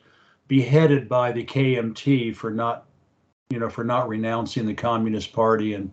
beheaded 0.48 1.08
by 1.08 1.32
the 1.32 1.44
KMT 1.44 2.34
for 2.34 2.50
not, 2.50 2.86
you 3.50 3.58
know, 3.58 3.68
for 3.68 3.84
not 3.84 4.08
renouncing 4.08 4.66
the 4.66 4.74
Communist 4.74 5.32
Party 5.32 5.74
and 5.74 5.92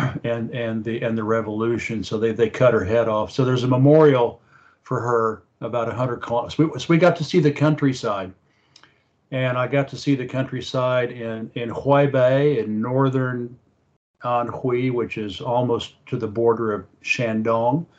and 0.24 0.50
and 0.50 0.84
the 0.84 1.02
and 1.02 1.16
the 1.16 1.24
revolution. 1.24 2.02
So 2.04 2.18
they 2.18 2.32
they 2.32 2.50
cut 2.50 2.74
her 2.74 2.84
head 2.84 3.08
off. 3.08 3.30
So 3.30 3.44
there's 3.44 3.64
a 3.64 3.68
memorial 3.68 4.40
for 4.82 5.00
her 5.00 5.42
about 5.60 5.88
100 5.88 6.22
kilometers. 6.22 6.56
So 6.56 6.66
we, 6.66 6.80
so 6.80 6.86
we 6.88 6.98
got 6.98 7.16
to 7.16 7.24
see 7.24 7.40
the 7.40 7.52
countryside, 7.52 8.32
and 9.30 9.58
I 9.58 9.66
got 9.66 9.88
to 9.88 9.96
see 9.96 10.14
the 10.14 10.26
countryside 10.26 11.12
in 11.12 11.50
in 11.54 11.70
Huaibei 11.70 12.62
in 12.62 12.80
northern 12.80 13.56
Anhui, 14.24 14.92
which 14.92 15.18
is 15.18 15.40
almost 15.40 15.94
to 16.06 16.16
the 16.16 16.28
border 16.28 16.72
of 16.72 16.86
Shandong. 17.02 17.86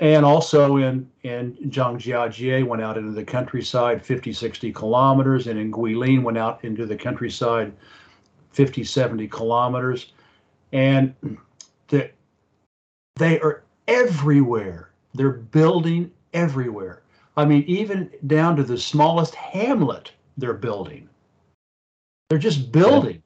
And 0.00 0.24
also 0.24 0.76
in, 0.76 1.10
in 1.24 1.56
Zhangjiajie, 1.56 2.64
went 2.64 2.82
out 2.82 2.96
into 2.96 3.10
the 3.10 3.24
countryside 3.24 4.04
50, 4.04 4.32
60 4.32 4.70
kilometers, 4.72 5.48
and 5.48 5.58
in 5.58 5.72
Guilin, 5.72 6.22
went 6.22 6.38
out 6.38 6.62
into 6.62 6.86
the 6.86 6.94
countryside 6.94 7.72
50, 8.52 8.84
70 8.84 9.26
kilometers 9.26 10.12
and 10.72 11.14
the, 11.88 12.10
they 13.16 13.40
are 13.40 13.64
everywhere. 13.88 14.90
They're 15.14 15.30
building 15.30 16.10
everywhere. 16.32 17.02
I 17.36 17.44
mean, 17.44 17.64
even 17.66 18.10
down 18.26 18.56
to 18.56 18.62
the 18.62 18.78
smallest 18.78 19.34
hamlet, 19.34 20.12
they're 20.36 20.54
building. 20.54 21.08
They're 22.28 22.38
just 22.38 22.72
building 22.72 23.22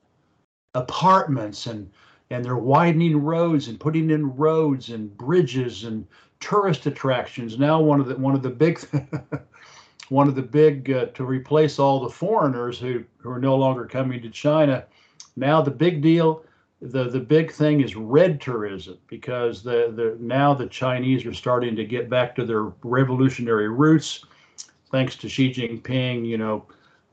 yeah. 0.75 0.81
apartments 0.83 1.67
and 1.67 1.91
and 2.31 2.45
they're 2.45 2.57
widening 2.57 3.23
roads 3.23 3.69
and 3.69 3.79
putting 3.79 4.11
in 4.11 4.35
roads 4.37 4.91
and 4.91 5.17
bridges 5.17 5.85
and 5.85 6.05
tourist 6.41 6.87
attractions. 6.87 7.57
Now 7.57 7.81
one 7.81 8.01
of 8.01 8.07
the 8.09 8.17
one 8.17 8.35
of 8.35 8.43
the 8.43 8.51
big 8.51 8.81
one 10.09 10.27
of 10.29 10.35
the 10.35 10.43
big 10.43 10.91
uh, 10.91 11.07
to 11.07 11.25
replace 11.25 11.79
all 11.79 12.01
the 12.01 12.11
foreigners 12.11 12.79
who 12.79 13.05
who 13.19 13.31
are 13.31 13.39
no 13.39 13.57
longer 13.57 13.87
coming 13.87 14.21
to 14.23 14.31
China. 14.31 14.85
Now 15.37 15.63
the 15.63 15.71
big 15.71 16.03
deal 16.03 16.43
the 16.83 17.05
the 17.05 17.21
big 17.21 17.51
thing 17.51 17.81
is 17.81 17.97
red 17.97 18.41
tourism 18.41 18.99
because 19.09 19.63
the 19.63 19.93
the 19.95 20.17
now 20.21 20.53
the 20.53 20.67
Chinese 20.67 21.25
are 21.25 21.33
starting 21.33 21.75
to 21.77 21.85
get 21.85 22.11
back 22.11 22.35
to 22.37 22.45
their 22.45 22.73
revolutionary 22.83 23.69
roots, 23.69 24.25
thanks 24.91 25.17
to 25.17 25.29
Xi 25.29 25.53
Jinping. 25.53 26.27
You 26.27 26.39
know, 26.39 26.67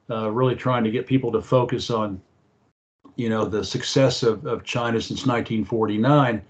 uh, 0.10 0.30
really 0.32 0.56
trying 0.56 0.84
to 0.84 0.92
get 0.92 1.08
people 1.08 1.32
to 1.32 1.42
focus 1.42 1.90
on, 1.90 2.22
you 3.16 3.30
know, 3.30 3.46
the 3.46 3.64
success 3.64 4.22
of 4.22 4.46
of 4.46 4.64
China 4.64 5.00
since 5.00 5.26
1949. 5.26 6.42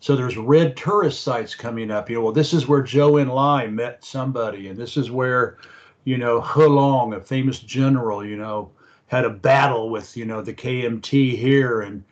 So 0.00 0.14
there's 0.14 0.36
red 0.36 0.76
tourist 0.76 1.22
sites 1.22 1.54
coming 1.54 1.90
up. 1.90 2.10
You 2.10 2.16
know, 2.16 2.22
well, 2.22 2.32
this 2.32 2.52
is 2.52 2.66
where 2.68 2.82
Zhou 2.82 3.24
Enlai 3.24 3.72
met 3.72 4.04
somebody, 4.04 4.68
and 4.68 4.76
this 4.76 4.96
is 4.96 5.10
where, 5.10 5.56
you 6.04 6.18
know, 6.18 6.40
He 6.40 6.64
Long, 6.64 7.14
a 7.14 7.20
famous 7.20 7.60
general, 7.60 8.24
you 8.24 8.36
know, 8.36 8.72
had 9.06 9.24
a 9.24 9.30
battle 9.30 9.88
with 9.88 10.16
you 10.16 10.24
know 10.24 10.42
the 10.42 10.52
KMT 10.52 11.36
here 11.36 11.82
and 11.82 12.02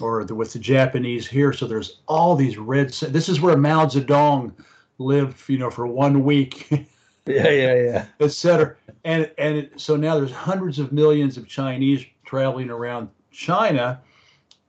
or 0.00 0.24
the, 0.24 0.34
with 0.34 0.52
the 0.52 0.58
Japanese 0.58 1.26
here. 1.26 1.52
So 1.52 1.66
there's 1.66 1.98
all 2.06 2.36
these 2.36 2.58
red. 2.58 2.90
This 2.90 3.28
is 3.28 3.40
where 3.40 3.56
Mao 3.56 3.86
Zedong 3.86 4.52
lived, 4.98 5.48
you 5.48 5.58
know, 5.58 5.70
for 5.70 5.86
one 5.86 6.24
week. 6.24 6.68
yeah, 7.26 7.48
yeah, 7.48 7.74
yeah. 7.74 8.06
Etc. 8.20 8.76
And 9.04 9.30
and 9.38 9.58
it, 9.58 9.80
so 9.80 9.96
now 9.96 10.16
there's 10.16 10.32
hundreds 10.32 10.78
of 10.78 10.92
millions 10.92 11.36
of 11.36 11.48
Chinese 11.48 12.04
traveling 12.24 12.70
around 12.70 13.08
China, 13.32 14.00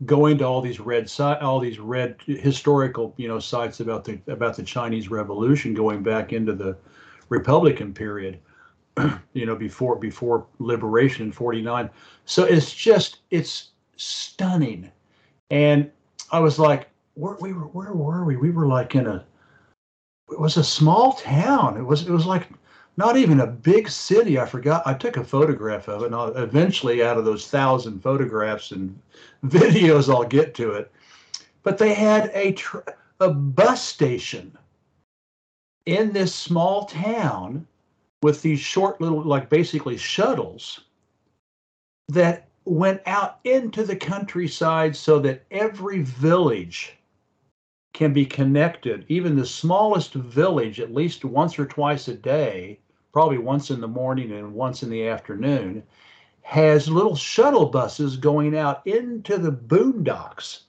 going 0.05 0.37
to 0.39 0.45
all 0.45 0.61
these 0.61 0.79
red 0.79 1.11
all 1.19 1.59
these 1.59 1.79
red 1.79 2.15
historical, 2.25 3.13
you 3.17 3.27
know, 3.27 3.39
sites 3.39 3.79
about 3.79 4.03
the 4.03 4.19
about 4.27 4.55
the 4.55 4.63
Chinese 4.63 5.09
Revolution, 5.09 5.73
going 5.73 6.03
back 6.03 6.33
into 6.33 6.53
the 6.53 6.77
Republican 7.29 7.93
period. 7.93 8.39
you 9.33 9.45
know, 9.45 9.55
before 9.55 9.95
before 9.95 10.45
liberation 10.59 11.27
in 11.27 11.31
'49. 11.31 11.89
So 12.25 12.43
it's 12.43 12.73
just 12.73 13.19
it's 13.29 13.69
stunning 13.95 14.91
and 15.51 15.91
I 16.31 16.39
was 16.39 16.57
like, 16.57 16.87
where 17.15 17.35
we 17.41 17.51
were, 17.51 17.67
where 17.67 17.91
were 17.91 18.23
we? 18.23 18.37
We 18.37 18.51
were 18.51 18.65
like 18.65 18.95
in 18.95 19.05
a, 19.05 19.25
it 20.31 20.39
was 20.39 20.55
a 20.55 20.63
small 20.63 21.13
town. 21.13 21.77
It 21.77 21.83
was, 21.83 22.07
it 22.07 22.11
was 22.11 22.25
like 22.25 22.47
not 22.95 23.17
even 23.17 23.41
a 23.41 23.47
big 23.47 23.89
city. 23.89 24.39
I 24.39 24.45
forgot. 24.45 24.81
I 24.87 24.93
took 24.93 25.17
a 25.17 25.23
photograph 25.25 25.89
of 25.89 26.03
it. 26.03 26.05
And 26.07 26.15
I'll, 26.15 26.33
eventually, 26.37 27.03
out 27.03 27.17
of 27.17 27.25
those 27.25 27.47
thousand 27.47 28.01
photographs 28.01 28.71
and 28.71 28.97
videos, 29.45 30.09
I'll 30.11 30.23
get 30.23 30.55
to 30.55 30.71
it. 30.71 30.89
But 31.63 31.77
they 31.77 31.93
had 31.93 32.31
a 32.33 32.53
tr- 32.53 32.79
a 33.19 33.29
bus 33.29 33.83
station 33.83 34.57
in 35.85 36.13
this 36.13 36.33
small 36.33 36.85
town 36.85 37.67
with 38.23 38.41
these 38.41 38.59
short 38.61 39.01
little, 39.01 39.21
like 39.21 39.49
basically 39.49 39.97
shuttles 39.97 40.85
that 42.07 42.47
went 42.65 43.01
out 43.05 43.39
into 43.43 43.83
the 43.83 43.95
countryside 43.95 44.95
so 44.95 45.19
that 45.19 45.43
every 45.51 46.01
village 46.03 46.97
can 47.93 48.13
be 48.13 48.25
connected, 48.25 49.05
even 49.09 49.35
the 49.35 49.45
smallest 49.45 50.13
village, 50.13 50.79
at 50.79 50.93
least 50.93 51.25
once 51.25 51.59
or 51.59 51.65
twice 51.65 52.07
a 52.07 52.13
day, 52.13 52.79
probably 53.11 53.37
once 53.37 53.69
in 53.71 53.81
the 53.81 53.87
morning 53.87 54.31
and 54.31 54.53
once 54.53 54.83
in 54.83 54.89
the 54.89 55.07
afternoon, 55.07 55.83
has 56.41 56.87
little 56.87 57.15
shuttle 57.15 57.65
buses 57.65 58.17
going 58.17 58.55
out 58.55 58.85
into 58.87 59.37
the 59.37 59.51
boondocks 59.51 60.61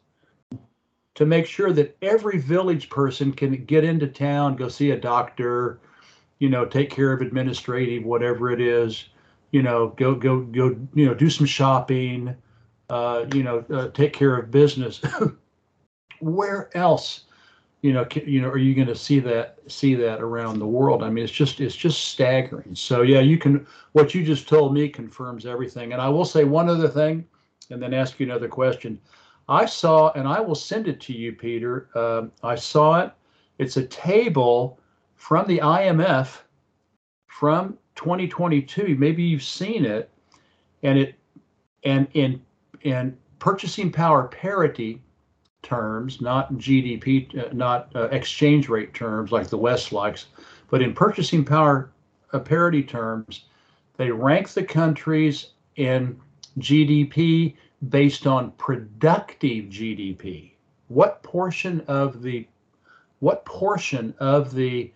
to 1.15 1.27
make 1.27 1.47
sure 1.47 1.73
that 1.73 1.97
every 2.03 2.39
village 2.39 2.89
person 2.89 3.33
can 3.33 3.65
get 3.65 3.85
into 3.85 4.07
town, 4.07 4.57
go 4.57 4.69
see 4.69 4.91
a 4.91 4.99
doctor, 4.99 5.81
you 6.39 6.49
know, 6.49 6.65
take 6.65 6.91
care 6.91 7.13
of 7.13 7.21
administrative, 7.21 8.05
whatever 8.05 8.51
it 8.51 8.61
is, 8.61 9.09
you 9.53 9.63
know, 9.63 9.89
go 9.97 10.15
go 10.15 10.41
go, 10.41 10.77
you 10.95 11.07
know, 11.07 11.15
do 11.15 11.31
some 11.31 11.47
shopping, 11.47 12.35
uh, 12.91 13.27
you 13.33 13.43
know, 13.43 13.65
uh, 13.73 13.89
take 13.89 14.13
care 14.13 14.37
of 14.37 14.51
business. 14.51 15.01
Where 16.21 16.77
else, 16.77 17.25
you 17.83 17.93
know, 17.93 18.05
can, 18.05 18.27
you 18.27 18.41
know, 18.41 18.49
are 18.49 18.59
you 18.59 18.75
going 18.75 18.89
to 18.89 18.97
see 18.97 19.21
that 19.21 19.59
see 19.69 19.95
that 19.95 20.21
around 20.21 20.59
the 20.59 20.67
world? 20.67 21.03
I 21.03 21.11
mean, 21.11 21.23
it's 21.23 21.33
just 21.33 21.61
it's 21.61 21.77
just 21.77 22.09
staggering. 22.09 22.75
So 22.75 23.03
yeah, 23.03 23.21
you 23.21 23.39
can. 23.39 23.67
What 23.93 24.15
you 24.15 24.25
just 24.25 24.49
told 24.49 24.73
me 24.73 24.89
confirms 24.89 25.47
everything. 25.47 25.93
And 25.93 26.01
I 26.01 26.09
will 26.09 26.25
say 26.25 26.45
one 26.45 26.69
other 26.69 26.89
thing, 26.89 27.27
and 27.71 27.81
then 27.81 27.93
ask 27.93 28.19
you 28.19 28.27
another 28.27 28.49
question. 28.49 28.99
I 29.49 29.67
saw, 29.67 30.13
and 30.13 30.27
I 30.27 30.41
will 30.41 30.55
send 30.55 30.89
it 30.89 31.01
to 31.03 31.13
you, 31.13 31.33
Peter. 31.33 31.89
Uh, 31.95 32.27
I 32.43 32.55
saw 32.55 33.01
it. 33.01 33.13
It's 33.59 33.77
a 33.77 33.87
table 33.87 34.79
from 35.17 35.47
the 35.47 35.59
IMF 35.59 36.39
from 37.27 37.77
2022, 37.95 38.97
maybe 38.99 39.23
you've 39.23 39.43
seen 39.43 39.85
it, 39.85 40.11
and 40.83 40.99
it 40.99 41.15
and 41.85 42.09
in 42.15 42.41
in 42.83 43.17
purchasing 43.39 43.91
power 43.91 44.29
parity 44.29 45.01
terms, 45.63 46.21
not 46.21 46.53
GDP, 46.55 47.39
uh, 47.39 47.53
not 47.53 47.91
uh, 47.95 48.05
exchange 48.11 48.69
rate 48.69 48.95
terms 48.95 49.33
like 49.33 49.49
the 49.49 49.59
West 49.59 49.93
likes, 49.93 50.27
but 50.69 50.83
in 50.83 50.95
purchasing 50.95 51.45
power 51.45 51.91
uh, 52.33 52.39
parity 52.39 52.83
terms, 52.83 53.45
they 53.97 54.11
rank 54.11 54.49
the 54.51 54.65
countries 54.65 55.51
in 55.77 56.19
GDP 56.59 57.57
based 57.89 58.27
on 58.27 58.53
productive 58.53 59.67
GDP. 59.67 60.53
What 60.89 61.23
portion 61.23 61.81
of 61.89 62.23
the 62.23 62.47
what 63.21 63.45
portion 63.45 64.15
of 64.19 64.53
the 64.53 64.93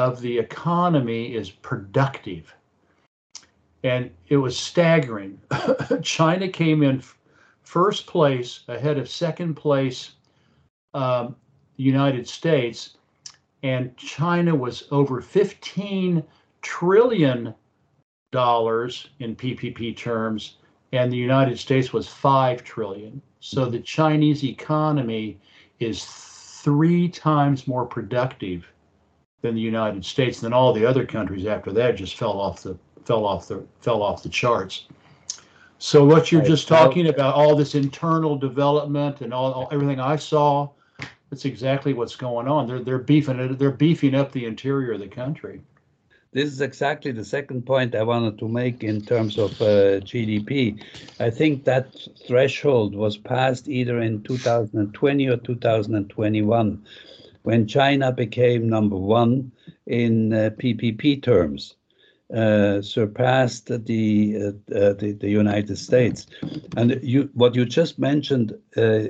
of 0.00 0.20
the 0.22 0.38
economy 0.38 1.34
is 1.34 1.50
productive? 1.50 2.54
And 3.84 4.10
it 4.28 4.38
was 4.38 4.56
staggering. 4.56 5.38
China 6.02 6.48
came 6.48 6.82
in 6.82 7.02
first 7.62 8.06
place 8.06 8.60
ahead 8.68 8.96
of 8.96 9.10
second 9.10 9.54
place 9.54 10.12
um, 10.94 11.36
United 11.76 12.26
States, 12.26 12.96
and 13.62 13.94
China 13.98 14.54
was 14.54 14.88
over 14.90 15.20
15 15.20 16.24
trillion 16.62 17.54
dollars 18.32 19.10
in 19.18 19.36
PPP 19.36 19.96
terms, 19.96 20.56
and 20.92 21.12
the 21.12 21.16
United 21.16 21.58
States 21.58 21.92
was 21.92 22.08
5 22.08 22.64
trillion. 22.64 23.20
So 23.40 23.66
the 23.66 23.80
Chinese 23.80 24.44
economy 24.44 25.38
is 25.78 26.04
three 26.04 27.08
times 27.08 27.66
more 27.66 27.84
productive 27.84 28.66
than 29.42 29.54
the 29.54 29.60
United 29.60 30.04
States. 30.04 30.40
Then 30.40 30.52
all 30.52 30.72
the 30.72 30.84
other 30.84 31.06
countries 31.06 31.46
after 31.46 31.72
that 31.72 31.96
just 31.96 32.16
fell 32.16 32.40
off 32.40 32.62
the 32.62 32.76
fell 33.04 33.24
off 33.24 33.48
the 33.48 33.64
fell 33.80 34.02
off 34.02 34.22
the 34.22 34.28
charts. 34.28 34.86
So 35.78 36.04
what 36.04 36.30
you're 36.30 36.42
just 36.42 36.68
talking 36.68 37.08
about, 37.08 37.34
all 37.34 37.56
this 37.56 37.74
internal 37.74 38.36
development 38.36 39.22
and 39.22 39.32
all, 39.32 39.50
all 39.52 39.68
everything 39.72 39.98
I 39.98 40.16
saw, 40.16 40.68
that's 41.30 41.46
exactly 41.46 41.94
what's 41.94 42.16
going 42.16 42.48
on. 42.48 42.66
They're 42.66 42.82
they're 42.82 42.98
beefing 42.98 43.38
it. 43.38 43.58
They're 43.58 43.70
beefing 43.70 44.14
up 44.14 44.32
the 44.32 44.44
interior 44.44 44.92
of 44.92 45.00
the 45.00 45.08
country. 45.08 45.62
This 46.32 46.52
is 46.52 46.60
exactly 46.60 47.10
the 47.10 47.24
second 47.24 47.66
point 47.66 47.96
I 47.96 48.04
wanted 48.04 48.38
to 48.38 48.46
make 48.46 48.84
in 48.84 49.00
terms 49.00 49.36
of 49.36 49.60
uh, 49.60 49.98
GDP. 50.06 50.80
I 51.18 51.28
think 51.28 51.64
that 51.64 51.96
threshold 52.24 52.94
was 52.94 53.16
passed 53.16 53.66
either 53.66 54.00
in 54.00 54.22
2020 54.22 55.28
or 55.28 55.36
2021 55.38 56.84
when 57.42 57.66
China 57.66 58.12
became 58.12 58.68
number 58.68 58.96
one 58.96 59.52
in 59.86 60.32
uh, 60.32 60.50
PPP 60.58 61.22
terms, 61.22 61.76
uh, 62.34 62.80
surpassed 62.80 63.66
the, 63.86 64.36
uh, 64.36 64.74
uh, 64.76 64.92
the 64.94 65.16
the 65.18 65.28
United 65.28 65.76
States. 65.76 66.26
And 66.76 66.98
you, 67.02 67.28
what 67.34 67.54
you 67.54 67.64
just 67.64 67.98
mentioned 67.98 68.52
uh, 68.76 69.04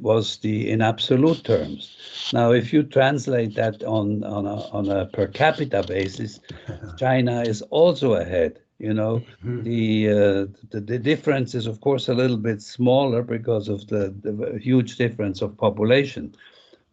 was 0.00 0.36
the 0.38 0.70
in 0.70 0.82
absolute 0.82 1.44
terms. 1.44 1.96
Now, 2.32 2.52
if 2.52 2.72
you 2.72 2.82
translate 2.82 3.54
that 3.54 3.82
on 3.84 4.22
on 4.24 4.46
a, 4.46 4.56
on 4.70 4.88
a 4.88 5.06
per 5.06 5.26
capita 5.26 5.82
basis, 5.82 6.40
China 6.96 7.42
is 7.42 7.62
also 7.62 8.14
ahead. 8.14 8.58
You 8.78 8.94
know, 8.94 9.24
the, 9.62 10.08
uh, 10.08 10.46
the 10.70 10.80
the 10.80 10.98
difference 10.98 11.54
is 11.54 11.66
of 11.66 11.80
course 11.80 12.08
a 12.08 12.14
little 12.14 12.36
bit 12.36 12.60
smaller 12.62 13.22
because 13.22 13.68
of 13.68 13.86
the, 13.88 14.14
the 14.22 14.58
huge 14.60 14.96
difference 14.96 15.40
of 15.42 15.56
population 15.56 16.34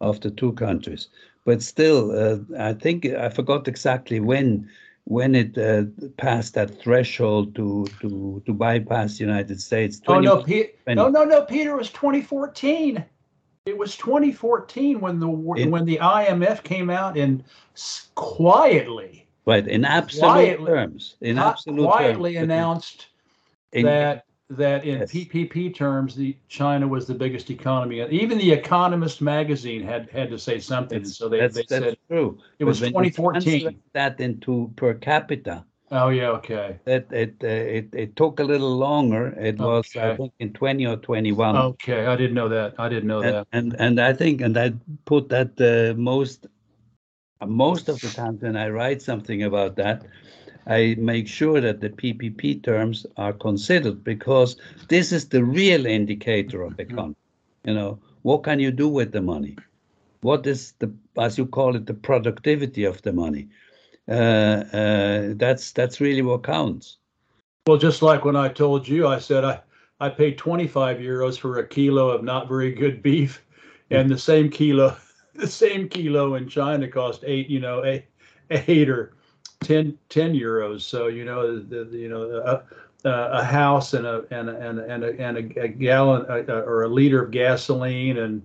of 0.00 0.20
the 0.20 0.30
two 0.30 0.52
countries. 0.52 1.08
But 1.44 1.62
still, 1.62 2.10
uh, 2.12 2.38
I 2.58 2.72
think 2.74 3.06
I 3.06 3.28
forgot 3.28 3.68
exactly 3.68 4.20
when 4.20 4.68
when 5.04 5.36
it 5.36 5.56
uh, 5.56 5.84
passed 6.16 6.54
that 6.54 6.80
threshold 6.82 7.54
to 7.54 7.86
to 8.00 8.42
to 8.44 8.52
bypass 8.52 9.18
the 9.18 9.24
United 9.24 9.60
States. 9.60 10.00
Oh 10.08 10.18
no, 10.20 10.42
20 10.42 10.72
Pe- 10.86 10.94
no, 10.94 11.08
no, 11.08 11.24
no, 11.24 11.42
Peter. 11.42 11.70
It 11.70 11.76
was 11.76 11.90
2014. 11.90 13.04
It 13.66 13.78
was 13.78 13.96
2014 13.96 15.00
when 15.00 15.20
the 15.20 15.28
It- 15.56 15.70
when 15.70 15.84
the 15.84 15.98
IMF 15.98 16.62
came 16.64 16.90
out 16.90 17.16
and 17.16 17.44
quietly, 18.14 19.26
Right, 19.46 19.66
in 19.68 19.84
absolute 19.84 20.26
Quietly- 20.32 20.66
terms, 20.66 21.16
in 21.20 21.38
absolute 21.38 21.86
quietly 21.86 22.34
terms, 22.34 22.42
announced 22.44 23.06
in- 23.72 23.86
that 23.86 24.25
that 24.50 24.84
in 24.84 25.00
Yes. 25.00 25.12
PPP 25.12 25.74
terms, 25.74 26.14
the 26.14 26.36
China 26.48 26.86
was 26.86 27.06
the 27.06 27.14
biggest 27.14 27.50
economy. 27.50 28.00
Even 28.10 28.38
the 28.38 28.52
Economist 28.52 29.20
magazine 29.20 29.82
had 29.82 30.08
had 30.10 30.30
to 30.30 30.38
say 30.38 30.60
something. 30.60 31.02
That's, 31.02 31.16
so 31.16 31.28
they, 31.28 31.40
that's, 31.40 31.54
they 31.54 31.64
that's 31.68 31.84
said 31.84 31.96
true. 32.08 32.38
it 32.58 32.64
was 32.64 32.80
2014. 32.80 33.80
That 33.92 34.20
into 34.20 34.72
per 34.76 34.94
capita. 34.94 35.64
Oh 35.92 36.08
yeah, 36.08 36.30
okay, 36.30 36.80
That 36.84 37.12
it 37.12 37.36
uh, 37.44 37.46
it 37.46 37.88
it 37.92 38.16
took 38.16 38.40
a 38.40 38.44
little 38.44 38.76
longer. 38.76 39.28
It 39.38 39.58
was 39.58 39.94
I 39.96 40.16
think 40.16 40.32
in 40.40 40.52
twenty 40.52 40.84
or 40.84 40.96
twenty 40.96 41.30
one. 41.30 41.56
okay. 41.56 42.06
I 42.06 42.16
didn't 42.16 42.34
know 42.34 42.48
that. 42.48 42.74
I 42.78 42.88
didn't 42.88 43.06
know 43.06 43.22
and, 43.22 43.34
that. 43.34 43.46
and 43.52 43.76
and 43.78 44.00
I 44.00 44.12
think 44.12 44.40
and 44.40 44.56
I 44.58 44.72
put 45.04 45.28
that 45.28 45.54
uh, 45.60 45.94
most 45.96 46.46
most 47.46 47.88
of 47.88 48.00
the 48.00 48.08
times 48.08 48.42
when 48.42 48.56
I 48.56 48.68
write 48.68 49.00
something 49.00 49.44
about 49.44 49.76
that, 49.76 50.06
I 50.66 50.96
make 50.98 51.28
sure 51.28 51.60
that 51.60 51.80
the 51.80 51.90
PPP 51.90 52.62
terms 52.62 53.06
are 53.16 53.32
considered 53.32 54.02
because 54.02 54.56
this 54.88 55.12
is 55.12 55.28
the 55.28 55.44
real 55.44 55.86
indicator 55.86 56.62
of 56.62 56.76
the 56.76 56.82
economy. 56.82 57.14
You 57.64 57.74
know, 57.74 57.98
what 58.22 58.42
can 58.42 58.58
you 58.58 58.72
do 58.72 58.88
with 58.88 59.12
the 59.12 59.22
money? 59.22 59.56
What 60.22 60.46
is 60.46 60.72
the, 60.80 60.92
as 61.18 61.38
you 61.38 61.46
call 61.46 61.76
it, 61.76 61.86
the 61.86 61.94
productivity 61.94 62.84
of 62.84 63.00
the 63.02 63.12
money? 63.12 63.48
Uh, 64.08 64.64
uh, 64.72 65.22
that's 65.34 65.72
that's 65.72 66.00
really 66.00 66.22
what 66.22 66.44
counts. 66.44 66.98
Well, 67.66 67.78
just 67.78 68.02
like 68.02 68.24
when 68.24 68.36
I 68.36 68.48
told 68.48 68.86
you, 68.86 69.08
I 69.08 69.18
said 69.18 69.44
I, 69.44 69.60
I 69.98 70.08
paid 70.08 70.38
25 70.38 70.98
euros 70.98 71.38
for 71.38 71.58
a 71.58 71.66
kilo 71.66 72.10
of 72.10 72.22
not 72.22 72.48
very 72.48 72.72
good 72.72 73.02
beef, 73.02 73.44
and 73.90 74.08
the 74.08 74.18
same 74.18 74.48
kilo, 74.48 74.96
the 75.34 75.48
same 75.48 75.88
kilo 75.88 76.36
in 76.36 76.48
China 76.48 76.88
cost 76.88 77.24
eight, 77.26 77.48
you 77.48 77.58
know, 77.58 77.84
eight, 77.84 78.04
eight 78.50 78.88
or 78.88 79.15
10, 79.60 79.96
10 80.08 80.34
euros. 80.34 80.82
So 80.82 81.06
you 81.08 81.24
know, 81.24 81.58
the, 81.58 81.84
the 81.84 81.98
you 81.98 82.08
know, 82.08 82.62
a, 83.04 83.10
a 83.10 83.44
house 83.44 83.94
and 83.94 84.06
a 84.06 84.24
and 84.30 84.48
a, 84.48 84.56
and 84.58 84.78
a, 84.78 84.88
and 84.88 85.04
a, 85.04 85.20
and 85.20 85.36
a, 85.38 85.62
a 85.62 85.68
gallon 85.68 86.26
uh, 86.28 86.52
or 86.52 86.84
a 86.84 86.88
liter 86.88 87.22
of 87.22 87.30
gasoline 87.30 88.18
and 88.18 88.42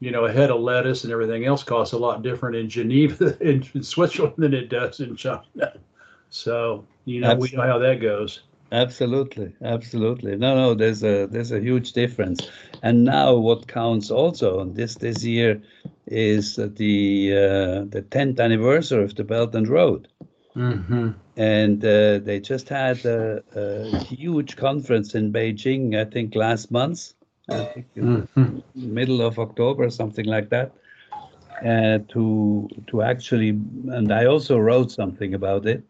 you 0.00 0.10
know 0.10 0.26
a 0.26 0.32
head 0.32 0.50
of 0.50 0.60
lettuce 0.60 1.04
and 1.04 1.12
everything 1.12 1.44
else 1.44 1.62
costs 1.62 1.92
a 1.92 1.98
lot 1.98 2.22
different 2.22 2.56
in 2.56 2.68
Geneva 2.68 3.36
in, 3.46 3.62
Switzerland 3.82 4.34
than 4.38 4.54
it 4.54 4.68
does 4.68 5.00
in 5.00 5.16
China. 5.16 5.42
So 6.30 6.84
you 7.04 7.20
know 7.20 7.34
we 7.34 7.50
know 7.52 7.62
how 7.62 7.78
that 7.78 8.00
goes. 8.00 8.42
Absolutely, 8.70 9.50
absolutely. 9.62 10.36
No, 10.36 10.54
no, 10.54 10.74
there's 10.74 11.02
a 11.02 11.26
there's 11.26 11.52
a 11.52 11.60
huge 11.60 11.92
difference. 11.92 12.50
And 12.82 13.04
now 13.04 13.34
what 13.34 13.66
counts 13.66 14.10
also 14.10 14.60
on 14.60 14.74
this 14.74 14.96
this 14.96 15.24
year 15.24 15.60
is 16.06 16.56
the 16.56 17.32
uh, 17.32 17.84
the 17.88 18.04
10th 18.10 18.38
anniversary 18.40 19.04
of 19.04 19.14
the 19.14 19.24
Belt 19.24 19.54
and 19.54 19.66
Road. 19.66 20.08
Mm-hmm. 20.58 21.10
And 21.36 21.84
uh, 21.84 22.18
they 22.18 22.40
just 22.40 22.68
had 22.68 23.04
a, 23.06 23.42
a 23.54 23.92
huge 23.96 24.56
conference 24.56 25.14
in 25.14 25.32
Beijing, 25.32 25.96
I 25.96 26.04
think 26.04 26.34
last 26.34 26.70
month, 26.70 27.14
I 27.50 27.64
think 27.64 27.86
Mm-hmm. 28.02 28.58
middle 28.74 29.22
of 29.22 29.38
October, 29.38 29.90
something 29.90 30.26
like 30.26 30.50
that, 30.50 30.72
uh, 31.64 31.98
to 32.08 32.68
to 32.88 33.02
actually, 33.02 33.50
and 33.50 34.12
I 34.12 34.26
also 34.26 34.58
wrote 34.58 34.90
something 34.90 35.34
about 35.34 35.66
it, 35.66 35.82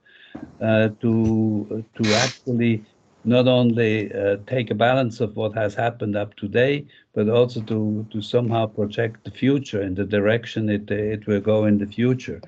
uh, 0.60 0.88
to 1.00 1.84
to 1.96 2.14
actually 2.14 2.84
not 3.24 3.48
only 3.48 4.12
uh, 4.12 4.36
take 4.46 4.70
a 4.70 4.74
balance 4.74 5.20
of 5.20 5.36
what 5.36 5.54
has 5.54 5.74
happened 5.74 6.16
up 6.16 6.34
today, 6.36 6.86
but 7.14 7.28
also 7.28 7.60
to 7.62 8.06
to 8.10 8.22
somehow 8.22 8.66
project 8.66 9.24
the 9.24 9.30
future 9.30 9.82
in 9.82 9.94
the 9.94 10.04
direction 10.04 10.68
it 10.68 10.90
it 10.90 11.26
will 11.26 11.40
go 11.40 11.64
in 11.64 11.78
the 11.78 11.86
future. 11.86 12.40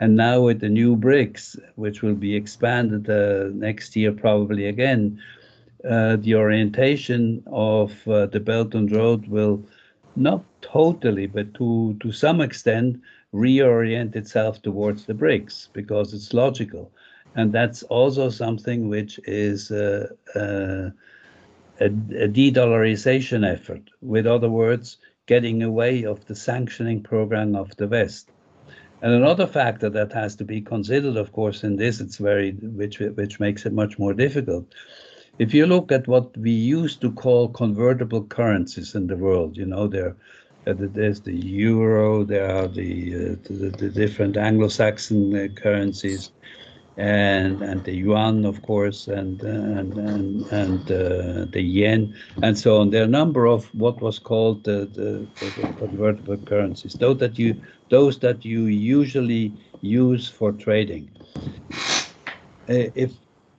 And 0.00 0.16
now 0.16 0.42
with 0.42 0.60
the 0.60 0.68
new 0.68 0.96
BRICS, 0.96 1.58
which 1.74 2.02
will 2.02 2.14
be 2.14 2.36
expanded 2.36 3.10
uh, 3.10 3.50
next 3.52 3.96
year 3.96 4.12
probably 4.12 4.66
again, 4.66 5.20
uh, 5.88 6.16
the 6.16 6.34
orientation 6.34 7.42
of 7.46 7.92
uh, 8.08 8.26
the 8.26 8.40
Belt 8.40 8.74
and 8.74 8.90
Road 8.90 9.26
will 9.28 9.64
not 10.16 10.44
totally, 10.60 11.26
but 11.26 11.54
to 11.54 11.96
to 12.00 12.12
some 12.12 12.40
extent 12.40 13.00
reorient 13.32 14.16
itself 14.16 14.60
towards 14.62 15.04
the 15.04 15.14
BRICS 15.14 15.68
because 15.72 16.14
it's 16.14 16.34
logical, 16.34 16.90
and 17.36 17.52
that's 17.52 17.82
also 17.84 18.30
something 18.30 18.88
which 18.88 19.20
is 19.24 19.70
uh, 19.70 20.08
uh, 20.34 20.90
a, 21.80 21.86
a 21.86 22.28
de-dollarization 22.28 23.48
effort. 23.48 23.82
With 24.00 24.26
other 24.26 24.50
words, 24.50 24.96
getting 25.26 25.62
away 25.62 26.04
of 26.04 26.24
the 26.26 26.34
sanctioning 26.34 27.02
program 27.02 27.54
of 27.54 27.76
the 27.76 27.86
West. 27.86 28.30
And 29.00 29.12
another 29.12 29.46
factor 29.46 29.88
that 29.90 30.12
has 30.12 30.34
to 30.36 30.44
be 30.44 30.60
considered, 30.60 31.16
of 31.16 31.32
course, 31.32 31.62
in 31.62 31.76
this, 31.76 32.00
it's 32.00 32.16
very 32.16 32.52
which 32.52 32.98
which 32.98 33.38
makes 33.38 33.64
it 33.64 33.72
much 33.72 33.98
more 33.98 34.12
difficult. 34.12 34.66
If 35.38 35.54
you 35.54 35.66
look 35.66 35.92
at 35.92 36.08
what 36.08 36.36
we 36.36 36.50
used 36.50 37.00
to 37.02 37.12
call 37.12 37.48
convertible 37.48 38.24
currencies 38.24 38.96
in 38.96 39.06
the 39.06 39.16
world, 39.16 39.56
you 39.56 39.66
know, 39.66 39.86
there, 39.86 40.16
uh, 40.66 40.74
there's 40.76 41.20
the 41.20 41.36
euro, 41.36 42.24
there 42.24 42.50
are 42.50 42.66
the 42.66 43.14
uh, 43.14 43.36
the, 43.44 43.70
the 43.70 43.88
different 43.88 44.36
Anglo-Saxon 44.36 45.36
uh, 45.36 45.48
currencies, 45.54 46.32
and 46.98 47.62
and 47.62 47.84
the 47.84 47.94
yuan, 47.94 48.44
of 48.44 48.60
course, 48.62 49.06
and 49.06 49.40
and 49.42 49.96
and, 49.96 50.46
and 50.50 50.90
uh, 50.90 51.44
the 51.52 51.62
yen, 51.62 52.14
and 52.42 52.58
so 52.58 52.80
on. 52.80 52.90
There 52.90 53.02
are 53.02 53.04
a 53.04 53.18
number 53.20 53.46
of 53.46 53.72
what 53.72 54.00
was 54.02 54.18
called 54.18 54.64
the, 54.64 54.86
the, 54.92 55.26
the, 55.38 55.72
convertible 55.78 56.36
currencies. 56.38 56.94
Those 56.94 57.18
that 57.18 57.38
you 57.38 57.62
those 57.88 58.18
that 58.18 58.44
you 58.44 58.66
usually 58.66 59.52
use 59.80 60.28
for 60.28 60.52
trading. 60.52 61.08
Uh, 62.68 62.90
if 62.94 63.12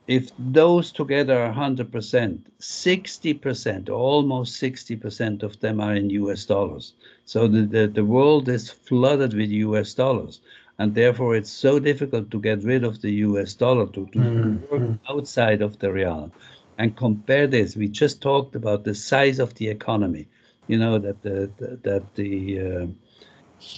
if 0.07 0.31
those 0.39 0.91
together 0.91 1.39
are 1.39 1.53
100%, 1.53 2.39
60%, 2.59 3.89
almost 3.91 4.59
60% 4.59 5.43
of 5.43 5.59
them 5.59 5.79
are 5.79 5.93
in 5.93 6.09
US 6.09 6.45
dollars. 6.45 6.93
So 7.25 7.47
the, 7.47 7.61
the, 7.61 7.87
the 7.87 8.03
world 8.03 8.49
is 8.49 8.71
flooded 8.71 9.35
with 9.35 9.51
US 9.51 9.93
dollars 9.93 10.41
and 10.79 10.95
therefore 10.95 11.35
it's 11.35 11.51
so 11.51 11.77
difficult 11.77 12.31
to 12.31 12.39
get 12.39 12.63
rid 12.63 12.83
of 12.85 13.01
the 13.01 13.11
US 13.27 13.53
dollar 13.53 13.85
to, 13.87 14.05
to 14.07 14.17
mm-hmm. 14.17 14.65
work 14.71 14.97
outside 15.09 15.61
of 15.61 15.77
the 15.79 15.91
real. 15.91 16.31
And 16.77 16.95
compare 16.95 17.45
this, 17.45 17.75
we 17.75 17.89
just 17.89 18.21
talked 18.21 18.55
about 18.55 18.85
the 18.85 18.95
size 18.95 19.39
of 19.39 19.53
the 19.55 19.67
economy. 19.67 20.27
You 20.67 20.77
know 20.77 20.97
that 20.97 21.21
the, 21.21 21.51
the 21.57 21.79
that 21.83 22.15
the 22.15 22.59
uh, 22.59 22.87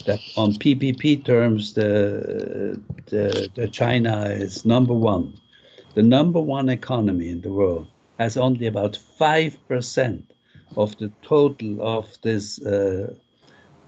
that 0.06 0.20
on 0.38 0.54
PPP 0.54 1.26
terms 1.26 1.74
the, 1.74 2.80
the 3.08 3.50
the 3.56 3.68
China 3.68 4.26
is 4.26 4.66
number 4.66 4.94
one. 4.94 5.34
The 5.96 6.04
number 6.04 6.40
one 6.40 6.70
economy 6.70 7.30
in 7.30 7.42
the 7.42 7.52
world 7.52 7.88
has 8.20 8.38
only 8.38 8.68
about 8.68 9.00
five 9.18 9.58
percent 9.68 10.32
of 10.78 10.96
the 10.98 11.12
total 11.24 11.82
of 11.82 12.06
this 12.22 12.62
uh, 12.62 13.16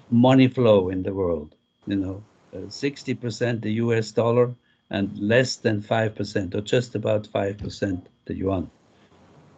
money 0.09 0.47
flow 0.47 0.89
in 0.89 1.03
the 1.03 1.13
world. 1.13 1.55
You 1.85 1.97
know, 1.97 2.23
60% 2.59 3.61
the 3.61 3.71
US 3.73 4.11
dollar 4.11 4.53
and 4.89 5.17
less 5.17 5.55
than 5.55 5.81
5% 5.81 6.55
or 6.55 6.61
just 6.61 6.95
about 6.95 7.27
5% 7.27 8.01
the 8.25 8.35
yuan. 8.35 8.69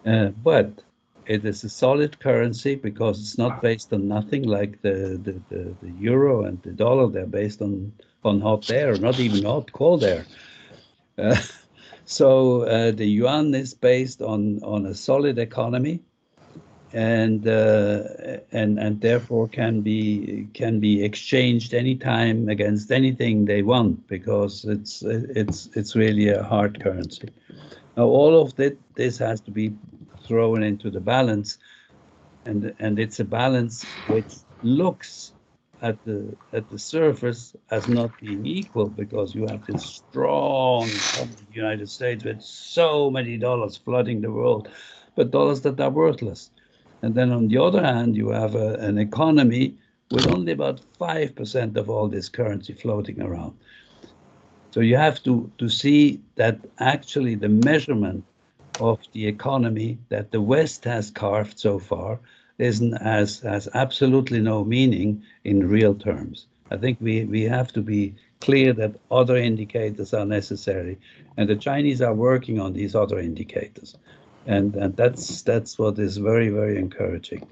Uh, 0.05 0.29
but 0.43 0.83
it 1.25 1.43
is 1.45 1.63
a 1.63 1.69
solid 1.69 2.19
currency 2.19 2.75
because 2.75 3.19
it's 3.19 3.37
not 3.37 3.61
based 3.61 3.91
on 3.91 4.07
nothing 4.07 4.43
like 4.43 4.81
the, 4.81 5.19
the, 5.23 5.41
the, 5.49 5.75
the, 5.81 5.91
euro 5.99 6.45
and 6.45 6.61
the 6.61 6.71
dollar. 6.71 7.09
They're 7.09 7.25
based 7.25 7.61
on, 7.61 7.91
on 8.23 8.39
hot 8.39 8.69
air, 8.69 8.95
not 8.97 9.19
even 9.19 9.43
hot, 9.43 9.71
cold 9.71 10.03
air. 10.03 10.25
Uh, 11.17 11.41
so 12.05 12.61
uh, 12.61 12.91
the 12.91 13.05
yuan 13.05 13.53
is 13.55 13.73
based 13.73 14.21
on, 14.21 14.59
on 14.63 14.85
a 14.85 14.93
solid 14.93 15.39
economy 15.39 15.99
and 16.95 17.47
uh, 17.47 18.03
and 18.53 18.79
and 18.79 19.01
therefore 19.01 19.49
can 19.49 19.81
be 19.83 20.49
can 20.55 20.81
be 20.81 21.03
exchanged 21.05 21.75
anytime 21.75 22.49
against 22.49 22.91
anything 22.91 23.45
they 23.45 23.63
want 23.63 24.07
because 24.07 24.65
it's 24.65 25.03
it's 25.03 25.67
it's 25.75 25.95
really 25.95 26.29
a 26.29 26.43
hard 26.43 26.81
currency. 26.81 27.29
Now 27.97 28.05
all 28.05 28.41
of 28.41 28.55
that 28.57 28.79
this 28.95 29.19
has 29.19 29.41
to 29.43 29.51
be 29.51 29.75
thrown 30.27 30.63
into 30.63 30.91
the 30.91 31.01
balance, 31.01 31.59
and 32.45 32.73
and 32.79 32.99
it's 32.99 33.19
a 33.19 33.25
balance 33.25 33.87
which 34.07 34.33
looks 34.61 35.33
at 35.81 36.03
the 36.05 36.37
at 36.53 36.69
the 36.69 36.79
surface 36.79 37.55
as 37.71 37.87
not 37.89 38.17
being 38.19 38.45
equal 38.45 38.89
because 38.89 39.35
you 39.35 39.47
have 39.47 39.65
this 39.65 39.85
strong 39.85 40.89
United 41.51 41.89
States 41.89 42.25
with 42.25 42.41
so 42.41 43.11
many 43.11 43.37
dollars 43.37 43.77
flooding 43.77 44.21
the 44.21 44.31
world, 44.31 44.69
but 45.15 45.31
dollars 45.31 45.61
that 45.63 45.79
are 45.81 45.91
worthless. 45.91 46.51
And 47.05 47.13
then 47.13 47.31
on 47.31 47.49
the 47.49 47.59
other 47.59 47.83
hand, 47.83 48.17
you 48.17 48.29
have 48.29 48.55
a, 48.55 48.73
an 48.77 48.97
economy 48.97 49.75
with 50.09 50.25
only 50.25 50.53
about 50.53 50.81
5% 50.99 51.77
of 51.77 51.87
all 51.87 52.07
this 52.07 52.29
currency 52.29 52.73
floating 52.73 53.21
around. 53.21 53.55
So 54.71 54.79
you 54.79 54.97
have 54.97 55.21
to, 55.21 55.51
to 55.59 55.69
see 55.69 56.19
that 56.33 56.57
actually 56.79 57.35
the 57.35 57.47
measurement 57.47 58.25
of 58.79 58.97
the 59.13 59.27
economy 59.27 59.99
that 60.09 60.31
the 60.31 60.41
West 60.41 60.83
has 60.85 61.11
carved 61.11 61.59
so 61.59 61.77
far 61.77 62.19
isn't 62.57 62.93
has, 62.93 63.39
has 63.41 63.69
absolutely 63.75 64.39
no 64.41 64.63
meaning 64.63 65.21
in 65.43 65.69
real 65.69 65.93
terms. 65.93 66.47
I 66.71 66.77
think 66.77 66.97
we, 66.99 67.25
we 67.25 67.43
have 67.43 67.71
to 67.73 67.83
be 67.83 68.15
clear 68.41 68.73
that 68.73 68.95
other 69.11 69.37
indicators 69.37 70.11
are 70.11 70.25
necessary, 70.25 70.97
and 71.37 71.47
the 71.47 71.55
Chinese 71.55 72.01
are 72.01 72.15
working 72.15 72.59
on 72.59 72.73
these 72.73 72.95
other 72.95 73.19
indicators 73.19 73.95
and 74.45 74.75
and 74.75 74.95
that's 74.95 75.41
that's 75.41 75.77
what 75.77 75.97
is 75.99 76.17
very 76.17 76.49
very 76.49 76.77
encouraging. 76.77 77.47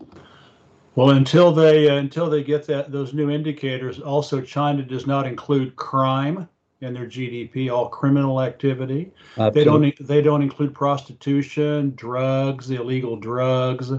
Well, 0.96 1.12
until 1.12 1.52
they 1.52 1.90
uh, 1.90 1.96
until 1.96 2.30
they 2.30 2.44
get 2.44 2.68
that 2.68 2.92
those 2.92 3.14
new 3.14 3.30
indicators, 3.30 4.00
also 4.00 4.42
China 4.42 4.84
does 4.84 5.08
not 5.08 5.26
include 5.26 5.76
crime 5.76 6.48
in 6.82 6.94
their 6.94 7.08
GDP, 7.08 7.72
all 7.72 7.90
criminal 7.90 8.42
activity. 8.42 9.12
Absolutely. 9.38 9.60
They 9.60 9.64
don't 9.64 10.08
they 10.08 10.22
don't 10.22 10.42
include 10.42 10.74
prostitution, 10.74 11.94
drugs, 11.96 12.70
illegal 12.70 13.16
drugs, 13.16 13.92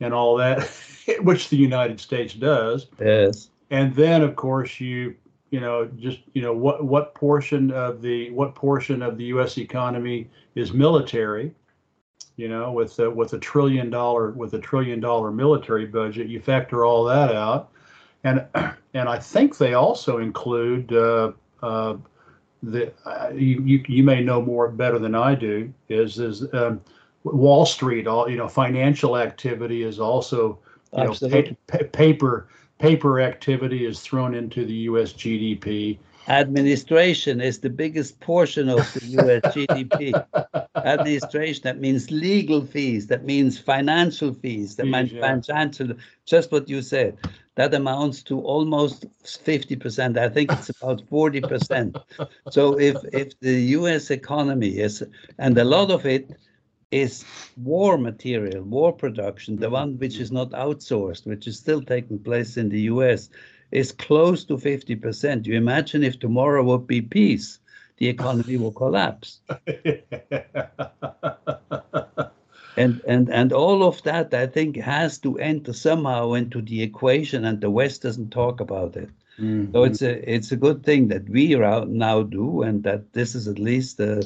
and 0.00 0.14
all 0.14 0.36
that, 0.36 0.68
which 1.20 1.48
the 1.48 1.56
United 1.56 2.00
States 2.00 2.34
does. 2.34 2.86
Yes. 2.98 3.50
And 3.70 3.94
then, 3.94 4.22
of 4.22 4.34
course, 4.34 4.80
you 4.80 5.14
you 5.50 5.60
know 5.60 5.88
just 5.96 6.20
you 6.34 6.42
know 6.42 6.54
what 6.54 6.84
what 6.84 7.14
portion 7.14 7.70
of 7.70 8.02
the 8.02 8.30
what 8.30 8.56
portion 8.56 9.00
of 9.00 9.16
the 9.16 9.24
U.S. 9.24 9.58
economy 9.58 10.28
is 10.56 10.72
military 10.72 11.54
you 12.36 12.48
know, 12.48 12.72
with 12.72 12.98
a, 12.98 13.10
with 13.10 13.32
a 13.34 13.38
trillion 13.38 13.90
dollar 13.90 14.30
with 14.30 14.54
a 14.54 14.58
trillion 14.58 15.00
dollar 15.00 15.30
military 15.30 15.86
budget, 15.86 16.28
you 16.28 16.40
factor 16.40 16.84
all 16.84 17.04
that 17.04 17.34
out, 17.34 17.70
and 18.24 18.46
and 18.94 19.08
I 19.08 19.18
think 19.18 19.58
they 19.58 19.74
also 19.74 20.18
include 20.18 20.92
uh, 20.92 21.32
uh, 21.62 21.96
the 22.62 22.92
uh, 23.04 23.30
you, 23.34 23.62
you, 23.62 23.84
you 23.86 24.02
may 24.02 24.22
know 24.22 24.40
more 24.40 24.68
better 24.68 24.98
than 24.98 25.14
I 25.14 25.34
do 25.34 25.72
is 25.88 26.18
is 26.18 26.46
um, 26.54 26.80
Wall 27.24 27.66
Street 27.66 28.06
all 28.06 28.28
you 28.28 28.36
know 28.36 28.48
financial 28.48 29.16
activity 29.16 29.82
is 29.82 30.00
also 30.00 30.58
you 30.96 31.04
know 31.04 31.14
pa- 31.66 31.84
paper 31.92 32.48
paper 32.78 33.20
activity 33.20 33.86
is 33.86 34.00
thrown 34.00 34.34
into 34.34 34.64
the 34.64 34.74
U.S. 34.90 35.12
GDP 35.12 35.98
administration 36.28 37.40
is 37.40 37.58
the 37.58 37.70
biggest 37.70 38.20
portion 38.20 38.68
of 38.68 38.92
the 38.94 39.06
US 39.06 39.42
GDP. 39.54 40.24
administration, 40.76 41.62
that 41.64 41.80
means 41.80 42.10
legal 42.10 42.64
fees, 42.64 43.06
that 43.08 43.24
means 43.24 43.58
financial 43.58 44.32
fees, 44.34 44.76
that 44.76 44.86
means 44.86 45.12
yeah. 45.12 45.20
financial, 45.20 45.88
just 46.24 46.52
what 46.52 46.68
you 46.68 46.82
said. 46.82 47.16
That 47.56 47.74
amounts 47.74 48.22
to 48.24 48.40
almost 48.40 49.04
50%. 49.24 50.16
I 50.16 50.28
think 50.28 50.52
it's 50.52 50.70
about 50.70 51.02
40%. 51.10 52.02
so 52.50 52.78
if, 52.78 52.96
if 53.12 53.38
the 53.40 53.60
US 53.78 54.10
economy 54.10 54.78
is, 54.78 55.02
and 55.38 55.56
a 55.58 55.64
lot 55.64 55.90
of 55.90 56.06
it 56.06 56.30
is 56.92 57.24
war 57.56 57.96
material, 57.98 58.62
war 58.62 58.92
production, 58.92 59.56
the 59.56 59.70
one 59.70 59.98
which 59.98 60.18
is 60.18 60.30
not 60.30 60.50
outsourced, 60.50 61.26
which 61.26 61.46
is 61.46 61.58
still 61.58 61.82
taking 61.82 62.18
place 62.18 62.56
in 62.56 62.68
the 62.68 62.82
US, 62.82 63.30
is 63.72 63.90
close 63.92 64.44
to 64.44 64.56
50%. 64.56 65.46
You 65.46 65.56
imagine 65.56 66.04
if 66.04 66.18
tomorrow 66.18 66.62
would 66.62 66.86
be 66.86 67.00
peace, 67.00 67.58
the 67.96 68.08
economy 68.08 68.56
will 68.56 68.72
collapse. 68.72 69.40
and 72.76 73.00
and 73.06 73.28
and 73.28 73.52
all 73.52 73.82
of 73.82 74.02
that 74.02 74.32
I 74.34 74.46
think 74.46 74.76
has 74.76 75.18
to 75.18 75.38
enter 75.38 75.72
somehow 75.72 76.32
into 76.34 76.62
the 76.62 76.82
equation, 76.82 77.44
and 77.44 77.60
the 77.60 77.70
West 77.70 78.02
doesn't 78.02 78.30
talk 78.30 78.60
about 78.60 78.96
it. 78.96 79.10
Mm-hmm. 79.38 79.72
So 79.72 79.84
it's 79.84 80.02
a 80.02 80.30
it's 80.30 80.52
a 80.52 80.56
good 80.56 80.84
thing 80.84 81.08
that 81.08 81.28
we 81.28 81.54
now 81.54 82.22
do, 82.22 82.62
and 82.62 82.82
that 82.82 83.12
this 83.12 83.34
is 83.34 83.48
at 83.48 83.58
least 83.58 84.00
a, 84.00 84.22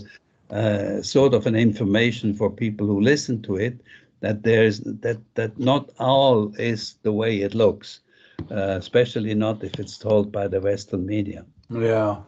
a 0.50 1.02
sort 1.02 1.34
of 1.34 1.46
an 1.46 1.56
information 1.56 2.34
for 2.34 2.50
people 2.50 2.86
who 2.86 3.00
listen 3.00 3.42
to 3.42 3.56
it 3.56 3.80
that 4.20 4.42
there's 4.42 4.80
that 4.80 5.18
that 5.34 5.58
not 5.58 5.90
all 5.98 6.54
is 6.58 6.94
the 7.02 7.12
way 7.12 7.42
it 7.42 7.54
looks 7.54 8.00
uh, 8.50 8.76
especially 8.78 9.34
not 9.34 9.62
if 9.64 9.78
it's 9.78 9.98
told 9.98 10.32
by 10.32 10.48
the 10.48 10.60
Western 10.60 11.06
media. 11.06 11.44
Yeah. 11.70 12.18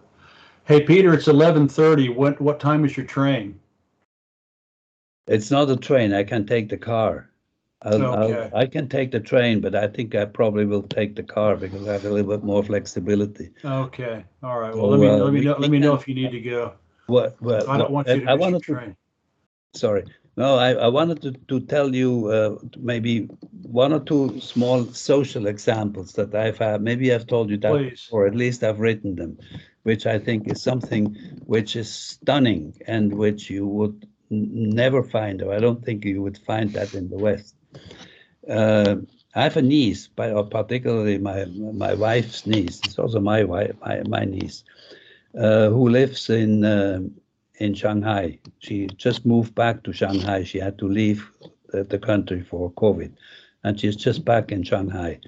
Hey, 0.65 0.83
Peter, 0.83 1.15
it's 1.15 1.29
11:30. 1.29 2.15
What 2.15 2.41
what 2.41 2.61
time 2.61 2.85
is 2.85 2.97
your 2.97 3.07
train? 3.07 3.59
It's 5.27 5.51
not 5.51 5.71
a 5.71 5.77
train. 5.77 6.13
I 6.13 6.25
can 6.25 6.47
take 6.47 6.69
the 6.69 6.79
car. 6.79 7.31
I'll, 7.83 8.03
okay. 8.03 8.51
I'll, 8.53 8.63
i 8.63 8.67
can 8.67 8.89
take 8.89 9.13
the 9.13 9.21
train, 9.21 9.61
but 9.61 9.75
I 9.75 9.87
think 9.87 10.15
I 10.15 10.25
probably 10.25 10.65
will 10.65 10.83
take 10.83 11.15
the 11.15 11.23
car 11.23 11.55
because 11.57 11.87
I 11.87 11.93
have 11.93 12.05
a 12.05 12.11
little 12.11 12.31
bit 12.37 12.43
more 12.43 12.65
flexibility. 12.65 13.51
Okay. 13.65 14.25
All 14.43 14.59
right. 14.59 14.75
Well, 14.75 14.85
so, 14.85 14.89
let 14.89 15.01
me 15.01 15.09
uh, 15.09 15.17
let 15.17 15.33
me 15.33 15.41
know, 15.41 15.57
let 15.59 15.71
me 15.71 15.79
know 15.79 15.95
if 15.95 16.09
you 16.09 16.15
need 16.15 16.33
to 16.33 16.41
go. 16.41 16.73
What? 17.07 17.41
Well, 17.41 17.71
I 17.71 17.79
don't 17.79 17.91
want 17.91 18.09
you 18.09 18.21
to 18.21 18.31
I, 18.31 18.35
your 18.35 18.61
train. 18.61 18.97
To, 19.73 19.79
sorry. 19.79 20.05
No, 20.39 20.57
I, 20.57 20.75
I 20.75 20.87
wanted 20.87 21.21
to, 21.23 21.33
to 21.49 21.59
tell 21.67 21.93
you 21.93 22.29
uh, 22.29 22.59
maybe 22.79 23.29
one 23.63 23.93
or 23.93 23.99
two 23.99 24.41
small 24.41 24.85
social 24.85 25.49
examples 25.49 26.13
that 26.13 26.33
I've 26.33 26.59
had. 26.59 26.81
Maybe 26.81 27.13
I've 27.13 27.27
told 27.27 27.51
you 27.51 27.57
that, 27.57 27.73
Please. 27.73 28.09
or 28.13 28.25
at 28.25 28.37
least 28.37 28.63
I've 28.63 28.79
written 28.79 29.17
them, 29.17 29.37
which 29.83 30.07
I 30.07 30.17
think 30.17 30.47
is 30.47 30.63
something 30.63 31.07
which 31.47 31.75
is 31.75 31.93
stunning 31.93 32.73
and 32.87 33.13
which 33.15 33.51
you 33.51 33.67
would 33.67 34.07
never 34.31 35.03
find, 35.03 35.43
or 35.43 35.53
I 35.53 35.59
don't 35.59 35.85
think 35.85 36.05
you 36.05 36.23
would 36.23 36.39
find 36.39 36.71
that 36.71 36.95
in 36.95 37.09
the 37.11 37.19
West. 37.19 37.57
Uh, 38.49 38.95
I 39.35 39.43
have 39.43 39.57
a 39.57 39.63
niece, 39.63 40.07
by, 40.07 40.31
or 40.31 40.45
particularly 40.45 41.19
my 41.19 41.47
my 41.47 41.95
wife's 41.95 42.47
niece. 42.47 42.81
It's 42.85 42.99
also 42.99 43.19
my 43.19 43.43
wife, 43.43 43.75
my, 43.81 44.03
my 44.07 44.25
niece, 44.25 44.63
uh, 45.37 45.69
who 45.71 45.89
lives 45.89 46.31
in 46.31 46.65
uh, 46.65 47.01
in 47.59 47.75
Shanghai. 47.75 48.39
She 48.59 48.87
just 48.97 49.27
moved 49.27 49.55
back 49.55 49.83
to 49.85 49.93
Shanghai. 49.93 50.45
She 50.45 50.59
had 50.59 50.79
to 50.79 50.89
leave 50.89 51.31
the, 51.73 51.85
the 51.85 51.99
country 51.99 52.43
for 52.43 52.71
COVID, 52.73 53.13
and 53.65 53.79
she's 53.81 53.97
just 53.97 54.25
back 54.25 54.53
in 54.53 54.63
Shanghai. 54.63 55.21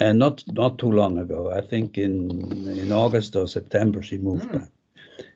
And 0.00 0.18
not 0.18 0.44
not 0.52 0.78
too 0.78 0.90
long 0.90 1.18
ago, 1.18 1.50
I 1.52 1.60
think 1.60 1.98
in 1.98 2.14
in 2.78 2.92
August 2.92 3.36
or 3.36 3.46
September, 3.48 4.02
she 4.02 4.18
moved 4.18 4.44
Hmm. 4.44 4.58
back. 4.58 4.70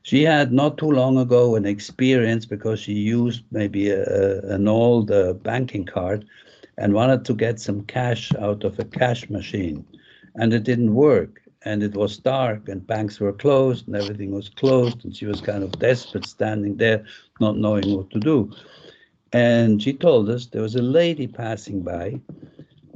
She 0.03 0.23
had 0.25 0.53
not 0.53 0.79
too 0.79 0.91
long 0.91 1.19
ago 1.19 1.57
an 1.57 1.67
experience 1.67 2.47
because 2.47 2.81
she 2.81 2.93
used 2.95 3.45
maybe 3.51 3.91
a, 3.91 4.03
a- 4.05 4.55
an 4.55 4.69
old 4.69 5.11
uh, 5.11 5.35
banking 5.35 5.85
card 5.85 6.25
and 6.79 6.95
wanted 6.95 7.25
to 7.27 7.35
get 7.35 7.61
some 7.61 7.83
cash 7.83 8.33
out 8.37 8.65
of 8.65 8.79
a 8.79 8.85
cash 8.85 9.29
machine, 9.31 9.85
and 10.37 10.53
it 10.55 10.65
didn't 10.65 10.95
work. 10.95 11.42
And 11.65 11.83
it 11.83 11.95
was 11.95 12.19
dark, 12.19 12.69
and 12.69 12.87
banks 12.87 13.21
were 13.21 13.33
closed, 13.33 13.87
and 13.87 13.97
everything 13.97 14.33
was 14.33 14.49
closed, 14.49 15.05
and 15.05 15.15
she 15.15 15.27
was 15.27 15.41
kind 15.41 15.63
of 15.63 15.79
desperate, 15.79 16.27
standing 16.27 16.77
there, 16.77 17.05
not 17.41 17.57
knowing 17.57 17.97
what 17.97 18.11
to 18.11 18.21
do. 18.21 18.53
And 19.33 19.83
she 19.83 19.93
told 19.93 20.29
us 20.29 20.47
there 20.47 20.63
was 20.63 20.77
a 20.77 20.83
lady 20.83 21.27
passing 21.27 21.83
by, 21.83 22.21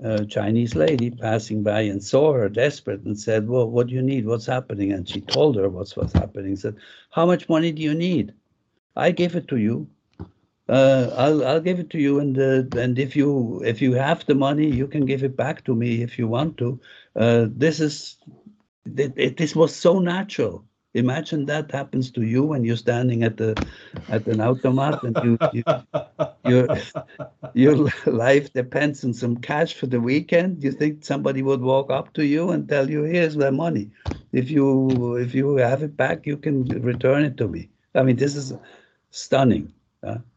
a 0.03 0.25
Chinese 0.27 0.75
lady 0.75 1.11
passing 1.11 1.63
by, 1.63 1.83
and 1.83 2.03
saw 2.03 2.33
her 2.33 2.49
desperate 2.49 3.03
and 3.05 3.19
said, 3.19 3.49
"Well, 3.49 3.71
what 3.71 3.87
do 3.87 3.95
you 3.95 4.03
need? 4.03 4.27
What's 4.27 4.47
happening?" 4.47 4.93
And 4.93 5.09
she 5.09 5.21
told 5.21 5.57
her 5.57 5.69
what's 5.69 5.97
what's 5.97 6.13
happening. 6.13 6.57
Said, 6.57 6.77
"How 7.11 7.25
much 7.27 7.49
money 7.49 7.73
do 7.73 7.83
you 7.83 7.95
need? 7.95 8.35
I 8.97 9.11
give 9.13 9.37
it 9.37 9.49
to 9.49 9.57
you. 9.57 9.89
Uh, 10.69 11.11
I'll 11.17 11.47
I'll 11.47 11.61
give 11.61 11.79
it 11.79 11.91
to 11.91 11.99
you, 11.99 12.19
and 12.19 12.37
uh, 12.39 12.79
and 12.79 12.99
if 12.99 13.15
you 13.17 13.63
if 13.65 13.81
you 13.81 13.95
have 13.95 14.27
the 14.27 14.35
money, 14.35 14.69
you 14.69 14.87
can 14.89 15.07
give 15.07 15.23
it 15.23 15.37
back 15.37 15.65
to 15.65 15.75
me 15.75 16.03
if 16.03 16.19
you 16.19 16.27
want 16.27 16.59
to. 16.59 16.81
Uh, 17.15 17.47
this 17.51 17.81
is 17.81 18.17
it, 18.97 19.13
it, 19.17 19.37
this 19.37 19.55
was 19.55 19.75
so 19.75 19.99
natural. 19.99 20.65
Imagine 20.95 21.47
that 21.47 21.71
happens 21.73 22.11
to 22.13 22.23
you 22.23 22.45
when 22.45 22.65
you're 22.65 22.77
standing 22.77 23.23
at 23.23 23.37
the 23.37 23.59
at 24.09 24.27
an 24.27 24.41
automat 24.41 25.03
and 25.03 25.17
you, 25.23 25.39
you 25.51 25.65
your 26.45 26.69
your 27.53 27.89
life 28.07 28.53
depends 28.53 29.05
on 29.05 29.13
some 29.13 29.37
cash 29.37 29.75
for 29.75 29.87
the 29.87 30.01
weekend. 30.01 30.63
You 30.63 30.73
think 30.73 31.05
somebody 31.05 31.43
would 31.43 31.61
walk 31.63 31.91
up 31.91 32.13
to 32.15 32.25
you 32.25 32.51
and 32.51 32.69
tell 32.69 32.91
you, 32.91 33.03
"Here's 33.05 33.35
the 33.37 33.51
money. 33.53 33.91
If 34.33 34.51
you 34.51 35.17
if 35.17 35.35
you 35.35 35.57
have 35.57 35.83
it 35.83 35.97
back, 35.97 36.27
you 36.27 36.37
can 36.37 36.69
return 36.83 37.25
it 37.25 37.37
to 37.39 37.49
me." 37.49 37.71
I 37.95 38.03
mean, 38.03 38.17
this 38.17 38.37
is 38.37 38.55
stunning. 39.11 39.73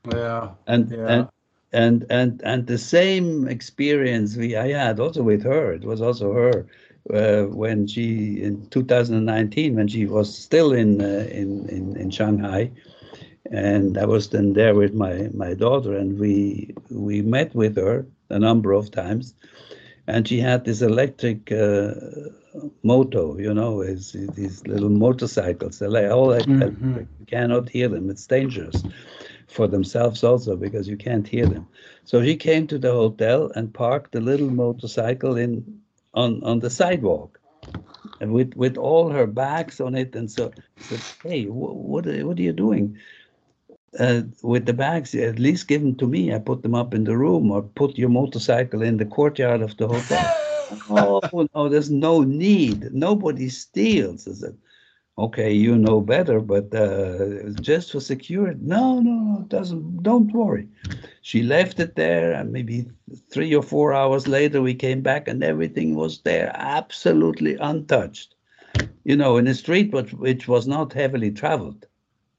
Yeah. 0.06 0.50
And 0.68 0.96
Yeah. 0.96 1.08
and 1.08 1.28
and 1.72 2.06
and 2.10 2.42
and 2.44 2.68
the 2.68 2.78
same 2.78 3.48
experience 3.48 4.36
we 4.38 4.56
I 4.56 4.70
had 4.70 5.00
also 5.00 5.24
with 5.24 5.44
her. 5.44 5.74
It 5.74 5.84
was 5.86 6.02
also 6.02 6.34
her 6.34 6.68
uh, 7.14 7.44
when 7.44 7.88
she 7.88 8.42
in 8.42 8.68
2019 8.70 9.76
when 9.76 9.88
she 9.88 10.06
was 10.06 10.36
still 10.36 10.72
in 10.74 11.02
uh, 11.02 11.28
in, 11.32 11.68
in 11.70 11.96
in 11.98 12.10
Shanghai, 12.10 12.72
and 13.52 13.98
I 13.98 14.06
was 14.06 14.30
then 14.30 14.54
there 14.54 14.76
with 14.76 14.94
my 14.94 15.30
my 15.34 15.54
daughter, 15.54 15.96
and 15.96 16.20
we 16.20 16.74
we 16.90 17.22
met 17.22 17.56
with 17.56 17.76
her 17.78 18.06
a 18.30 18.40
number 18.40 18.72
of 18.74 18.92
times, 18.92 19.34
and 20.08 20.28
she 20.28 20.40
had 20.40 20.66
this 20.66 20.82
electric 20.82 21.52
uh, 21.52 21.92
moto, 22.84 23.38
you 23.38 23.54
know, 23.54 23.82
is 23.82 24.16
these 24.36 24.66
little 24.68 24.90
motorcycles. 24.90 25.80
They're 25.80 25.90
like 25.90 26.10
all 26.12 26.30
like 26.30 26.48
Mhm. 26.48 27.08
you 27.20 27.26
cannot 27.28 27.70
hear 27.70 27.88
them. 27.90 28.10
It's 28.10 28.28
dangerous 28.28 28.84
for 29.48 29.68
themselves 29.68 30.24
also 30.24 30.56
because 30.56 30.88
you 30.88 30.98
can't 30.98 31.28
hear 31.28 31.48
them. 31.48 31.68
So 32.06 32.24
she 32.24 32.36
came 32.36 32.68
to 32.68 32.78
the 32.80 32.92
hotel 32.92 33.52
and 33.56 33.74
parked 33.74 34.12
the 34.14 34.22
little 34.22 34.50
motorcycle 34.50 35.38
in 35.38 35.79
on 36.14 36.44
on 36.44 36.60
the 36.60 36.70
sidewalk, 36.70 37.40
and 38.22 38.34
with 38.34 38.54
with 38.56 38.78
all 38.78 39.10
her 39.10 39.28
bags 39.28 39.80
on 39.80 39.96
it. 39.96 40.16
And 40.16 40.30
so 40.32 40.52
I 40.80 40.84
said, 40.84 41.02
"Hey, 41.24 41.46
wh- 41.46 41.76
what 41.76 42.08
are, 42.08 42.26
what 42.28 42.40
are 42.40 42.42
you 42.44 42.54
doing?" 42.54 42.98
Uh, 44.00 44.22
with 44.44 44.66
the 44.68 44.74
bags, 44.74 45.16
at 45.16 45.40
least 45.40 45.68
give 45.68 45.82
them 45.82 45.96
to 45.96 46.08
me. 46.08 46.34
I 46.34 46.40
put 46.40 46.62
them 46.62 46.76
up 46.76 46.94
in 46.94 47.06
the 47.06 47.18
room, 47.18 47.52
or 47.52 47.64
put 47.64 47.98
your 47.98 48.10
motorcycle 48.10 48.84
in 48.84 48.98
the 48.98 49.06
courtyard 49.06 49.62
of 49.62 49.76
the 49.78 49.88
hotel. 49.88 50.36
oh 50.90 51.48
no, 51.56 51.70
there's 51.70 51.90
no 51.90 52.22
need. 52.22 52.94
Nobody 52.94 53.50
steals. 53.50 54.28
I 54.28 54.34
said, 54.34 54.58
okay, 55.20 55.54
you 55.54 55.78
know 55.78 56.02
better, 56.02 56.40
but 56.42 56.74
uh, 56.76 57.50
just 57.60 57.92
for 57.92 58.00
security. 58.02 58.60
No, 58.64 59.00
no, 59.02 59.12
no, 59.12 59.42
it 59.42 59.50
doesn't. 59.50 60.04
Don't 60.04 60.32
worry. 60.34 60.70
She 61.22 61.44
left 61.44 61.80
it 61.80 61.96
there, 61.96 62.34
and 62.34 62.52
maybe 62.52 62.86
three 63.32 63.54
or 63.56 63.64
four 63.64 63.94
hours 63.94 64.28
later, 64.28 64.62
we 64.62 64.76
came 64.76 65.02
back, 65.02 65.28
and 65.28 65.44
everything 65.44 65.96
was 65.96 66.22
there, 66.24 66.52
absolutely 66.56 67.56
untouched. 67.58 68.36
You 69.04 69.16
know, 69.18 69.38
in 69.38 69.48
a 69.48 69.56
street 69.56 69.94
which, 69.94 70.14
which 70.14 70.48
was 70.48 70.68
not 70.68 70.94
heavily 70.94 71.32
traveled. 71.32 71.88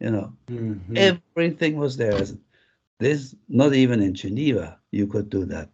You 0.00 0.10
know, 0.10 0.32
Mhm. 0.48 1.16
everything 1.16 1.76
was 1.78 1.96
there. 1.96 2.22
This, 2.98 3.34
not 3.48 3.74
even 3.74 4.00
in 4.02 4.14
Geneva, 4.14 4.78
you 4.90 5.06
could 5.06 5.28
do 5.30 5.44
that. 5.46 5.70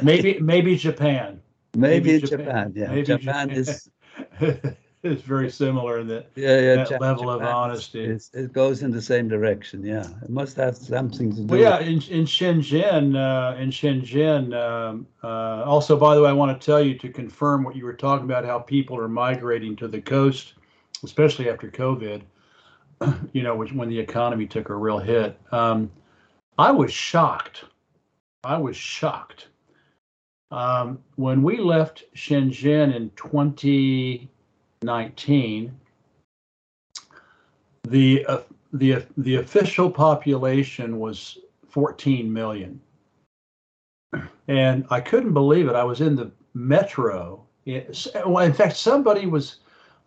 maybe 0.00 0.38
maybe 0.40 0.76
Japan. 0.76 1.40
Maybe, 1.80 2.12
maybe 2.12 2.12
Japan. 2.12 2.50
Japan. 2.50 2.72
Yeah, 2.74 2.96
Maybe 2.96 3.16
Japan, 3.16 3.52
Japan. 3.52 3.52
is 3.52 3.90
it's 5.02 5.22
very 5.22 5.50
similar 5.50 5.98
in 5.98 6.08
that 6.08 6.30
yeah, 6.34 6.60
yeah. 6.60 6.84
that 6.84 7.00
level 7.00 7.30
of 7.30 7.42
honesty. 7.42 8.04
is- 8.04 8.30
it 8.34 8.52
goes 8.52 8.82
in 8.82 8.90
the 8.90 9.00
same 9.00 9.28
direction. 9.28 9.82
Yeah, 9.82 10.06
it 10.22 10.28
must 10.28 10.56
have 10.56 10.76
something 10.76 11.30
to 11.30 11.42
do. 11.42 11.46
Well, 11.46 11.60
yeah, 11.60 11.80
in, 11.80 12.02
in 12.10 12.24
Shenzhen, 12.26 13.16
uh, 13.16 13.56
in 13.56 13.70
Shenzhen. 13.70 14.54
Um, 14.54 15.06
uh, 15.22 15.64
also, 15.64 15.96
by 15.96 16.14
the 16.14 16.22
way, 16.22 16.28
I 16.28 16.32
want 16.32 16.58
to 16.58 16.64
tell 16.64 16.82
you 16.82 16.98
to 16.98 17.08
confirm 17.08 17.64
what 17.64 17.76
you 17.76 17.84
were 17.84 17.94
talking 17.94 18.24
about, 18.24 18.44
how 18.44 18.58
people 18.58 18.98
are 18.98 19.08
migrating 19.08 19.74
to 19.76 19.88
the 19.88 20.00
coast, 20.00 20.54
especially 21.02 21.48
after 21.48 21.70
COVID. 21.70 22.22
You 23.32 23.42
know, 23.42 23.56
which 23.56 23.72
when 23.72 23.88
the 23.88 23.98
economy 23.98 24.46
took 24.46 24.68
a 24.68 24.74
real 24.74 24.98
hit. 24.98 25.38
Um, 25.52 25.90
I 26.58 26.70
was 26.70 26.92
shocked. 26.92 27.64
I 28.44 28.58
was 28.58 28.76
shocked 28.76 29.46
um, 30.50 30.98
when 31.16 31.42
we 31.42 31.58
left 31.58 32.04
Shenzhen 32.14 32.94
in 32.94 33.10
2019. 34.80 35.78
The 37.84 38.24
uh, 38.26 38.40
the 38.72 39.04
the 39.18 39.36
official 39.36 39.90
population 39.90 40.98
was 40.98 41.38
14 41.68 42.32
million. 42.32 42.80
And 44.48 44.86
i 44.90 45.00
couldn't 45.00 45.34
believe 45.34 45.68
it. 45.68 45.74
I 45.74 45.84
was 45.84 46.00
in 46.00 46.16
the 46.16 46.30
metro. 46.54 47.44
In 47.66 48.52
fact 48.52 48.76
somebody 48.76 49.26
was 49.26 49.56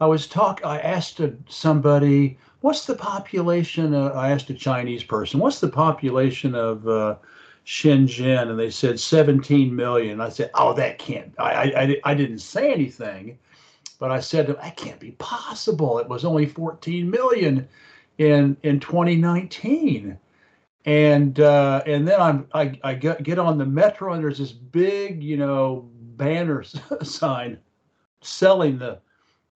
i 0.02 0.06
was 0.08 0.28
talk 0.28 0.62
i 0.66 0.80
asked 0.80 1.22
somebody 1.48 2.38
what's 2.62 2.86
the 2.86 2.96
population 2.96 3.94
i 3.94 4.32
asked 4.32 4.50
a 4.50 4.54
chinese 4.54 5.04
person 5.04 5.40
what's 5.40 5.60
the 5.60 5.70
population 5.70 6.56
of 6.56 6.88
uh, 6.88 7.16
shenzhen? 7.66 8.50
And 8.50 8.60
they 8.60 8.72
said 8.72 9.00
17 9.00 9.74
million. 9.74 10.20
I 10.20 10.30
said 10.30 10.50
oh 10.56 10.74
that 10.74 10.98
can't 10.98 11.34
i, 11.38 12.00
I, 12.04 12.12
I 12.12 12.14
didn't 12.16 12.40
say 12.40 12.74
anything 12.74 13.38
but 14.00 14.12
i 14.12 14.20
said 14.20 14.48
that 14.48 14.60
can't 14.76 15.00
be 15.00 15.12
possible. 15.12 16.00
It 16.00 16.08
was 16.08 16.26
only 16.26 16.46
14 16.46 17.10
million 17.10 17.68
in 18.18 18.58
in 18.64 18.80
2019 18.80 20.18
and 20.86 21.40
uh, 21.40 21.82
and 21.86 22.08
then 22.08 22.20
I'm 22.20 22.48
I, 22.54 22.78
I 22.84 22.94
get 22.94 23.24
get 23.24 23.40
on 23.40 23.58
the 23.58 23.66
metro 23.66 24.14
and 24.14 24.24
there's 24.24 24.40
this 24.40 24.52
big 24.52 25.24
you 25.24 25.38
know 25.38 25.90
banner 25.94 26.64
sign 27.04 27.58
selling 28.22 28.78
the 28.78 29.00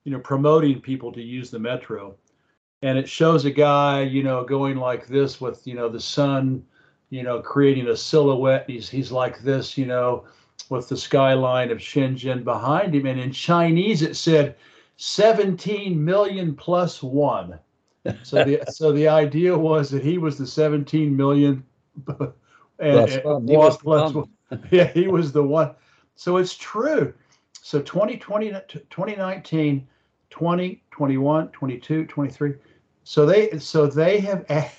you 0.06 0.12
know 0.12 0.20
promoting 0.20 0.82
people 0.82 1.12
to 1.12 1.22
use 1.22 1.52
the 1.52 1.60
metro. 1.60 2.16
And 2.84 2.98
it 2.98 3.10
shows 3.10 3.46
a 3.46 3.52
guy 3.52 4.04
you 4.04 4.24
know 4.24 4.44
going 4.44 4.78
like 4.78 5.08
this 5.08 5.42
with 5.42 5.68
you 5.68 5.74
know 5.74 5.90
the 5.90 6.00
sun 6.00 6.64
you 7.10 7.24
know 7.24 7.42
creating 7.42 7.88
a 7.90 7.98
silhouette. 7.98 8.66
He's 8.68 8.90
he's 8.90 9.12
like 9.12 9.42
this 9.42 9.78
you 9.78 9.86
know 9.86 10.26
with 10.70 10.90
the 10.90 10.98
skyline 10.98 11.72
of 11.72 11.80
Shenzhen 11.80 12.44
behind 12.44 12.96
him 12.96 13.06
and 13.06 13.20
in 13.20 13.32
Chinese 13.32 14.02
it 14.02 14.16
said 14.16 14.56
17 14.98 16.04
million 16.04 16.56
plus 16.56 17.02
one. 17.02 17.60
So 18.24 18.44
the 18.44 18.64
so 18.70 18.92
the 18.92 19.08
idea 19.08 19.58
was 19.58 19.90
that 19.92 20.04
he 20.04 20.18
was 20.18 20.38
the 20.38 20.48
17 20.48 21.16
million 21.16 21.64
and, 22.08 22.22
Plus 22.80 23.16
and 23.16 23.48
plus 23.48 23.84
one. 24.14 24.30
yeah 24.72 24.88
he 24.88 25.08
was 25.08 25.32
the 25.32 25.44
one. 25.44 25.76
So 26.16 26.38
it's 26.38 26.56
true. 26.56 27.14
So 27.62 27.82
2020 27.82 28.52
2019 28.68 29.88
20 30.30 30.84
21 30.92 31.48
22 31.50 32.06
23 32.06 32.54
so 33.04 33.26
they 33.26 33.58
so 33.60 33.88
they 33.88 34.20
have 34.20 34.46
added, 34.50 34.72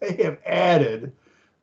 they 0.00 0.22
have 0.24 0.38
added 0.44 1.12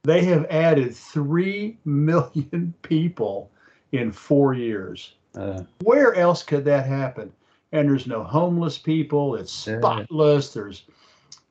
they 0.04 0.24
have 0.24 0.46
added 0.50 0.96
3 0.96 1.78
million 1.86 2.74
people 2.82 3.52
in 3.92 4.12
4 4.12 4.54
years 4.54 5.16
Uh, 5.36 5.64
where 5.84 6.16
else 6.16 6.44
could 6.44 6.66
that 6.66 6.86
happen? 6.86 7.32
And 7.72 7.88
there's 7.88 8.08
no 8.08 8.24
homeless 8.24 8.78
people. 8.80 9.36
It's 9.36 9.68
Yeah. 9.68 9.80
spotless. 9.80 10.54
There's 10.54 10.84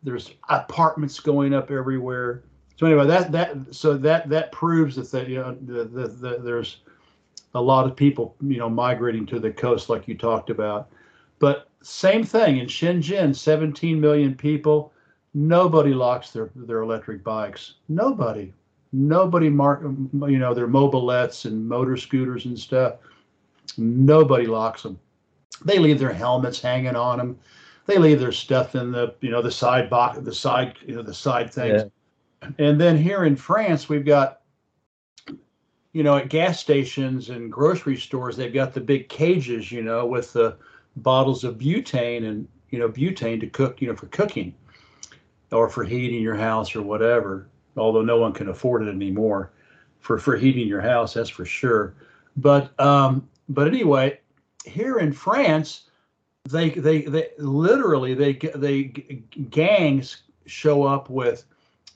there's 0.03 0.33
apartments 0.49 1.21
going 1.21 1.55
up 1.55 1.71
everywhere. 1.71 2.43
So 2.77 2.87
anyway, 2.87 3.07
that 3.07 3.33
that 3.33 3.57
so 3.75 3.97
that 3.99 4.29
that 4.29 4.51
proves 4.53 4.97
that 4.97 5.11
the, 5.11 5.31
you 5.31 5.37
know 5.37 5.57
the, 5.61 5.85
the, 5.85 6.09
the 6.09 6.39
there's 6.43 6.79
a 7.55 7.63
lot 7.63 7.87
of 7.87 7.97
people 7.97 8.35
you 8.41 8.59
know 8.59 8.69
migrating 8.69 9.27
to 9.27 9.39
the 9.41 9.51
coast 9.53 9.89
like 9.89 10.09
you 10.09 10.17
talked 10.17 10.51
about. 10.51 10.89
But 11.39 11.69
same 11.83 12.25
thing 12.25 12.59
in 12.59 12.67
Shenzhen, 12.67 13.35
17 13.35 14.01
million 14.01 14.35
people. 14.35 14.93
Nobody 15.35 15.93
locks 15.93 16.31
their 16.31 16.51
their 16.55 16.83
electric 16.83 17.23
bikes. 17.23 17.75
Nobody. 17.89 18.53
Nobody 18.93 19.51
mark 19.51 19.83
you 19.83 20.39
know 20.39 20.55
their 20.55 20.69
mobilettes 20.69 21.45
and 21.45 21.69
motor 21.69 21.97
scooters 21.97 22.47
and 22.47 22.59
stuff. 22.59 22.95
Nobody 23.77 24.47
locks 24.47 24.83
them. 24.83 24.99
They 25.65 25.79
leave 25.79 25.99
their 25.99 26.13
helmets 26.13 26.61
hanging 26.61 26.97
on 26.97 27.19
them. 27.19 27.39
They 27.87 27.99
leave 27.99 28.21
their 28.21 28.33
stuff 28.33 28.75
in 28.75 28.91
the 28.91 29.15
you 29.21 29.31
know 29.31 29.43
the 29.43 29.51
side 29.51 29.91
box, 29.91 30.19
the 30.19 30.35
side 30.35 30.77
you 30.87 30.97
know 30.97 31.03
the 31.03 31.15
side 31.15 31.53
things. 31.53 31.83
Yeah. 31.83 32.49
And 32.59 32.81
then 32.81 32.97
here 32.97 33.25
in 33.25 33.37
France, 33.37 33.89
we've 33.89 34.07
got 34.07 34.41
you 35.93 36.03
know 36.03 36.17
at 36.17 36.31
gas 36.31 36.59
stations 36.59 37.29
and 37.29 37.53
grocery 37.53 37.97
stores, 37.97 38.37
they've 38.37 38.55
got 38.55 38.73
the 38.73 38.81
big 38.81 39.11
cages, 39.11 39.71
you 39.71 39.83
know, 39.83 40.07
with 40.07 40.33
the 40.33 40.57
bottles 40.97 41.45
of 41.45 41.59
butane 41.59 42.27
and 42.27 42.49
you 42.71 42.79
know 42.79 42.89
butane 42.89 43.41
to 43.41 43.47
cook, 43.47 43.83
you 43.83 43.89
know, 43.89 43.97
for 43.97 44.07
cooking 44.07 44.55
or 45.51 45.69
for 45.69 45.85
heating 45.85 46.23
your 46.23 46.37
house 46.37 46.75
or 46.75 46.83
whatever. 46.83 47.49
Although 47.77 48.03
no 48.03 48.19
one 48.19 48.33
can 48.33 48.49
afford 48.49 48.83
it 48.83 48.91
anymore 48.91 49.53
for 50.01 50.19
for 50.19 50.37
heating 50.37 50.67
your 50.67 50.81
house, 50.81 51.15
that's 51.15 51.31
for 51.31 51.45
sure. 51.45 51.95
But 52.37 52.79
um, 52.81 53.29
but 53.49 53.67
anyway, 53.67 54.21
here 54.65 54.99
in 54.99 55.13
France, 55.13 55.89
they 56.49 56.71
they 56.71 57.03
they 57.03 57.29
literally 57.39 58.15
they 58.15 58.35
they 58.55 58.85
gangs 59.51 60.23
show 60.47 60.85
up 60.85 61.11
with 61.11 61.45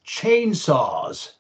chainsaws 0.07 1.33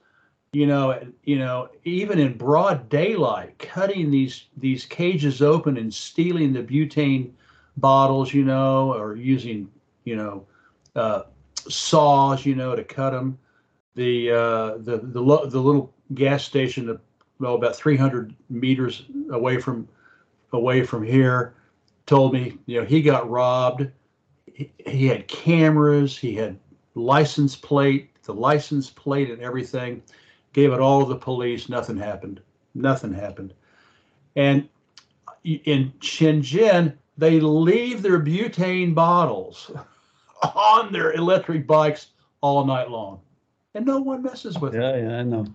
you 0.52 0.66
know 0.66 0.98
you 1.24 1.38
know 1.38 1.68
even 1.84 2.18
in 2.18 2.36
broad 2.36 2.88
daylight 2.88 3.58
cutting 3.58 4.10
these 4.10 4.46
these 4.58 4.84
cages 4.84 5.40
open 5.40 5.76
and 5.78 5.92
stealing 5.92 6.52
the 6.52 6.62
butane 6.62 7.30
bottles 7.78 8.34
you 8.34 8.44
know 8.44 8.92
or 8.92 9.16
using 9.16 9.68
you 10.04 10.14
know 10.14 10.46
uh, 10.94 11.22
saws 11.68 12.44
you 12.46 12.54
know 12.54 12.74
to 12.74 12.84
cut 12.84 13.10
them 13.10 13.38
the 13.94 14.30
uh, 14.30 14.76
the 14.78 14.98
the, 15.02 15.20
the 15.48 15.60
little 15.60 15.92
gas 16.14 16.44
station 16.44 16.98
well 17.38 17.54
about 17.54 17.74
300 17.74 18.34
meters 18.48 19.04
away 19.30 19.58
from 19.58 19.88
away 20.52 20.82
from 20.84 21.02
here 21.02 21.54
told 22.06 22.32
me, 22.32 22.58
you 22.66 22.80
know, 22.80 22.86
he 22.86 23.02
got 23.02 23.28
robbed. 23.30 23.86
He, 24.46 24.70
he 24.86 25.06
had 25.06 25.28
cameras, 25.28 26.18
he 26.18 26.34
had 26.34 26.58
license 26.94 27.56
plate, 27.56 28.10
the 28.24 28.34
license 28.34 28.90
plate 28.90 29.30
and 29.30 29.40
everything. 29.40 30.02
Gave 30.52 30.72
it 30.72 30.80
all 30.80 31.02
to 31.02 31.08
the 31.08 31.16
police. 31.16 31.68
Nothing 31.68 31.96
happened. 31.96 32.40
Nothing 32.74 33.12
happened. 33.12 33.54
And 34.36 34.68
in 35.44 35.92
Shenzhen, 36.00 36.94
they 37.16 37.40
leave 37.40 38.02
their 38.02 38.20
butane 38.20 38.94
bottles 38.94 39.70
on 40.42 40.92
their 40.92 41.12
electric 41.12 41.66
bikes 41.66 42.08
all 42.40 42.64
night 42.64 42.90
long, 42.90 43.20
and 43.74 43.86
no 43.86 44.00
one 44.00 44.22
messes 44.22 44.58
with 44.58 44.74
yeah, 44.74 44.92
them. 44.92 45.04
Yeah, 45.04 45.10
yeah, 45.10 45.18
I 45.18 45.22
know. 45.22 45.46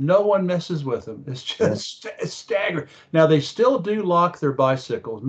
No 0.00 0.20
one 0.20 0.46
messes 0.46 0.84
with 0.84 1.06
them. 1.06 1.24
It's 1.26 1.42
just 1.42 2.04
yeah. 2.04 2.10
it's 2.20 2.34
staggering. 2.34 2.88
Now 3.12 3.26
they 3.26 3.40
still 3.40 3.78
do 3.78 4.02
lock 4.02 4.38
their 4.38 4.52
bicycles. 4.52 5.22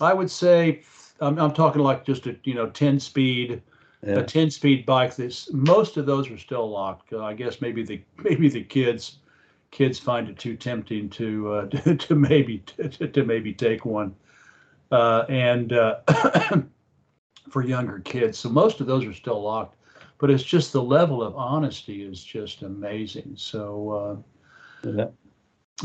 I 0.00 0.14
would 0.14 0.30
say 0.30 0.82
I'm, 1.20 1.38
I'm 1.38 1.52
talking 1.52 1.82
like 1.82 2.04
just 2.04 2.26
a 2.26 2.36
you 2.44 2.54
know 2.54 2.68
10 2.70 2.98
speed, 3.00 3.62
yeah. 4.04 4.18
a 4.18 4.24
10 4.24 4.50
speed 4.50 4.86
bike. 4.86 5.14
This 5.16 5.52
most 5.52 5.96
of 5.96 6.06
those 6.06 6.30
are 6.30 6.38
still 6.38 6.68
locked. 6.68 7.12
Uh, 7.12 7.24
I 7.24 7.34
guess 7.34 7.60
maybe 7.60 7.82
the 7.82 8.02
maybe 8.18 8.48
the 8.48 8.62
kids 8.62 9.18
kids 9.70 9.98
find 9.98 10.28
it 10.28 10.38
too 10.38 10.56
tempting 10.56 11.08
to 11.10 11.52
uh, 11.52 11.66
to, 11.66 11.96
to, 12.08 12.14
maybe 12.14 12.58
to, 12.58 12.88
to, 12.88 13.24
maybe 13.24 13.52
take 13.52 13.84
one, 13.84 14.14
uh, 14.90 15.24
and 15.28 15.72
uh, 15.72 15.96
for 17.52 17.62
younger 17.62 18.00
kids. 18.00 18.38
So 18.38 18.48
most 18.48 18.80
of 18.80 18.86
those 18.86 19.04
are 19.04 19.12
still 19.12 19.42
locked 19.42 19.76
but 20.22 20.30
it's 20.30 20.44
just 20.44 20.72
the 20.72 20.80
level 20.80 21.20
of 21.20 21.34
honesty 21.34 22.04
is 22.04 22.22
just 22.22 22.62
amazing. 22.62 23.32
So, 23.34 24.22
uh, 24.84 24.88
yeah. 24.88 25.06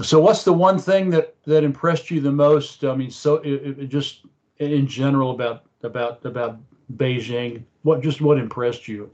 so 0.03 0.19
what's 0.19 0.43
the 0.43 0.53
one 0.53 0.77
thing 0.77 1.09
that 1.09 1.35
that 1.45 1.63
impressed 1.63 2.11
you 2.11 2.21
the 2.21 2.31
most? 2.31 2.83
I 2.83 2.95
mean, 2.95 3.09
so 3.09 3.37
it, 3.37 3.79
it 3.79 3.87
just 3.87 4.27
in 4.59 4.85
general 4.85 5.31
about 5.31 5.63
about 5.81 6.23
about 6.23 6.59
Beijing. 6.97 7.63
What 7.81 8.01
just 8.01 8.21
what 8.21 8.37
impressed 8.37 8.87
you 8.87 9.09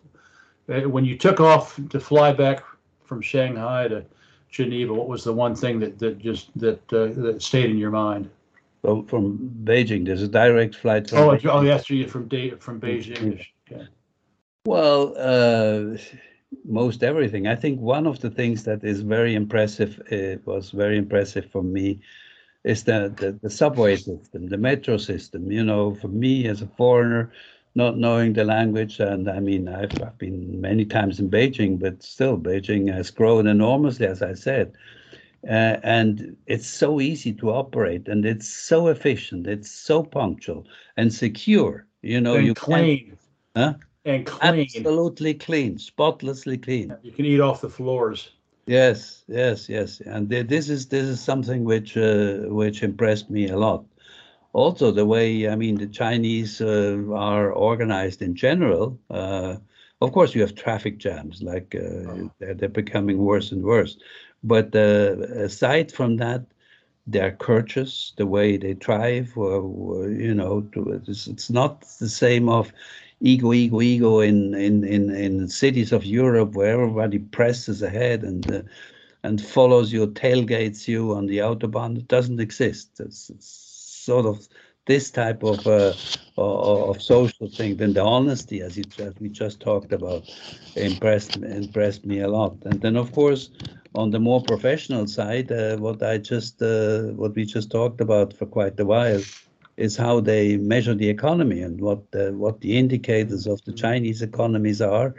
uh, 0.68 0.82
when 0.82 1.06
you 1.06 1.18
took 1.18 1.40
off 1.40 1.80
to 1.88 2.02
fly 2.02 2.34
back 2.34 2.62
from 3.06 3.22
Shanghai 3.22 3.88
to 3.88 4.04
Geneva? 4.52 4.94
What 4.94 5.08
was 5.08 5.24
the 5.24 5.32
one 5.32 5.56
thing 5.56 5.80
that 5.80 6.00
that 6.00 6.20
just 6.20 6.50
that 6.60 6.82
uh, 6.92 7.14
that 7.22 7.42
stayed 7.42 7.70
in 7.70 7.78
your 7.78 7.92
mind? 7.92 8.30
Well, 8.84 9.04
from 9.08 9.38
Beijing, 9.64 10.06
there's 10.06 10.22
a 10.22 10.28
direct 10.28 10.76
flight. 10.76 11.10
From 11.10 11.20
oh, 11.20 11.30
Beijing. 11.30 11.54
oh, 11.54 11.62
yes, 11.62 11.86
from 11.86 12.08
from 12.60 12.82
Beijing. 12.82 13.46
Okay. 13.72 13.88
Well, 14.66 15.14
uh, 15.18 15.98
most 16.66 17.02
everything. 17.02 17.48
I 17.48 17.56
think 17.56 17.80
one 17.80 18.06
of 18.06 18.20
the 18.20 18.30
things 18.30 18.64
that 18.64 18.84
is 18.84 19.02
very 19.02 19.36
impressive, 19.36 20.02
it 20.12 20.40
uh, 20.40 20.52
was 20.52 20.72
very 20.72 20.98
impressive 20.98 21.50
for 21.50 21.64
me, 21.64 22.02
is 22.66 22.84
the, 22.84 23.14
the, 23.18 23.40
the 23.42 23.50
subway 23.50 23.96
system, 23.96 24.48
the 24.48 24.58
metro 24.58 24.98
system. 24.98 25.50
You 25.50 25.64
know, 25.64 25.96
for 25.96 26.10
me 26.10 26.48
as 26.48 26.62
a 26.62 26.68
foreigner, 26.68 27.32
not 27.76 27.98
knowing 27.98 28.34
the 28.34 28.44
language, 28.44 29.00
and 29.00 29.30
I 29.30 29.40
mean, 29.40 29.68
I've, 29.70 30.02
I've 30.02 30.18
been 30.18 30.60
many 30.60 30.84
times 30.84 31.20
in 31.20 31.30
Beijing, 31.30 31.80
but 31.80 32.04
still, 32.04 32.38
Beijing 32.38 32.94
has 32.94 33.10
grown 33.10 33.48
enormously, 33.48 34.08
as 34.08 34.22
I 34.22 34.34
said. 34.34 34.74
Uh, 35.48 35.78
and 35.84 36.38
it's 36.48 36.68
so 36.68 37.02
easy 37.02 37.34
to 37.34 37.52
operate, 37.52 38.08
and 38.08 38.26
it's 38.26 38.48
so 38.48 38.88
efficient, 38.88 39.46
it's 39.46 39.70
so 39.70 40.02
punctual 40.04 40.66
and 40.96 41.14
secure. 41.14 41.86
You 42.02 42.22
know, 42.22 42.36
and 42.36 42.46
you 42.46 42.54
clean. 42.54 43.18
Huh? 43.56 43.74
and 44.06 44.26
clean. 44.26 44.62
Absolutely 44.62 45.34
clean, 45.34 45.78
spotlessly 45.78 46.58
clean. 46.58 46.96
You 47.04 47.12
can 47.12 47.26
eat 47.26 47.40
off 47.40 47.62
the 47.62 47.70
floors. 47.70 48.32
Yes, 48.66 49.24
yes, 49.28 49.68
yes, 49.68 50.00
and 50.00 50.30
this 50.30 50.70
is 50.70 50.88
this 50.88 51.04
is 51.04 51.20
something 51.20 51.66
which 51.66 51.98
uh, 51.98 52.38
which 52.48 52.82
impressed 52.82 53.30
me 53.30 53.50
a 53.50 53.58
lot. 53.58 53.84
Also, 54.54 54.92
the 54.92 55.06
way 55.06 55.50
I 55.50 55.56
mean 55.56 55.76
the 55.76 55.88
Chinese 55.88 56.62
uh, 56.62 56.98
are 57.14 57.52
organized 57.52 58.22
in 58.22 58.36
general. 58.36 58.98
Uh, 59.10 59.58
of 60.02 60.12
course, 60.12 60.34
you 60.36 60.42
have 60.42 60.56
traffic 60.56 60.98
jams, 60.98 61.42
like 61.42 61.76
uh, 61.76 62.10
oh. 62.10 62.32
they're, 62.40 62.54
they're, 62.54 62.70
becoming 62.70 63.18
worse 63.20 63.52
and 63.52 63.64
worse. 63.64 63.98
But 64.44 64.76
uh, 64.76 65.16
aside 65.46 65.92
from 65.92 66.18
that, 66.18 66.46
they're 67.08 67.32
courteous. 67.32 68.14
The 68.18 68.26
way 68.26 68.58
they 68.58 68.74
drive, 68.74 69.38
or, 69.38 69.62
or 69.62 70.10
you 70.10 70.34
know, 70.34 70.66
it's, 71.08 71.28
it's 71.28 71.50
not 71.50 71.82
the 72.00 72.10
same 72.10 72.50
of 72.50 72.72
ego, 73.22 73.54
ego, 73.54 73.82
ego 73.82 74.20
in, 74.20 74.54
in, 74.54 74.84
in, 74.84 75.10
in 75.16 75.48
cities 75.48 75.92
of 75.92 76.06
Europe 76.06 76.54
where 76.54 76.82
everybody 76.82 77.20
presses 77.20 77.82
ahead 77.82 78.24
and 78.24 78.52
uh, 78.52 78.62
and 79.24 79.42
follows 79.42 79.94
you, 79.94 80.06
tailgates 80.08 80.88
you 80.88 81.14
on 81.14 81.28
the 81.28 81.38
autobahn. 81.38 81.98
It 81.98 82.10
doesn't 82.10 82.42
exist. 82.42 83.00
It's, 83.00 83.30
it's 83.30 83.48
sort 83.48 84.26
of 84.26 84.48
this 84.86 85.10
type 85.10 85.44
of 85.44 85.66
uh, 85.66 85.94
of 86.38 87.02
social 87.02 87.48
thing. 87.48 87.78
Then 87.78 87.94
the 87.94 88.04
honesty, 88.04 88.62
as, 88.62 88.78
you, 88.78 88.84
as 89.00 89.14
we 89.22 89.30
just 89.30 89.62
talked 89.62 89.94
about, 89.94 90.30
impressed 90.76 91.38
impressed 91.38 92.06
me 92.06 92.20
a 92.20 92.28
lot. 92.28 92.58
And 92.66 92.82
then 92.82 92.98
of 92.98 93.14
course, 93.14 93.50
on 93.96 94.12
the 94.12 94.20
more 94.20 94.42
professional 94.42 95.08
side, 95.08 95.52
uh, 95.52 95.78
what 95.78 96.02
I 96.02 96.18
just 96.18 96.62
uh, 96.62 97.04
what 97.16 97.36
we 97.36 97.46
just 97.46 97.72
talked 97.72 98.02
about 98.02 98.34
for 98.34 98.46
quite 98.46 98.80
a 98.80 98.86
while 98.86 99.22
is 99.78 99.98
how 99.98 100.20
they 100.20 100.58
measure 100.58 100.94
the 100.94 101.10
economy 101.10 101.62
and 101.62 101.82
what 101.82 102.12
the, 102.12 102.32
what 102.34 102.62
the 102.62 102.78
indicators 102.78 103.48
of 103.48 103.64
the 103.66 103.72
mm. 103.72 103.78
Chinese 103.78 104.22
economies 104.22 104.82
are 104.82 105.16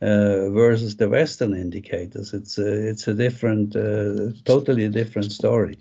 uh, 0.00 0.48
versus 0.50 0.96
the 0.96 1.08
Western 1.08 1.54
indicators. 1.54 2.32
It's 2.32 2.58
a, 2.58 2.88
it's 2.88 3.06
a 3.06 3.14
different, 3.14 3.76
uh, 3.76 4.32
totally 4.44 4.88
different 4.88 5.32
story. 5.32 5.78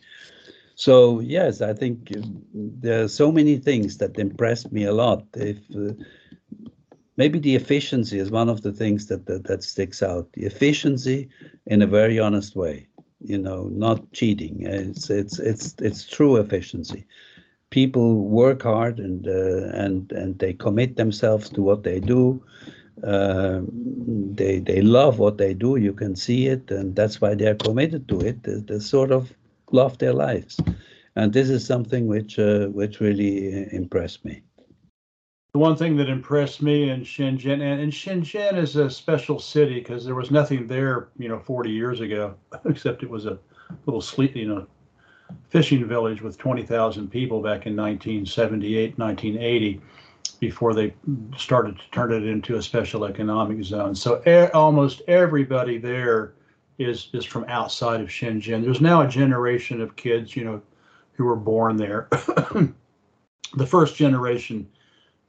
So 0.75 1.21
yes, 1.21 1.61
I 1.61 1.73
think 1.73 2.11
there 2.53 3.03
are 3.03 3.07
so 3.07 3.31
many 3.31 3.57
things 3.57 3.97
that 3.97 4.19
impressed 4.19 4.71
me 4.71 4.83
a 4.83 4.93
lot. 4.93 5.23
If 5.33 5.57
uh, 5.75 5.93
maybe 7.17 7.39
the 7.39 7.55
efficiency 7.55 8.19
is 8.19 8.31
one 8.31 8.49
of 8.49 8.61
the 8.61 8.71
things 8.71 9.07
that, 9.07 9.25
that 9.25 9.45
that 9.45 9.63
sticks 9.63 10.01
out. 10.01 10.31
The 10.33 10.45
efficiency 10.45 11.29
in 11.65 11.81
a 11.81 11.87
very 11.87 12.19
honest 12.19 12.55
way, 12.55 12.87
you 13.21 13.37
know, 13.37 13.69
not 13.73 14.11
cheating. 14.13 14.61
It's 14.61 15.09
it's 15.09 15.39
it's 15.39 15.75
it's 15.79 16.05
true 16.05 16.37
efficiency 16.37 17.05
people 17.69 18.15
work 18.21 18.63
hard 18.63 18.99
and 18.99 19.27
uh, 19.27 19.67
and 19.73 20.11
and 20.11 20.39
they 20.39 20.53
commit 20.53 20.95
themselves 20.95 21.49
to 21.49 21.61
what 21.61 21.83
they 21.83 21.99
do. 21.99 22.41
Uh, 23.03 23.61
they 24.33 24.59
they 24.59 24.81
love 24.81 25.19
what 25.19 25.37
they 25.37 25.53
do. 25.53 25.75
You 25.75 25.93
can 25.93 26.15
see 26.15 26.47
it, 26.47 26.71
and 26.71 26.95
that's 26.95 27.21
why 27.21 27.35
they're 27.35 27.55
committed 27.55 28.07
to 28.09 28.19
it. 28.21 28.43
They, 28.43 28.55
they 28.61 28.79
sort 28.79 29.11
of 29.11 29.33
love 29.71 29.97
their 29.97 30.13
lives, 30.13 30.59
and 31.15 31.33
this 31.33 31.49
is 31.49 31.65
something 31.65 32.07
which 32.07 32.39
uh, 32.39 32.67
which 32.67 32.99
really 32.99 33.67
impressed 33.73 34.25
me. 34.25 34.41
One 35.57 35.75
thing 35.75 35.97
that 35.97 36.07
impressed 36.07 36.61
me 36.61 36.89
in 36.89 37.01
Shenzhen, 37.01 37.61
and, 37.61 37.81
and 37.81 37.91
Shenzhen 37.91 38.57
is 38.57 38.75
a 38.75 38.89
special 38.89 39.39
city 39.39 39.75
because 39.75 40.05
there 40.05 40.13
was 40.13 40.29
nothing 40.29 40.67
there, 40.67 41.09
you 41.17 41.27
know, 41.27 41.39
40 41.39 41.71
years 41.71 41.99
ago, 41.99 42.35
except 42.65 43.01
it 43.01 43.09
was 43.09 43.25
a 43.25 43.39
little 43.87 44.01
sleep, 44.01 44.35
you 44.35 44.47
know, 44.47 44.67
fishing 45.49 45.85
village 45.87 46.21
with 46.21 46.37
20,000 46.37 47.09
people 47.09 47.41
back 47.41 47.65
in 47.65 47.75
1978, 47.75 48.97
1980, 48.99 49.81
before 50.39 50.75
they 50.75 50.93
started 51.35 51.77
to 51.77 51.89
turn 51.91 52.13
it 52.13 52.23
into 52.23 52.57
a 52.57 52.61
special 52.61 53.03
economic 53.05 53.63
zone. 53.63 53.95
So 53.95 54.21
e- 54.27 54.51
almost 54.51 55.01
everybody 55.07 55.79
there 55.79 56.33
is 56.77 57.09
is 57.13 57.25
from 57.25 57.45
outside 57.47 58.01
of 58.01 58.07
Shenzhen. 58.07 58.63
There's 58.63 58.81
now 58.81 59.01
a 59.01 59.07
generation 59.07 59.81
of 59.81 59.95
kids, 59.95 60.35
you 60.35 60.43
know, 60.45 60.61
who 61.13 61.25
were 61.25 61.35
born 61.35 61.77
there. 61.77 62.07
the 63.55 63.65
first 63.65 63.95
generation 63.95 64.69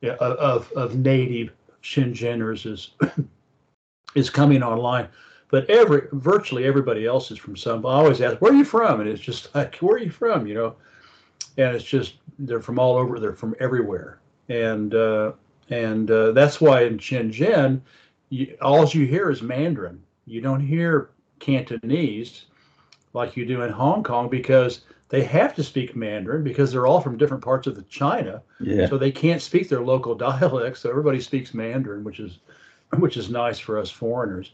yeah, 0.01 0.15
of, 0.21 0.71
of, 0.73 0.97
native 0.97 1.53
Shenzheners 1.83 2.67
is 2.67 2.91
is 4.15 4.31
coming 4.31 4.63
online. 4.63 5.09
But 5.51 5.69
every 5.71 6.03
virtually 6.13 6.65
everybody 6.65 7.07
else 7.07 7.31
is 7.31 7.39
from 7.39 7.57
some. 7.57 7.87
I 7.87 7.95
always 7.95 8.21
ask, 8.21 8.37
"Where 8.41 8.53
are 8.53 8.57
you 8.57 8.65
from?" 8.65 9.01
And 9.01 9.09
it's 9.09 9.21
just 9.21 9.55
like, 9.55 9.77
"Where 9.77 9.97
are 9.97 9.99
you 9.99 10.11
from?" 10.11 10.47
You 10.47 10.55
know, 10.55 10.77
and 11.57 11.75
it's 11.75 11.85
just 11.85 12.17
they're 12.39 12.61
from 12.61 12.79
all 12.79 12.97
over. 12.97 13.19
They're 13.19 13.33
from 13.33 13.55
everywhere, 13.59 14.21
and 14.49 14.95
uh, 14.95 15.33
and 15.71 16.11
uh, 16.11 16.33
that's 16.33 16.61
why 16.61 16.83
in 16.83 16.99
Shenzhen, 16.99 17.81
you, 18.29 18.57
all 18.61 18.87
you 18.89 19.07
hear 19.07 19.31
is 19.31 19.41
Mandarin. 19.41 20.03
You 20.27 20.43
don't 20.43 20.61
hear 20.61 21.11
Cantonese 21.39 22.45
like 23.15 23.37
you 23.37 23.47
do 23.47 23.63
in 23.63 23.71
Hong 23.71 24.03
Kong 24.03 24.29
because 24.29 24.83
they 25.09 25.25
have 25.25 25.55
to 25.55 25.65
speak 25.65 25.97
Mandarin 25.97 26.45
because 26.45 26.71
they're 26.71 26.87
all 26.87 27.01
from 27.01 27.17
different 27.17 27.43
parts 27.43 27.67
of 27.67 27.75
the 27.75 27.83
China. 27.83 28.43
Yeah. 28.61 28.89
So 28.89 28.99
they 28.99 29.11
can't 29.11 29.41
speak 29.41 29.69
their 29.69 29.83
local 29.83 30.15
dialects. 30.31 30.81
So 30.81 30.91
everybody 30.91 31.21
speaks 31.21 31.55
Mandarin, 31.55 32.05
which 32.05 32.21
is 32.21 32.39
which 32.99 33.17
is 33.17 33.31
nice 33.31 33.59
for 33.59 33.79
us 33.79 33.91
foreigners. 33.91 34.53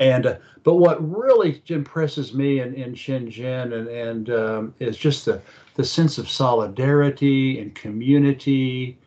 And 0.00 0.26
uh, 0.26 0.36
but 0.64 0.74
what 0.74 0.98
really 1.08 1.62
impresses 1.68 2.34
me 2.34 2.60
in, 2.60 2.74
in 2.74 2.94
Shenzhen 2.94 3.72
and 3.72 3.88
and 3.88 4.30
um, 4.30 4.74
is 4.80 4.96
just 4.96 5.24
the 5.24 5.40
the 5.74 5.84
sense 5.84 6.18
of 6.18 6.28
solidarity 6.28 7.60
and 7.60 7.74
community, 7.74 8.98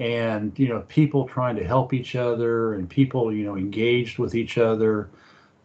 and 0.00 0.56
you 0.58 0.68
know 0.68 0.80
people 0.88 1.26
trying 1.26 1.56
to 1.56 1.64
help 1.64 1.92
each 1.92 2.14
other 2.14 2.74
and 2.74 2.90
people 2.90 3.32
you 3.32 3.44
know 3.44 3.56
engaged 3.56 4.18
with 4.18 4.34
each 4.34 4.58
other. 4.58 5.08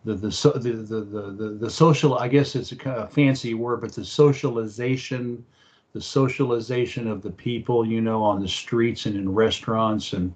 The 0.06 0.16
the 0.16 0.32
so, 0.32 0.52
the, 0.52 0.72
the 0.72 1.02
the 1.02 1.58
the 1.60 1.70
social 1.70 2.18
I 2.18 2.28
guess 2.28 2.56
it's 2.56 2.72
a 2.72 2.76
kind 2.76 2.98
of 2.98 3.12
fancy 3.14 3.54
word, 3.54 3.82
but 3.82 3.94
the 3.94 4.04
socialization, 4.04 5.46
the 5.94 6.02
socialization 6.02 7.08
of 7.08 7.22
the 7.22 7.32
people 7.32 7.86
you 7.86 8.02
know 8.02 8.22
on 8.22 8.42
the 8.42 8.48
streets 8.48 9.06
and 9.06 9.16
in 9.16 9.34
restaurants 9.34 10.14
and 10.14 10.34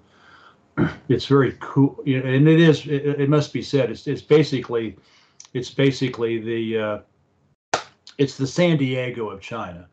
it's 1.08 1.26
very 1.26 1.56
cool 1.60 2.00
you 2.06 2.22
know, 2.22 2.28
and 2.30 2.48
it 2.48 2.60
is 2.60 2.86
it, 2.86 3.20
it 3.20 3.28
must 3.28 3.52
be 3.52 3.62
said 3.62 3.90
it's, 3.90 4.06
it's 4.06 4.22
basically 4.22 4.96
it's 5.52 5.70
basically 5.70 6.38
the 6.38 6.78
uh, 6.78 7.78
it's 8.16 8.36
the 8.36 8.46
san 8.46 8.76
diego 8.76 9.28
of 9.28 9.40
china. 9.40 9.88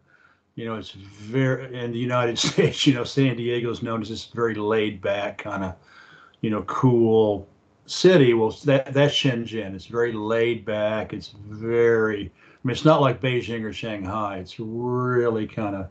You 0.55 0.65
know 0.65 0.75
it's 0.75 0.91
very 0.91 1.77
in 1.77 1.91
the 1.91 1.99
united 1.99 2.39
states 2.47 2.85
you 2.87 2.93
know 2.93 3.03
san 3.03 3.35
diego 3.35 3.69
is 3.71 3.83
known 3.83 4.01
as 4.01 4.09
this 4.09 4.25
very 4.25 4.55
laid 4.55 5.01
back 5.01 5.39
kind 5.39 5.63
of 5.63 5.73
you 6.41 6.49
know 6.49 6.61
cool 6.63 7.49
city 7.85 8.33
well 8.33 8.51
that 8.65 8.93
that's 8.93 9.13
shenzhen. 9.13 9.75
It's 9.75 9.85
very 9.85 10.11
laid 10.13 10.65
back. 10.65 11.13
It's 11.13 11.33
very 11.47 12.25
i 12.25 12.59
mean 12.67 12.71
it's 12.73 12.85
not 12.85 13.01
like 13.01 13.21
beijing 13.21 13.63
or 13.63 13.73
shanghai. 13.73 14.37
It's 14.39 14.59
really 14.59 15.47
kind 15.47 15.75
of 15.75 15.87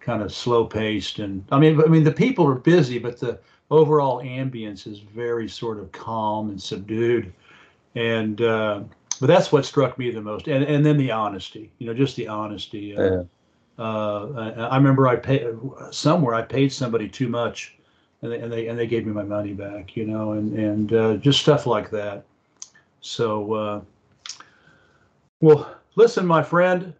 kind 0.00 0.22
of 0.22 0.32
slow 0.32 0.64
paced 0.64 1.20
and 1.20 1.44
i 1.52 1.58
mean 1.58 1.80
i 1.80 1.86
mean 1.86 2.02
the 2.02 2.10
people 2.12 2.44
are 2.46 2.56
busy 2.56 2.98
but 2.98 3.20
the 3.20 3.38
overall 3.70 4.20
ambience 4.22 4.86
is 4.86 4.98
very 4.98 5.48
sort 5.48 5.78
of 5.78 5.90
calm 5.92 6.50
and 6.50 6.60
subdued. 6.60 7.32
And 7.94 8.40
uh, 8.40 8.82
but 9.20 9.26
that's 9.28 9.52
what 9.52 9.64
struck 9.64 9.98
me 9.98 10.10
the 10.10 10.20
most. 10.20 10.48
And 10.48 10.64
and 10.64 10.84
then 10.84 10.96
the 10.96 11.10
honesty 11.12 11.70
you 11.78 11.86
know 11.86 11.94
just 11.94 12.16
the 12.16 12.28
honesty 12.28 12.96
uh, 12.96 13.00
Yeah. 13.00 13.22
uh, 13.78 14.28
I, 14.36 14.50
I 14.74 14.76
remember 14.76 15.08
i 15.08 15.16
paid 15.16 15.46
somewhere 15.90 16.34
i 16.34 16.42
paid 16.42 16.72
somebody 16.72 17.08
too 17.08 17.28
much 17.28 17.76
and 18.22 18.32
they, 18.32 18.38
and 18.38 18.52
they 18.52 18.66
and 18.68 18.78
they 18.78 18.86
gave 18.86 19.06
me 19.06 19.12
my 19.12 19.22
money 19.22 19.52
back 19.52 19.96
you 19.96 20.06
know 20.06 20.32
and 20.32 20.58
and 20.58 20.92
uh, 20.92 21.14
just 21.16 21.40
stuff 21.40 21.66
like 21.66 21.90
that 21.90 22.24
so 23.00 23.52
uh, 23.52 23.80
well 25.40 25.76
listen 25.96 26.26
my 26.26 26.42
friend 26.42 26.94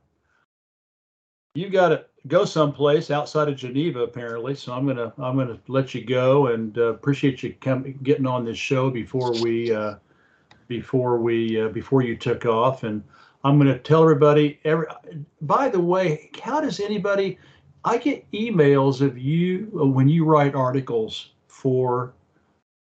you 1.54 1.68
got 1.68 1.90
to 1.90 2.06
go 2.26 2.44
someplace 2.44 3.10
outside 3.10 3.48
of 3.48 3.56
Geneva, 3.56 4.00
apparently. 4.00 4.54
So 4.54 4.72
I'm 4.72 4.86
gonna 4.86 5.12
I'm 5.18 5.36
gonna 5.36 5.58
let 5.68 5.94
you 5.94 6.04
go 6.04 6.48
and 6.48 6.76
uh, 6.78 6.94
appreciate 6.94 7.42
you 7.42 7.54
coming 7.60 7.98
getting 8.02 8.26
on 8.26 8.44
this 8.44 8.58
show 8.58 8.90
before 8.90 9.32
we 9.42 9.74
uh, 9.74 9.96
before 10.68 11.18
we 11.18 11.60
uh, 11.60 11.68
before 11.68 12.02
you 12.02 12.16
took 12.16 12.46
off. 12.46 12.84
And 12.84 13.02
I'm 13.44 13.58
gonna 13.58 13.78
tell 13.78 14.02
everybody. 14.02 14.60
Every 14.64 14.86
by 15.42 15.68
the 15.68 15.80
way, 15.80 16.30
how 16.40 16.60
does 16.60 16.80
anybody? 16.80 17.38
I 17.84 17.98
get 17.98 18.30
emails 18.32 19.00
of 19.00 19.18
you 19.18 19.70
uh, 19.80 19.86
when 19.86 20.08
you 20.08 20.24
write 20.24 20.54
articles 20.54 21.30
for 21.48 22.12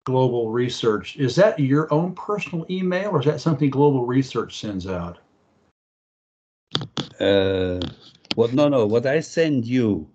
Global 0.06 0.52
Research. 0.52 1.18
Is 1.18 1.36
that 1.36 1.60
your 1.60 1.92
own 1.94 2.14
personal 2.16 2.66
email, 2.70 3.10
or 3.10 3.20
is 3.20 3.26
that 3.26 3.42
something 3.42 3.70
Global 3.70 4.06
Research 4.06 4.60
sends 4.60 4.88
out? 4.88 5.18
Uh, 7.20 7.80
what? 8.36 8.54
No, 8.54 8.70
no. 8.70 8.86
What 8.86 9.06
I 9.06 9.20
send 9.20 9.66
you 9.66 10.10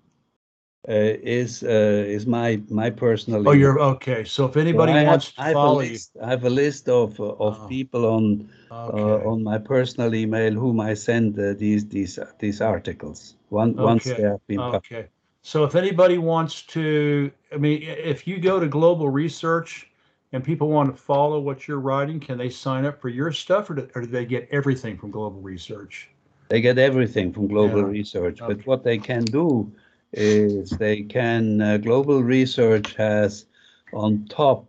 is 0.88 1.62
uh, 1.62 2.04
is 2.06 2.26
my 2.26 2.60
my 2.68 2.90
personal. 2.90 3.40
Oh, 3.40 3.52
email. 3.52 3.56
you're 3.60 3.80
okay. 3.80 4.24
So 4.24 4.46
if 4.46 4.56
anybody 4.56 4.92
have- 4.92 5.06
wants 5.06 5.32
to 5.32 5.42
have 5.42 5.50
a 5.50 5.54
follow 5.54 5.80
you, 5.80 5.98
I 6.22 6.30
have 6.30 6.44
a 6.44 6.50
list 6.50 6.88
of 6.88 7.18
uh, 7.20 7.24
of 7.24 7.60
Oh. 7.60 7.66
people 7.68 8.06
on 8.06 8.48
okay. 8.72 9.02
uh, 9.02 9.30
on 9.30 9.42
my 9.42 9.58
personal 9.58 10.14
email 10.14 10.52
whom 10.52 10.80
I 10.80 10.94
send 10.94 11.38
uh, 11.38 11.54
these 11.54 11.86
these 11.88 12.18
these 12.38 12.60
articles. 12.60 13.36
One, 13.50 13.74
Once 13.76 14.04
they 14.04 14.22
have 14.22 14.46
been 14.46 14.58
published. 14.58 14.92
Okay. 14.92 15.08
So 15.42 15.64
if 15.64 15.74
anybody 15.74 16.18
wants 16.18 16.62
to, 16.66 17.30
I 17.52 17.56
mean, 17.56 17.82
if 17.82 18.26
you 18.26 18.38
go 18.38 18.60
to 18.60 18.68
Global 18.68 19.08
Research 19.08 19.90
and 20.32 20.44
people 20.44 20.68
want 20.68 20.94
to 20.94 21.02
follow 21.02 21.40
what 21.40 21.66
you're 21.66 21.80
writing, 21.80 22.20
can 22.20 22.36
they 22.38 22.50
sign 22.50 22.84
up 22.84 23.00
for 23.00 23.08
your 23.08 23.32
stuff 23.32 23.70
or 23.70 23.74
do, 23.74 23.88
or 23.94 24.02
do 24.02 24.06
they 24.06 24.26
get 24.26 24.46
everything 24.52 24.98
from 24.98 25.10
Global 25.10 25.40
Research? 25.40 26.10
They 26.50 26.60
get 26.60 26.78
everything 26.78 27.32
from 27.32 27.48
Global 27.48 27.78
Yeah. 27.78 27.84
Research, 27.98 28.40
Okay. 28.42 28.54
but 28.54 28.66
what 28.66 28.84
they 28.84 28.98
can 28.98 29.24
do 29.24 29.72
is 30.12 30.70
they 30.70 31.02
can 31.02 31.60
uh, 31.60 31.76
Global 31.78 32.22
Research 32.22 32.94
has 32.96 33.46
on 33.92 34.26
top. 34.28 34.66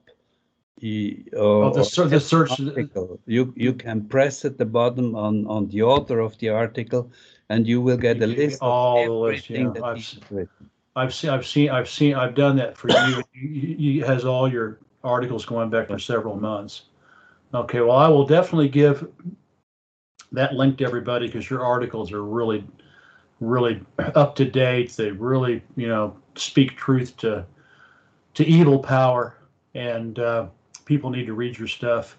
e- 0.80 1.24
Oh, 1.36 1.74
the, 1.74 1.84
ser- 1.84 2.08
the 2.08 2.20
search, 2.20 2.60
article. 2.60 3.20
You 3.26 3.54
you 3.56 3.74
can 3.74 4.08
press 4.08 4.46
at 4.46 4.58
the 4.58 4.66
bottom 4.66 5.16
on 5.16 5.46
on 5.48 5.68
the 5.70 5.82
author 5.84 6.20
of 6.20 6.38
the 6.40 6.50
article, 6.50 7.12
and 7.50 7.68
you 7.68 7.82
will 7.82 7.98
get 7.98 8.22
a 8.22 8.28
You 8.28 8.36
list 8.36 8.62
all 8.62 9.02
of 9.02 9.06
the 9.08 9.14
list, 9.14 9.50
everything 9.52 9.66
yeah. 9.68 9.74
that 9.74 9.84
I've 9.84 9.98
he's 9.98 10.18
s- 10.18 10.32
written. 10.32 10.70
I've 10.96 11.14
seen, 11.14 11.30
I've 11.30 11.48
seen, 11.48 11.70
I've 11.70 11.90
seen, 11.90 12.16
I've 12.16 12.36
done 12.36 12.58
that 12.58 12.78
for 12.78 12.90
you. 13.08 13.24
You, 13.34 13.76
you 13.78 14.06
has 14.06 14.26
all 14.26 14.52
your 14.52 14.80
articles 15.04 15.46
going 15.46 15.70
back 15.70 15.88
for 15.88 15.98
several 16.00 16.36
months. 16.36 16.84
Okay, 17.54 17.80
well, 17.82 17.98
I 17.98 18.08
will 18.08 18.26
definitely 18.26 18.70
give 18.70 19.08
that 20.32 20.54
link 20.54 20.78
to 20.78 20.86
everybody 20.86 21.28
because 21.28 21.50
your 21.50 21.66
articles 21.66 22.12
are 22.12 22.24
really, 22.24 22.64
really 23.42 23.82
up 23.98 24.36
to 24.36 24.46
date. 24.46 24.92
They 24.92 25.12
really, 25.12 25.62
you 25.76 25.90
know, 25.90 26.16
speak 26.36 26.78
truth 26.78 27.18
to 27.18 27.46
to 28.36 28.46
evil 28.46 28.80
power, 28.80 29.36
and 29.76 30.18
uh, 30.20 30.48
people 30.86 31.10
need 31.10 31.26
to 31.26 31.34
read 31.34 31.58
your 31.58 31.68
stuff. 31.68 32.18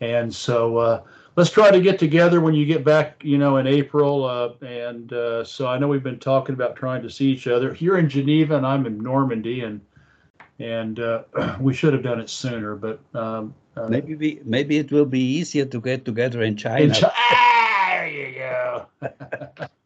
And 0.00 0.34
so 0.34 0.76
uh, 0.76 1.02
let's 1.36 1.50
try 1.50 1.70
to 1.70 1.80
get 1.80 1.98
together 1.98 2.40
when 2.40 2.54
you 2.54 2.66
get 2.66 2.84
back, 2.84 3.22
you 3.22 3.38
know, 3.38 3.58
in 3.58 3.66
April. 3.66 4.24
Uh, 4.24 4.52
and 4.64 5.12
uh, 5.12 5.44
so 5.44 5.66
I 5.66 5.78
know 5.78 5.88
we've 5.88 6.02
been 6.02 6.18
talking 6.18 6.54
about 6.54 6.76
trying 6.76 7.02
to 7.02 7.10
see 7.10 7.26
each 7.26 7.46
other. 7.46 7.76
You're 7.78 7.98
in 7.98 8.08
Geneva 8.08 8.56
and 8.56 8.66
I'm 8.66 8.86
in 8.86 8.98
Normandy, 8.98 9.62
and 9.62 9.80
and 10.58 11.00
uh, 11.00 11.22
we 11.60 11.72
should 11.72 11.92
have 11.94 12.02
done 12.02 12.20
it 12.20 12.28
sooner. 12.28 12.76
But 12.76 13.00
um, 13.14 13.54
uh, 13.76 13.88
Maybe 13.88 14.16
we 14.16 14.40
maybe 14.44 14.78
it 14.78 14.90
will 14.90 15.06
be 15.06 15.20
easier 15.20 15.64
to 15.64 15.80
get 15.80 16.04
together 16.04 16.42
in 16.42 16.56
China. 16.56 16.84
in 16.84 16.90
Chi- 16.90 17.12
ah, 17.14 17.86
there 17.90 18.08
you 18.08 18.34
go. 18.34 19.66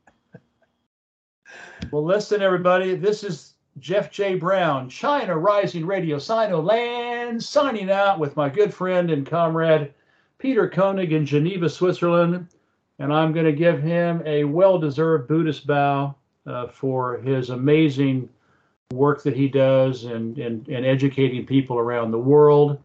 well, 1.90 2.04
listen, 2.04 2.42
everybody. 2.42 2.94
This 2.94 3.24
is 3.24 3.54
Jeff 3.78 4.10
J. 4.10 4.36
Brown, 4.36 4.88
China 4.88 5.36
Rising 5.36 5.86
Radio, 5.86 6.16
Sinoland, 6.16 7.42
signing 7.42 7.90
out 7.90 8.18
with 8.18 8.36
my 8.36 8.48
good 8.48 8.72
friend 8.72 9.10
and 9.10 9.26
comrade 9.26 9.92
Peter 10.38 10.68
Koenig 10.68 11.12
in 11.12 11.26
Geneva, 11.26 11.68
Switzerland. 11.68 12.48
And 12.98 13.12
I'm 13.12 13.32
going 13.32 13.46
to 13.46 13.52
give 13.52 13.82
him 13.82 14.22
a 14.24 14.44
well 14.44 14.78
deserved 14.78 15.28
Buddhist 15.28 15.66
bow 15.66 16.14
uh, 16.46 16.68
for 16.68 17.18
his 17.18 17.50
amazing 17.50 18.28
work 18.92 19.22
that 19.24 19.36
he 19.36 19.48
does 19.48 20.04
in, 20.04 20.38
in, 20.40 20.64
in 20.68 20.84
educating 20.84 21.44
people 21.44 21.78
around 21.78 22.10
the 22.12 22.18
world. 22.18 22.80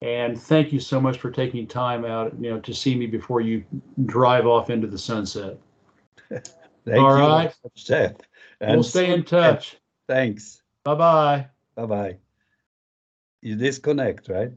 And 0.00 0.40
thank 0.40 0.72
you 0.72 0.80
so 0.80 1.00
much 1.00 1.18
for 1.18 1.30
taking 1.30 1.66
time 1.66 2.04
out, 2.04 2.32
you 2.40 2.50
know, 2.50 2.60
to 2.60 2.74
see 2.74 2.96
me 2.96 3.06
before 3.06 3.40
you 3.40 3.62
drive 4.06 4.46
off 4.46 4.70
into 4.70 4.86
the 4.86 4.98
sunset. 4.98 5.58
Thank 6.84 6.98
All 6.98 7.16
you, 7.16 7.22
right. 7.22 7.54
Jeff. 7.74 8.16
we'll 8.62 8.76
And 8.76 8.84
stay 8.84 9.12
in 9.12 9.24
touch. 9.24 9.76
Thanks. 10.08 10.62
Bye 10.84 10.94
bye. 10.94 11.46
Bye 11.74 11.86
bye. 11.86 12.16
You 13.40 13.56
disconnect, 13.56 14.28
right? 14.28 14.52